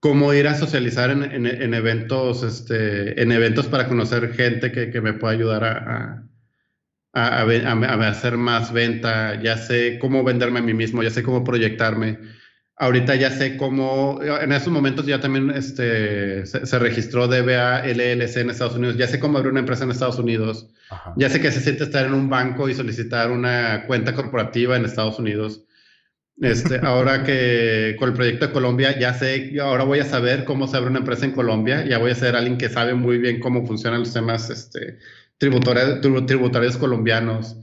cómo 0.00 0.32
ir 0.34 0.46
a 0.48 0.54
socializar 0.54 1.10
en, 1.10 1.74
eventos, 1.74 2.44
este, 2.44 3.20
en 3.20 3.32
eventos 3.32 3.66
para 3.66 3.88
conocer 3.88 4.34
gente 4.34 4.70
que, 4.72 5.00
me 5.00 5.14
pueda 5.14 5.34
ayudar 5.34 5.64
a 5.64 6.26
a, 7.16 7.42
a, 7.42 8.08
hacer 8.08 8.36
más 8.36 8.72
venta, 8.72 9.40
ya 9.42 9.56
sé 9.56 9.98
cómo 9.98 10.22
venderme 10.22 10.58
a 10.58 10.62
mí 10.62 10.74
mismo, 10.74 11.02
ya 11.02 11.10
sé 11.10 11.22
cómo 11.22 11.44
proyectarme. 11.44 12.18
Ahorita 12.78 13.14
ya 13.14 13.30
sé 13.30 13.56
cómo, 13.56 14.20
en 14.22 14.52
esos 14.52 14.68
momentos 14.68 15.06
ya 15.06 15.18
también 15.18 15.50
este, 15.50 16.44
se, 16.44 16.78
registró 16.78 17.26
DBA 17.26 17.86
LLC 17.86 18.36
en 18.36 18.50
Estados 18.50 18.74
Unidos, 18.74 18.98
ya 18.98 19.08
sé 19.08 19.18
cómo 19.18 19.38
abrir 19.38 19.52
una 19.52 19.60
empresa 19.60 19.84
en 19.84 19.92
Estados 19.92 20.18
Unidos, 20.18 20.68
ya 21.16 21.30
sé 21.30 21.40
que 21.40 21.50
se 21.50 21.60
siente 21.60 21.84
estar 21.84 22.04
en 22.04 22.12
un 22.12 22.28
banco 22.28 22.68
y 22.68 22.74
solicitar 22.74 23.30
una 23.30 23.84
cuenta 23.86 24.14
corporativa 24.14 24.76
en 24.76 24.84
Estados 24.84 25.18
Unidos. 25.18 25.64
Este, 26.38 26.78
ahora 26.82 27.24
que 27.24 27.96
con 27.98 28.10
el 28.10 28.14
proyecto 28.14 28.48
de 28.48 28.52
Colombia 28.52 28.98
ya 28.98 29.14
sé, 29.14 29.56
ahora 29.58 29.84
voy 29.84 30.00
a 30.00 30.04
saber 30.04 30.44
cómo 30.44 30.68
se 30.68 30.76
abre 30.76 30.90
una 30.90 30.98
empresa 30.98 31.24
en 31.24 31.32
Colombia, 31.32 31.82
ya 31.86 31.96
voy 31.96 32.10
a 32.10 32.14
ser 32.14 32.36
alguien 32.36 32.58
que 32.58 32.68
sabe 32.68 32.92
muy 32.92 33.16
bien 33.16 33.40
cómo 33.40 33.66
funcionan 33.66 34.00
los 34.00 34.12
temas 34.12 34.50
este, 34.50 34.98
tributarios, 35.38 36.76
colombianos. 36.76 37.56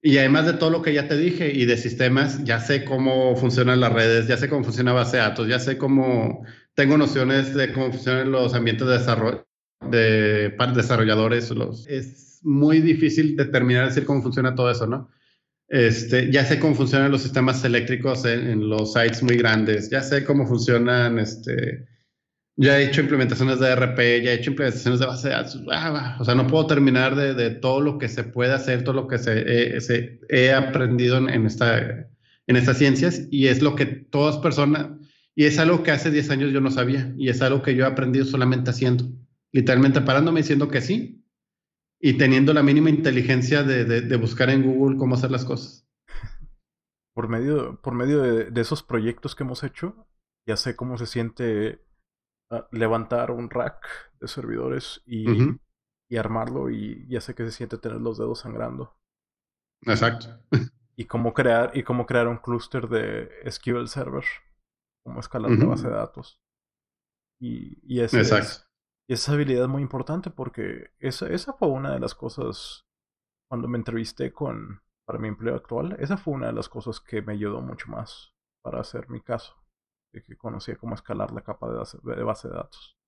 Y 0.00 0.18
además 0.18 0.46
de 0.46 0.52
todo 0.52 0.70
lo 0.70 0.82
que 0.82 0.94
ya 0.94 1.08
te 1.08 1.16
dije 1.16 1.52
y 1.52 1.64
de 1.66 1.76
sistemas, 1.76 2.44
ya 2.44 2.60
sé 2.60 2.84
cómo 2.84 3.34
funcionan 3.36 3.80
las 3.80 3.92
redes, 3.92 4.28
ya 4.28 4.36
sé 4.36 4.48
cómo 4.48 4.62
funciona 4.62 4.92
base 4.92 5.16
de 5.16 5.22
datos, 5.24 5.48
ya 5.48 5.58
sé 5.58 5.76
cómo 5.76 6.44
tengo 6.74 6.96
nociones 6.96 7.54
de 7.54 7.72
cómo 7.72 7.90
funcionan 7.90 8.30
los 8.30 8.54
ambientes 8.54 8.86
de 8.86 8.98
desarrollo 8.98 9.44
de 9.90 10.54
desarrolladores. 10.74 11.50
Los, 11.50 11.86
es 11.88 12.40
muy 12.42 12.80
difícil 12.80 13.36
determinar 13.36 13.88
decir 13.88 14.04
cómo 14.04 14.22
funciona 14.22 14.54
todo 14.54 14.70
eso, 14.70 14.86
¿no? 14.86 15.10
Este, 15.68 16.30
ya 16.30 16.44
sé 16.44 16.60
cómo 16.60 16.74
funcionan 16.74 17.10
los 17.10 17.22
sistemas 17.22 17.62
eléctricos 17.64 18.24
en, 18.24 18.48
en 18.48 18.68
los 18.70 18.94
sites 18.94 19.22
muy 19.22 19.36
grandes, 19.36 19.90
ya 19.90 20.02
sé 20.02 20.24
cómo 20.24 20.46
funcionan 20.46 21.18
este, 21.18 21.87
ya 22.60 22.76
he 22.76 22.86
hecho 22.86 23.00
implementaciones 23.00 23.60
de 23.60 23.70
RP, 23.70 23.98
ya 24.20 24.32
he 24.32 24.34
hecho 24.34 24.50
implementaciones 24.50 24.98
de 24.98 25.06
base 25.06 25.28
de 25.28 25.34
datos. 25.34 25.62
Ah, 25.70 26.16
o 26.18 26.24
sea, 26.24 26.34
no 26.34 26.48
puedo 26.48 26.66
terminar 26.66 27.14
de, 27.14 27.50
todo 27.50 27.80
lo 27.80 27.98
que 27.98 28.08
se 28.08 28.24
puede 28.24 28.52
hacer, 28.52 28.82
todo 28.82 28.94
lo 28.94 29.06
que 29.06 29.18
se, 29.18 29.80
se 29.80 30.20
he 30.28 30.52
aprendido 30.52 31.18
en, 31.18 31.46
esta, 31.46 31.78
en 31.78 32.56
estas 32.56 32.76
ciencias 32.78 33.28
y 33.30 33.46
es 33.46 33.62
lo 33.62 33.76
que 33.76 33.86
todas 33.86 34.38
personas, 34.38 34.88
y 35.36 35.44
es 35.44 35.60
algo 35.60 35.84
que 35.84 35.92
hace 35.92 36.10
10 36.10 36.30
años 36.30 36.52
yo 36.52 36.60
no 36.60 36.72
sabía 36.72 37.14
y 37.16 37.28
es 37.28 37.40
algo 37.42 37.62
que 37.62 37.76
yo 37.76 37.84
he 37.84 37.88
aprendido 37.88 38.24
solamente 38.24 38.70
haciendo, 38.70 39.04
literalmente 39.52 40.00
parándome 40.00 40.40
diciendo 40.40 40.66
que 40.66 40.80
sí 40.80 41.24
y 42.00 42.14
teniendo 42.14 42.52
la 42.52 42.64
mínima 42.64 42.90
inteligencia 42.90 43.62
de, 43.62 44.16
buscar 44.16 44.50
en 44.50 44.64
Google 44.64 44.96
cómo 44.96 45.14
hacer 45.14 45.30
las 45.30 45.44
cosas. 45.44 45.86
Por 47.14 47.28
medio, 47.28 47.80
por 47.82 47.94
medio 47.94 48.20
de 48.22 48.60
esos 48.60 48.82
proyectos 48.82 49.36
que 49.36 49.44
hemos 49.44 49.62
hecho, 49.62 50.08
ya 50.44 50.56
sé 50.56 50.74
cómo 50.74 50.98
se 50.98 51.06
siente 51.06 51.87
levantar 52.72 53.30
un 53.30 53.50
rack 53.50 53.86
de 54.20 54.28
servidores 54.28 55.02
y, 55.06 55.56
y, 56.08 56.16
armarlo 56.16 56.70
y 56.70 57.06
ya 57.08 57.20
sé 57.20 57.34
que 57.34 57.44
se 57.44 57.52
siente 57.52 57.78
tener 57.78 58.00
los 58.00 58.18
dedos 58.18 58.40
sangrando. 58.40 58.96
Exacto. 59.82 60.28
Y 60.96 61.04
cómo 61.04 61.32
crear, 61.34 61.70
y 61.74 61.82
cómo 61.82 62.06
crear 62.06 62.26
un 62.26 62.38
clúster 62.38 62.88
de 62.88 63.30
SQL 63.48 63.86
Server, 63.86 64.24
cómo 65.04 65.20
escalar 65.20 65.50
una 65.50 65.66
base 65.66 65.88
de 65.88 65.94
datos. 65.94 66.42
Y, 67.40 67.78
y, 67.82 68.00
ese 68.00 68.20
es, 68.20 68.66
esa 69.08 69.32
habilidad 69.32 69.64
es 69.64 69.68
muy 69.68 69.82
importante 69.82 70.30
porque 70.30 70.90
esa, 70.98 71.28
esa 71.28 71.52
fue 71.52 71.68
una 71.68 71.92
de 71.92 72.00
las 72.00 72.14
cosas 72.14 72.86
cuando 73.48 73.68
me 73.68 73.78
entrevisté 73.78 74.32
con 74.32 74.82
para 75.06 75.18
mi 75.18 75.28
empleo 75.28 75.54
actual. 75.54 75.96
Esa 76.00 76.18
fue 76.18 76.34
una 76.34 76.48
de 76.48 76.52
las 76.52 76.68
cosas 76.68 77.00
que 77.00 77.22
me 77.22 77.32
ayudó 77.32 77.62
mucho 77.62 77.88
más 77.88 78.34
para 78.62 78.80
hacer 78.80 79.08
mi 79.08 79.22
caso. 79.22 79.56
Que 80.12 80.36
conocía 80.36 80.76
cómo 80.76 80.94
escalar 80.94 81.30
la 81.32 81.42
capa 81.42 81.68
de 81.70 82.22
base 82.24 82.48
de 82.48 82.54
datos. 82.54 82.98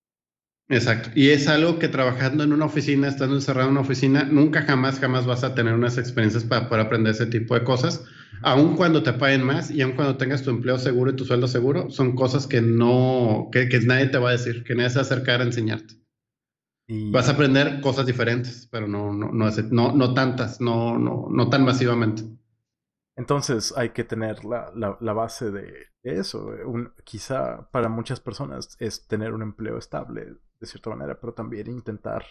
Exacto. 0.71 1.11
Y 1.17 1.31
es 1.31 1.49
algo 1.49 1.81
que 1.81 1.89
trabajando 1.89 2.45
en 2.45 2.53
una 2.53 2.67
oficina, 2.67 3.09
estando 3.09 3.35
encerrado 3.35 3.67
en 3.67 3.73
una 3.73 3.81
oficina, 3.81 4.23
nunca 4.23 4.63
jamás, 4.63 5.01
jamás 5.01 5.27
vas 5.27 5.43
a 5.43 5.53
tener 5.53 5.75
unas 5.75 5.99
experiencias 5.99 6.45
para 6.45 6.69
poder 6.69 6.87
aprender 6.87 7.13
ese 7.13 7.27
tipo 7.27 7.55
de 7.55 7.65
cosas. 7.65 8.05
Aun 8.43 8.77
cuando 8.77 9.03
te 9.03 9.13
paguen 9.13 9.43
más 9.43 9.73
y 9.73 9.83
aun 9.83 9.93
cuando 9.93 10.17
tengas 10.17 10.43
tu 10.43 10.51
empleo 10.51 10.79
seguro 10.79 11.11
y 11.11 11.17
tu 11.17 11.25
sueldo 11.25 11.49
seguro, 11.49 11.91
son 11.91 12.15
cosas 12.15 12.47
que 12.47 12.63
no, 12.63 13.49
que, 13.51 13.67
nadie 13.85 14.07
te 14.07 14.19
va 14.19 14.29
a 14.29 14.33
decir, 14.33 14.63
que 14.63 14.77
nadie 14.77 14.91
se 14.91 14.97
va 14.97 15.01
a 15.01 15.05
acercar 15.05 15.41
a 15.41 15.45
enseñarte. 15.45 15.95
Vas 16.87 17.29
a 17.29 17.33
aprender 17.33 17.81
cosas 17.81 18.07
diferentes, 18.07 18.69
pero 18.71 18.87
no, 18.87 19.13
no, 19.13 19.33
no, 19.33 19.51
no, 19.71 19.93
no 19.93 20.15
tantas, 20.15 20.61
no, 20.61 20.99
no, 20.99 21.27
no 21.31 21.49
tan 21.49 21.65
masivamente. 21.65 22.23
Entonces 23.21 23.75
hay 23.77 23.91
que 23.91 24.03
tener 24.03 24.47
la, 24.47 24.73
la, 24.75 25.13
base 25.13 25.51
de 25.51 25.91
eso. 26.03 26.47
Un, 26.65 26.95
quizá 27.05 27.71
para 27.71 27.91
muchas 27.91 28.19
personas 28.19 28.79
es 28.79 29.07
tener 29.07 29.35
un 29.35 29.43
empleo 29.43 29.77
estable 29.77 30.37
de 30.59 30.67
cierta 30.67 30.89
manera, 30.89 31.21
pero 31.21 31.35
también 31.35 31.67
intentar 31.67 32.25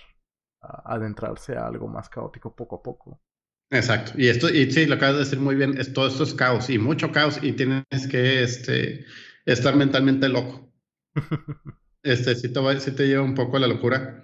adentrarse 0.59 1.55
a 1.55 1.67
algo 1.67 1.87
más 1.87 2.09
caótico 2.09 2.55
poco 2.55 2.77
a 2.77 2.81
poco. 2.81 3.21
Exacto. 3.69 4.13
Y 4.17 4.29
esto, 4.29 4.49
y 4.49 4.71
sí, 4.71 4.87
lo 4.87 4.95
acabas 4.95 5.13
de 5.13 5.19
decir 5.25 5.39
muy 5.39 5.53
bien, 5.53 5.77
es, 5.77 5.93
todo 5.93 6.07
esto 6.07 6.23
es 6.23 6.33
caos 6.33 6.71
y 6.71 6.79
mucho 6.79 7.11
caos 7.11 7.37
y 7.43 7.51
tienes 7.51 7.85
que 8.09 8.41
este, 8.41 9.05
estar 9.45 9.75
mentalmente 9.75 10.27
loco. 10.27 10.73
este, 12.01 12.33
sí 12.33 12.51
te, 12.51 12.91
te 12.91 13.07
lleva 13.07 13.21
un 13.21 13.35
poco 13.35 13.57
a 13.57 13.59
la 13.59 13.67
locura. 13.67 14.23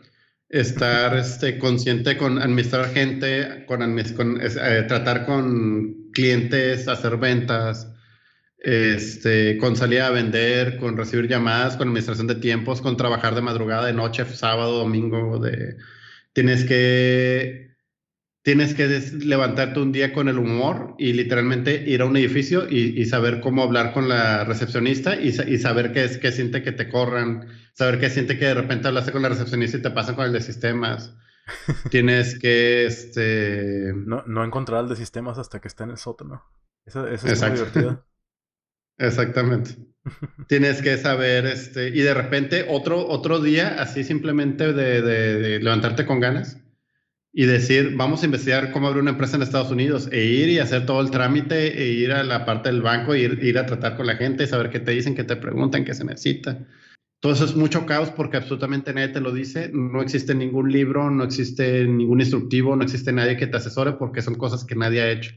Estar 0.49 1.15
este, 1.19 1.59
consciente 1.59 2.17
con 2.17 2.41
administrar 2.41 2.89
gente, 2.89 3.67
con, 3.67 3.81
con 4.15 4.41
eh, 4.41 4.83
tratar 4.87 5.27
con 5.27 6.04
clientes, 6.15 6.87
hacer 6.87 7.17
ventas, 7.17 7.87
este, 8.57 9.57
con 9.59 9.75
salir 9.75 10.01
a 10.01 10.09
vender, 10.09 10.77
con 10.77 10.97
recibir 10.97 11.27
llamadas, 11.27 11.77
con 11.77 11.89
administración 11.89 12.27
de 12.27 12.35
tiempos, 12.35 12.81
con 12.81 12.97
trabajar 12.97 13.35
de 13.35 13.41
madrugada, 13.41 13.85
de 13.85 13.93
noche, 13.93 14.25
sábado, 14.25 14.79
domingo, 14.79 15.37
de... 15.39 15.77
tienes 16.33 16.65
que 16.65 17.75
tienes 18.45 18.75
que 18.75 18.87
levantarte 19.25 19.79
un 19.79 19.91
día 19.91 20.13
con 20.13 20.29
el 20.29 20.37
humor 20.37 20.93
y 20.99 21.13
literalmente 21.13 21.83
ir 21.87 22.01
a 22.01 22.05
un 22.05 22.15
edificio 22.15 22.69
y, 22.69 23.03
saber 23.05 23.39
cómo 23.41 23.63
hablar 23.63 23.91
con 23.91 24.07
la 24.07 24.43
recepcionista 24.43 25.19
y, 25.19 25.31
saber 25.31 25.91
qué, 25.93 26.03
es, 26.03 26.19
qué 26.19 26.31
siente 26.31 26.61
que 26.61 26.71
te 26.71 26.87
corran, 26.87 27.47
saber 27.73 27.99
qué 27.99 28.09
siente 28.11 28.37
que 28.37 28.45
de 28.45 28.53
repente 28.53 28.87
hablaste 28.87 29.11
con 29.11 29.23
la 29.23 29.29
recepcionista 29.29 29.77
y 29.77 29.81
te 29.81 29.89
pasan 29.89 30.13
con 30.13 30.25
el 30.25 30.33
de 30.33 30.41
sistemas. 30.41 31.15
Tienes 31.89 32.39
que, 32.39 32.85
este... 32.85 33.93
No, 33.95 34.23
no 34.25 34.43
encontrar 34.43 34.83
el 34.83 34.89
de 34.89 34.95
sistemas 34.95 35.37
hasta 35.37 35.59
que 35.59 35.67
está 35.67 35.83
en 35.83 35.91
el 35.91 35.97
sótano. 35.97 36.43
Eso, 36.85 37.07
eso 37.07 37.27
es 37.27 37.41
muy 37.41 37.51
divertido. 37.51 38.05
Exactamente. 38.97 39.75
Tienes 40.47 40.81
que 40.81 40.97
saber, 40.97 41.45
este, 41.45 41.89
y 41.89 42.01
de 42.01 42.13
repente 42.13 42.65
otro, 42.69 43.07
otro 43.07 43.39
día, 43.39 43.81
así 43.81 44.03
simplemente 44.03 44.73
de, 44.73 45.59
levantarte 45.59 46.05
con 46.05 46.19
ganas 46.19 46.61
y 47.33 47.45
decir, 47.45 47.95
vamos 47.95 48.21
a 48.21 48.25
investigar 48.25 48.71
cómo 48.71 48.87
abrir 48.87 49.01
una 49.01 49.11
empresa 49.11 49.35
en 49.35 49.41
Estados 49.41 49.69
Unidos, 49.69 50.07
e 50.13 50.23
ir 50.23 50.47
y 50.47 50.59
hacer 50.59 50.85
todo 50.85 51.01
el 51.01 51.11
trámite, 51.11 51.81
e 51.83 51.87
ir 51.89 52.13
a 52.13 52.23
la 52.23 52.45
parte 52.45 52.69
del 52.69 52.81
banco, 52.81 53.13
e 53.13 53.19
ir, 53.19 53.43
ir 53.43 53.57
a 53.59 53.65
tratar 53.65 53.97
con 53.97 54.07
la 54.07 54.15
gente, 54.15 54.47
saber 54.47 54.69
qué 54.69 54.79
te 54.79 54.91
dicen, 54.91 55.15
qué 55.15 55.25
te 55.25 55.35
preguntan, 55.35 55.83
qué 55.83 55.93
se 55.93 56.05
necesita. 56.05 56.65
Todo 57.21 57.33
eso 57.33 57.45
es 57.45 57.55
mucho 57.55 57.85
caos 57.85 58.11
porque 58.11 58.37
absolutamente 58.37 58.93
nadie 58.93 59.09
te 59.09 59.21
lo 59.21 59.31
dice, 59.31 59.71
no 59.73 60.01
existe 60.01 60.35
ningún 60.35 60.71
libro, 60.71 61.09
no 61.09 61.23
existe 61.23 61.85
ningún 61.85 62.19
instructivo, 62.19 62.75
no 62.75 62.83
existe 62.83 63.11
nadie 63.11 63.37
que 63.37 63.47
te 63.47 63.57
asesore 63.57 63.93
porque 63.93 64.21
son 64.21 64.35
cosas 64.35 64.63
que 64.63 64.75
nadie 64.75 65.01
ha 65.01 65.11
hecho 65.11 65.31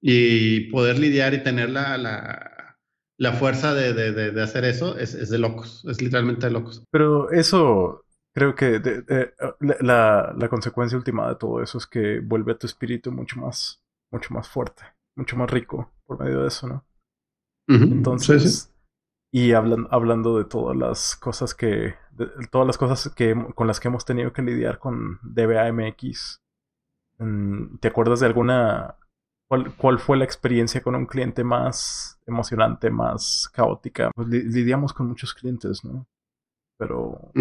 y 0.00 0.70
poder 0.70 0.98
lidiar 0.98 1.34
y 1.34 1.42
tener 1.42 1.70
la, 1.70 1.98
la, 1.98 2.76
la 3.18 3.32
fuerza 3.32 3.74
de, 3.74 3.92
de, 3.92 4.32
de, 4.32 4.42
hacer 4.42 4.64
eso 4.64 4.96
es, 4.96 5.14
es, 5.14 5.30
de 5.30 5.38
locos, 5.38 5.84
es 5.86 6.00
literalmente 6.00 6.46
de 6.46 6.52
locos. 6.52 6.84
Pero 6.90 7.30
eso, 7.30 8.04
creo 8.34 8.54
que 8.54 8.80
la, 9.80 10.34
la, 10.36 10.48
consecuencia 10.48 10.98
última 10.98 11.28
de 11.28 11.36
todo 11.36 11.62
eso 11.62 11.78
es 11.78 11.86
que 11.86 12.20
vuelve 12.20 12.52
a 12.52 12.58
tu 12.58 12.66
espíritu 12.66 13.10
mucho 13.10 13.40
más, 13.40 13.82
mucho 14.12 14.32
más 14.32 14.48
fuerte, 14.48 14.82
mucho 15.16 15.36
más 15.36 15.50
rico 15.50 15.90
por 16.06 16.20
medio 16.20 16.42
de 16.42 16.48
eso, 16.48 16.68
¿no? 16.68 16.84
Entonces, 17.70 18.72
y 19.30 19.52
hablan, 19.52 19.86
hablando 19.90 20.38
de 20.38 20.44
todas 20.44 20.76
las 20.76 21.16
cosas 21.16 21.54
que, 21.54 21.94
todas 22.50 22.66
las 22.66 22.78
cosas 22.78 23.12
que, 23.14 23.34
con 23.54 23.66
las 23.66 23.80
que 23.80 23.88
hemos 23.88 24.04
tenido 24.04 24.32
que 24.32 24.42
lidiar 24.42 24.78
con 24.78 25.18
DBAMX, 25.22 26.40
mm, 27.18 27.78
¿te 27.78 27.88
acuerdas 27.88 28.20
de 28.20 28.26
alguna 28.26 28.98
¿Cuál, 29.48 29.98
fue 29.98 30.18
la 30.18 30.24
experiencia 30.24 30.82
con 30.82 30.94
un 30.94 31.06
cliente 31.06 31.42
más 31.42 32.20
emocionante, 32.26 32.90
más 32.90 33.48
caótica? 33.50 34.10
Pues 34.14 34.28
lidiamos 34.28 34.92
con 34.92 35.08
muchos 35.08 35.32
clientes, 35.32 35.82
¿no? 35.84 36.06
Pero, 36.76 37.32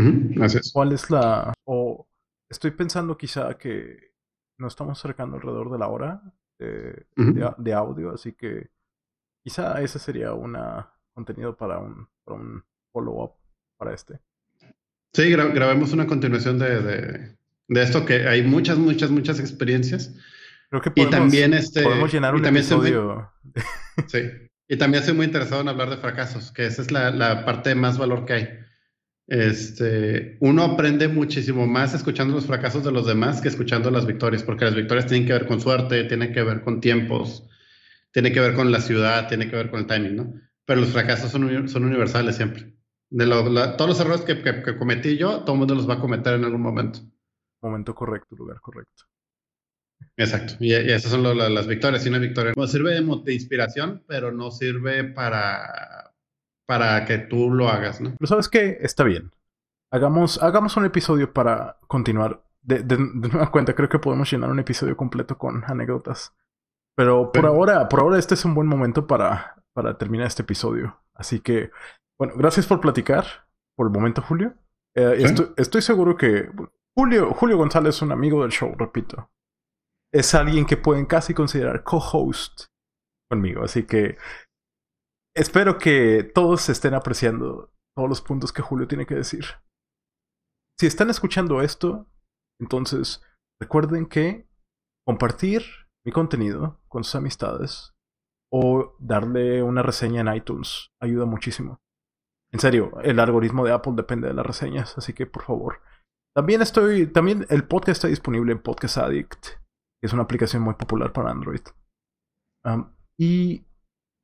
¿cuál 0.74 0.94
es 0.94 1.12
la... 1.12 1.54
o 1.66 2.08
estoy 2.50 2.72
pensando 2.72 3.18
quizá 3.18 3.58
que 3.58 4.14
nos 4.58 4.72
estamos 4.72 4.98
acercando 4.98 5.36
alrededor 5.36 5.70
de 5.70 5.78
la 5.78 5.90
hora 5.90 6.22
de, 6.58 7.74
audio, 7.74 8.12
así 8.12 8.32
que 8.34 8.72
quizá 9.44 9.82
ese 9.82 10.00
sería 10.00 10.34
un 10.34 10.56
contenido 11.18 11.58
para 11.58 11.80
un, 11.80 12.08
un 12.28 12.64
follow-up 12.94 13.32
para 13.76 13.92
este. 13.96 14.20
Sí, 15.14 15.32
grabemos 15.32 15.92
una 15.92 16.06
continuación 16.06 16.60
de, 16.60 17.36
de 17.68 17.82
esto, 17.82 18.06
que 18.06 18.28
hay 18.28 18.44
muchas, 18.44 18.78
muchas, 18.78 19.10
muchas 19.10 19.40
experiencias. 19.40 20.14
Creo 20.70 20.80
que 20.80 20.92
podemos, 20.92 21.16
y 21.16 21.18
también 21.18 21.54
este, 21.56 21.82
podemos 21.82 22.14
llenar 22.14 22.36
un 22.36 22.46
episodio. 22.46 23.32
sí. 24.08 24.20
Y 24.68 24.78
también 24.78 25.02
estoy 25.02 25.16
muy 25.16 25.26
interesado 25.26 25.62
en 25.62 25.70
hablar 25.70 25.90
de 25.90 25.98
fracasos, 25.98 26.52
que 26.52 26.68
esa 26.68 26.84
es 26.84 26.92
la, 26.92 27.10
la, 27.10 27.46
parte 27.46 27.70
de 27.70 27.76
más 27.76 27.98
valor 27.98 28.26
que 28.26 28.34
hay. 28.34 28.50
Este, 29.26 30.38
uno 30.40 30.64
aprende 30.64 31.08
muchísimo 31.08 31.66
más 31.66 31.96
escuchando 31.96 32.36
los 32.36 32.46
fracasos 32.46 32.84
de 32.84 32.92
los 32.92 33.08
demás 33.08 33.42
que 33.42 33.48
escuchando 33.48 33.90
las 33.90 34.06
victorias, 34.06 34.44
porque 34.44 34.66
las 34.66 34.76
victorias 34.76 35.08
tienen 35.08 35.26
que 35.26 35.34
ver 35.34 35.48
con 35.48 35.60
suerte, 35.60 36.04
tienen 36.04 36.32
que 36.32 36.44
ver 36.44 36.62
con 36.62 36.80
tiempos, 36.80 37.44
tienen 38.12 38.34
que 38.34 38.40
ver 38.40 38.54
con 38.54 38.72
la 38.72 38.82
ciudad, 38.82 39.28
tienen 39.28 39.50
que 39.50 39.56
ver 39.56 39.72
con 39.72 39.80
el 39.80 39.88
timing, 39.88 40.16
¿no? 40.16 40.47
Pero 40.68 40.82
los 40.82 40.90
fracasos 40.90 41.32
son, 41.32 41.70
son 41.70 41.86
universales 41.86 42.36
siempre. 42.36 42.74
De 43.10 43.26
todos 43.26 43.88
los 43.88 44.00
errores 44.02 44.22
que, 44.22 44.44
que, 44.44 44.62
que 44.62 44.78
cometí 44.78 45.18
yo, 45.18 45.40
todo 45.40 45.54
el 45.54 45.60
mundo 45.60 45.76
los 45.76 45.90
va 45.90 45.94
a 45.94 46.00
cometer 46.00 46.34
en 46.34 46.44
algún 46.44 46.62
momento. 46.62 47.00
Momento 47.62 47.96
correcto, 47.96 48.36
lugar 48.36 48.60
correcto. 48.60 49.06
Exacto, 50.18 50.56
y, 50.60 50.74
esas 50.74 51.12
son 51.12 51.24
las 51.24 51.68
victorias. 51.68 52.06
Y 52.06 52.10
una 52.10 52.20
victoria 52.20 52.54
no 52.56 52.68
sirve 52.68 53.00
de, 53.00 53.34
inspiración, 53.34 54.04
pero 54.08 54.32
no 54.34 54.52
sirve 54.52 55.06
para, 55.06 56.14
para 56.66 57.06
que 57.06 57.20
tú 57.20 57.50
lo 57.50 57.70
hagas, 57.70 58.02
¿no? 58.02 58.16
Pero 58.20 58.28
sabes 58.28 58.50
qué, 58.50 58.78
está 58.82 59.06
bien. 59.06 59.32
Hagamos, 59.90 60.44
hagamos 60.44 60.76
un 60.76 60.84
episodio 60.86 61.32
para 61.32 61.78
continuar. 61.88 62.44
De, 62.62 62.84
de, 62.84 62.98
nueva 62.98 63.50
cuenta, 63.52 63.74
creo 63.74 63.88
que 63.88 64.00
podemos 64.00 64.30
llenar 64.30 64.50
un 64.50 64.60
episodio 64.60 64.98
completo 64.98 65.38
con 65.38 65.64
anécdotas. 65.66 66.34
Pero 66.96 67.32
por 67.32 67.46
ahora, 67.46 67.88
por 67.88 68.02
ahora 68.02 68.20
este 68.20 68.34
es 68.34 68.44
un 68.44 68.54
buen 68.54 68.68
momento 68.68 69.08
para, 69.08 69.56
para 69.78 69.98
terminar 69.98 70.26
este 70.26 70.42
episodio. 70.42 71.00
Así 71.14 71.40
que, 71.40 71.70
bueno, 72.20 72.34
gracias 72.36 72.66
por 72.66 72.82
platicar 72.82 73.48
por 73.78 73.86
el 73.86 73.94
momento, 73.94 74.24
Julio. 74.24 74.56
Eh, 74.96 75.18
estoy, 75.20 75.54
estoy 75.56 75.84
seguro 75.84 76.18
que 76.18 76.50
Julio, 76.98 77.32
Julio 77.36 77.58
González 77.58 77.96
es 77.96 78.02
un 78.02 78.12
amigo 78.12 78.42
del 78.42 78.52
show, 78.52 78.74
repito 78.76 79.30
es 80.14 80.34
alguien 80.34 80.66
que 80.66 80.78
pueden 80.78 81.06
casi 81.06 81.34
considerar 81.34 81.84
co-host 81.84 82.66
conmigo. 83.30 83.64
Así 83.64 83.86
que 83.86 84.18
espero 85.36 85.78
que 85.78 86.24
todos 86.24 86.70
estén 86.70 86.94
apreciando 86.94 87.74
todos 87.96 88.10
los 88.10 88.22
puntos 88.22 88.54
que 88.54 88.62
Julio 88.62 88.88
tiene 88.88 89.06
que 89.06 89.16
decir. 89.16 89.46
Si 90.80 90.88
están 90.88 91.10
escuchando 91.10 91.62
esto, 91.62 92.08
entonces 92.60 93.24
recuerden 93.60 94.06
que 94.06 94.48
compartir 95.06 95.64
mi 96.06 96.12
contenido 96.12 96.80
con 96.88 97.04
sus 97.04 97.16
amistades 97.16 97.94
o 98.52 98.96
darle 99.00 99.62
una 99.64 99.84
reseña 99.84 100.22
en 100.22 100.34
iTunes 100.34 100.92
ayuda 101.02 101.26
muchísimo. 101.26 101.80
En 102.52 102.60
serio, 102.60 103.00
el 103.02 103.20
algoritmo 103.20 103.66
de 103.66 103.74
Apple 103.74 103.94
depende 103.96 104.28
de 104.28 104.34
las 104.34 104.46
reseñas, 104.46 104.98
así 104.98 105.14
que 105.14 105.26
por 105.26 105.44
favor. 105.44 105.82
También 106.34 106.62
estoy, 106.62 107.08
también 107.08 107.46
el 107.50 107.68
podcast 107.68 107.98
está 107.98 108.08
disponible 108.08 108.52
en 108.52 108.62
Podcast 108.62 108.98
Addict 108.98 109.58
es 110.02 110.14
una 110.14 110.24
aplicación 110.24 110.62
muy 110.62 110.76
popular 110.76 111.12
para 111.14 111.32
Android. 111.32 111.62
y 113.20 113.66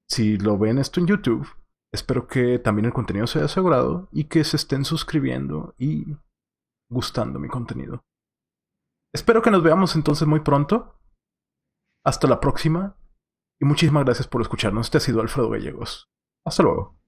si 0.09 0.37
lo 0.37 0.57
ven 0.57 0.77
esto 0.77 0.99
en 0.99 1.07
YouTube, 1.07 1.47
espero 1.93 2.27
que 2.27 2.59
también 2.59 2.85
el 2.85 2.93
contenido 2.93 3.25
sea 3.25 3.45
asegurado 3.45 4.09
y 4.11 4.25
que 4.25 4.43
se 4.43 4.57
estén 4.57 4.85
suscribiendo 4.85 5.73
y 5.77 6.17
gustando 6.91 7.39
mi 7.39 7.47
contenido. 7.47 8.03
Espero 9.13 9.41
que 9.41 9.51
nos 9.51 9.63
veamos 9.63 9.95
entonces 9.95 10.27
muy 10.27 10.41
pronto. 10.41 10.99
Hasta 12.05 12.27
la 12.27 12.39
próxima. 12.39 12.97
Y 13.59 13.65
muchísimas 13.65 14.05
gracias 14.05 14.27
por 14.27 14.41
escucharnos. 14.41 14.87
Este 14.87 14.97
ha 14.97 15.01
sido 15.01 15.21
Alfredo 15.21 15.49
Gallegos. 15.49 16.09
Hasta 16.45 16.63
luego. 16.63 17.02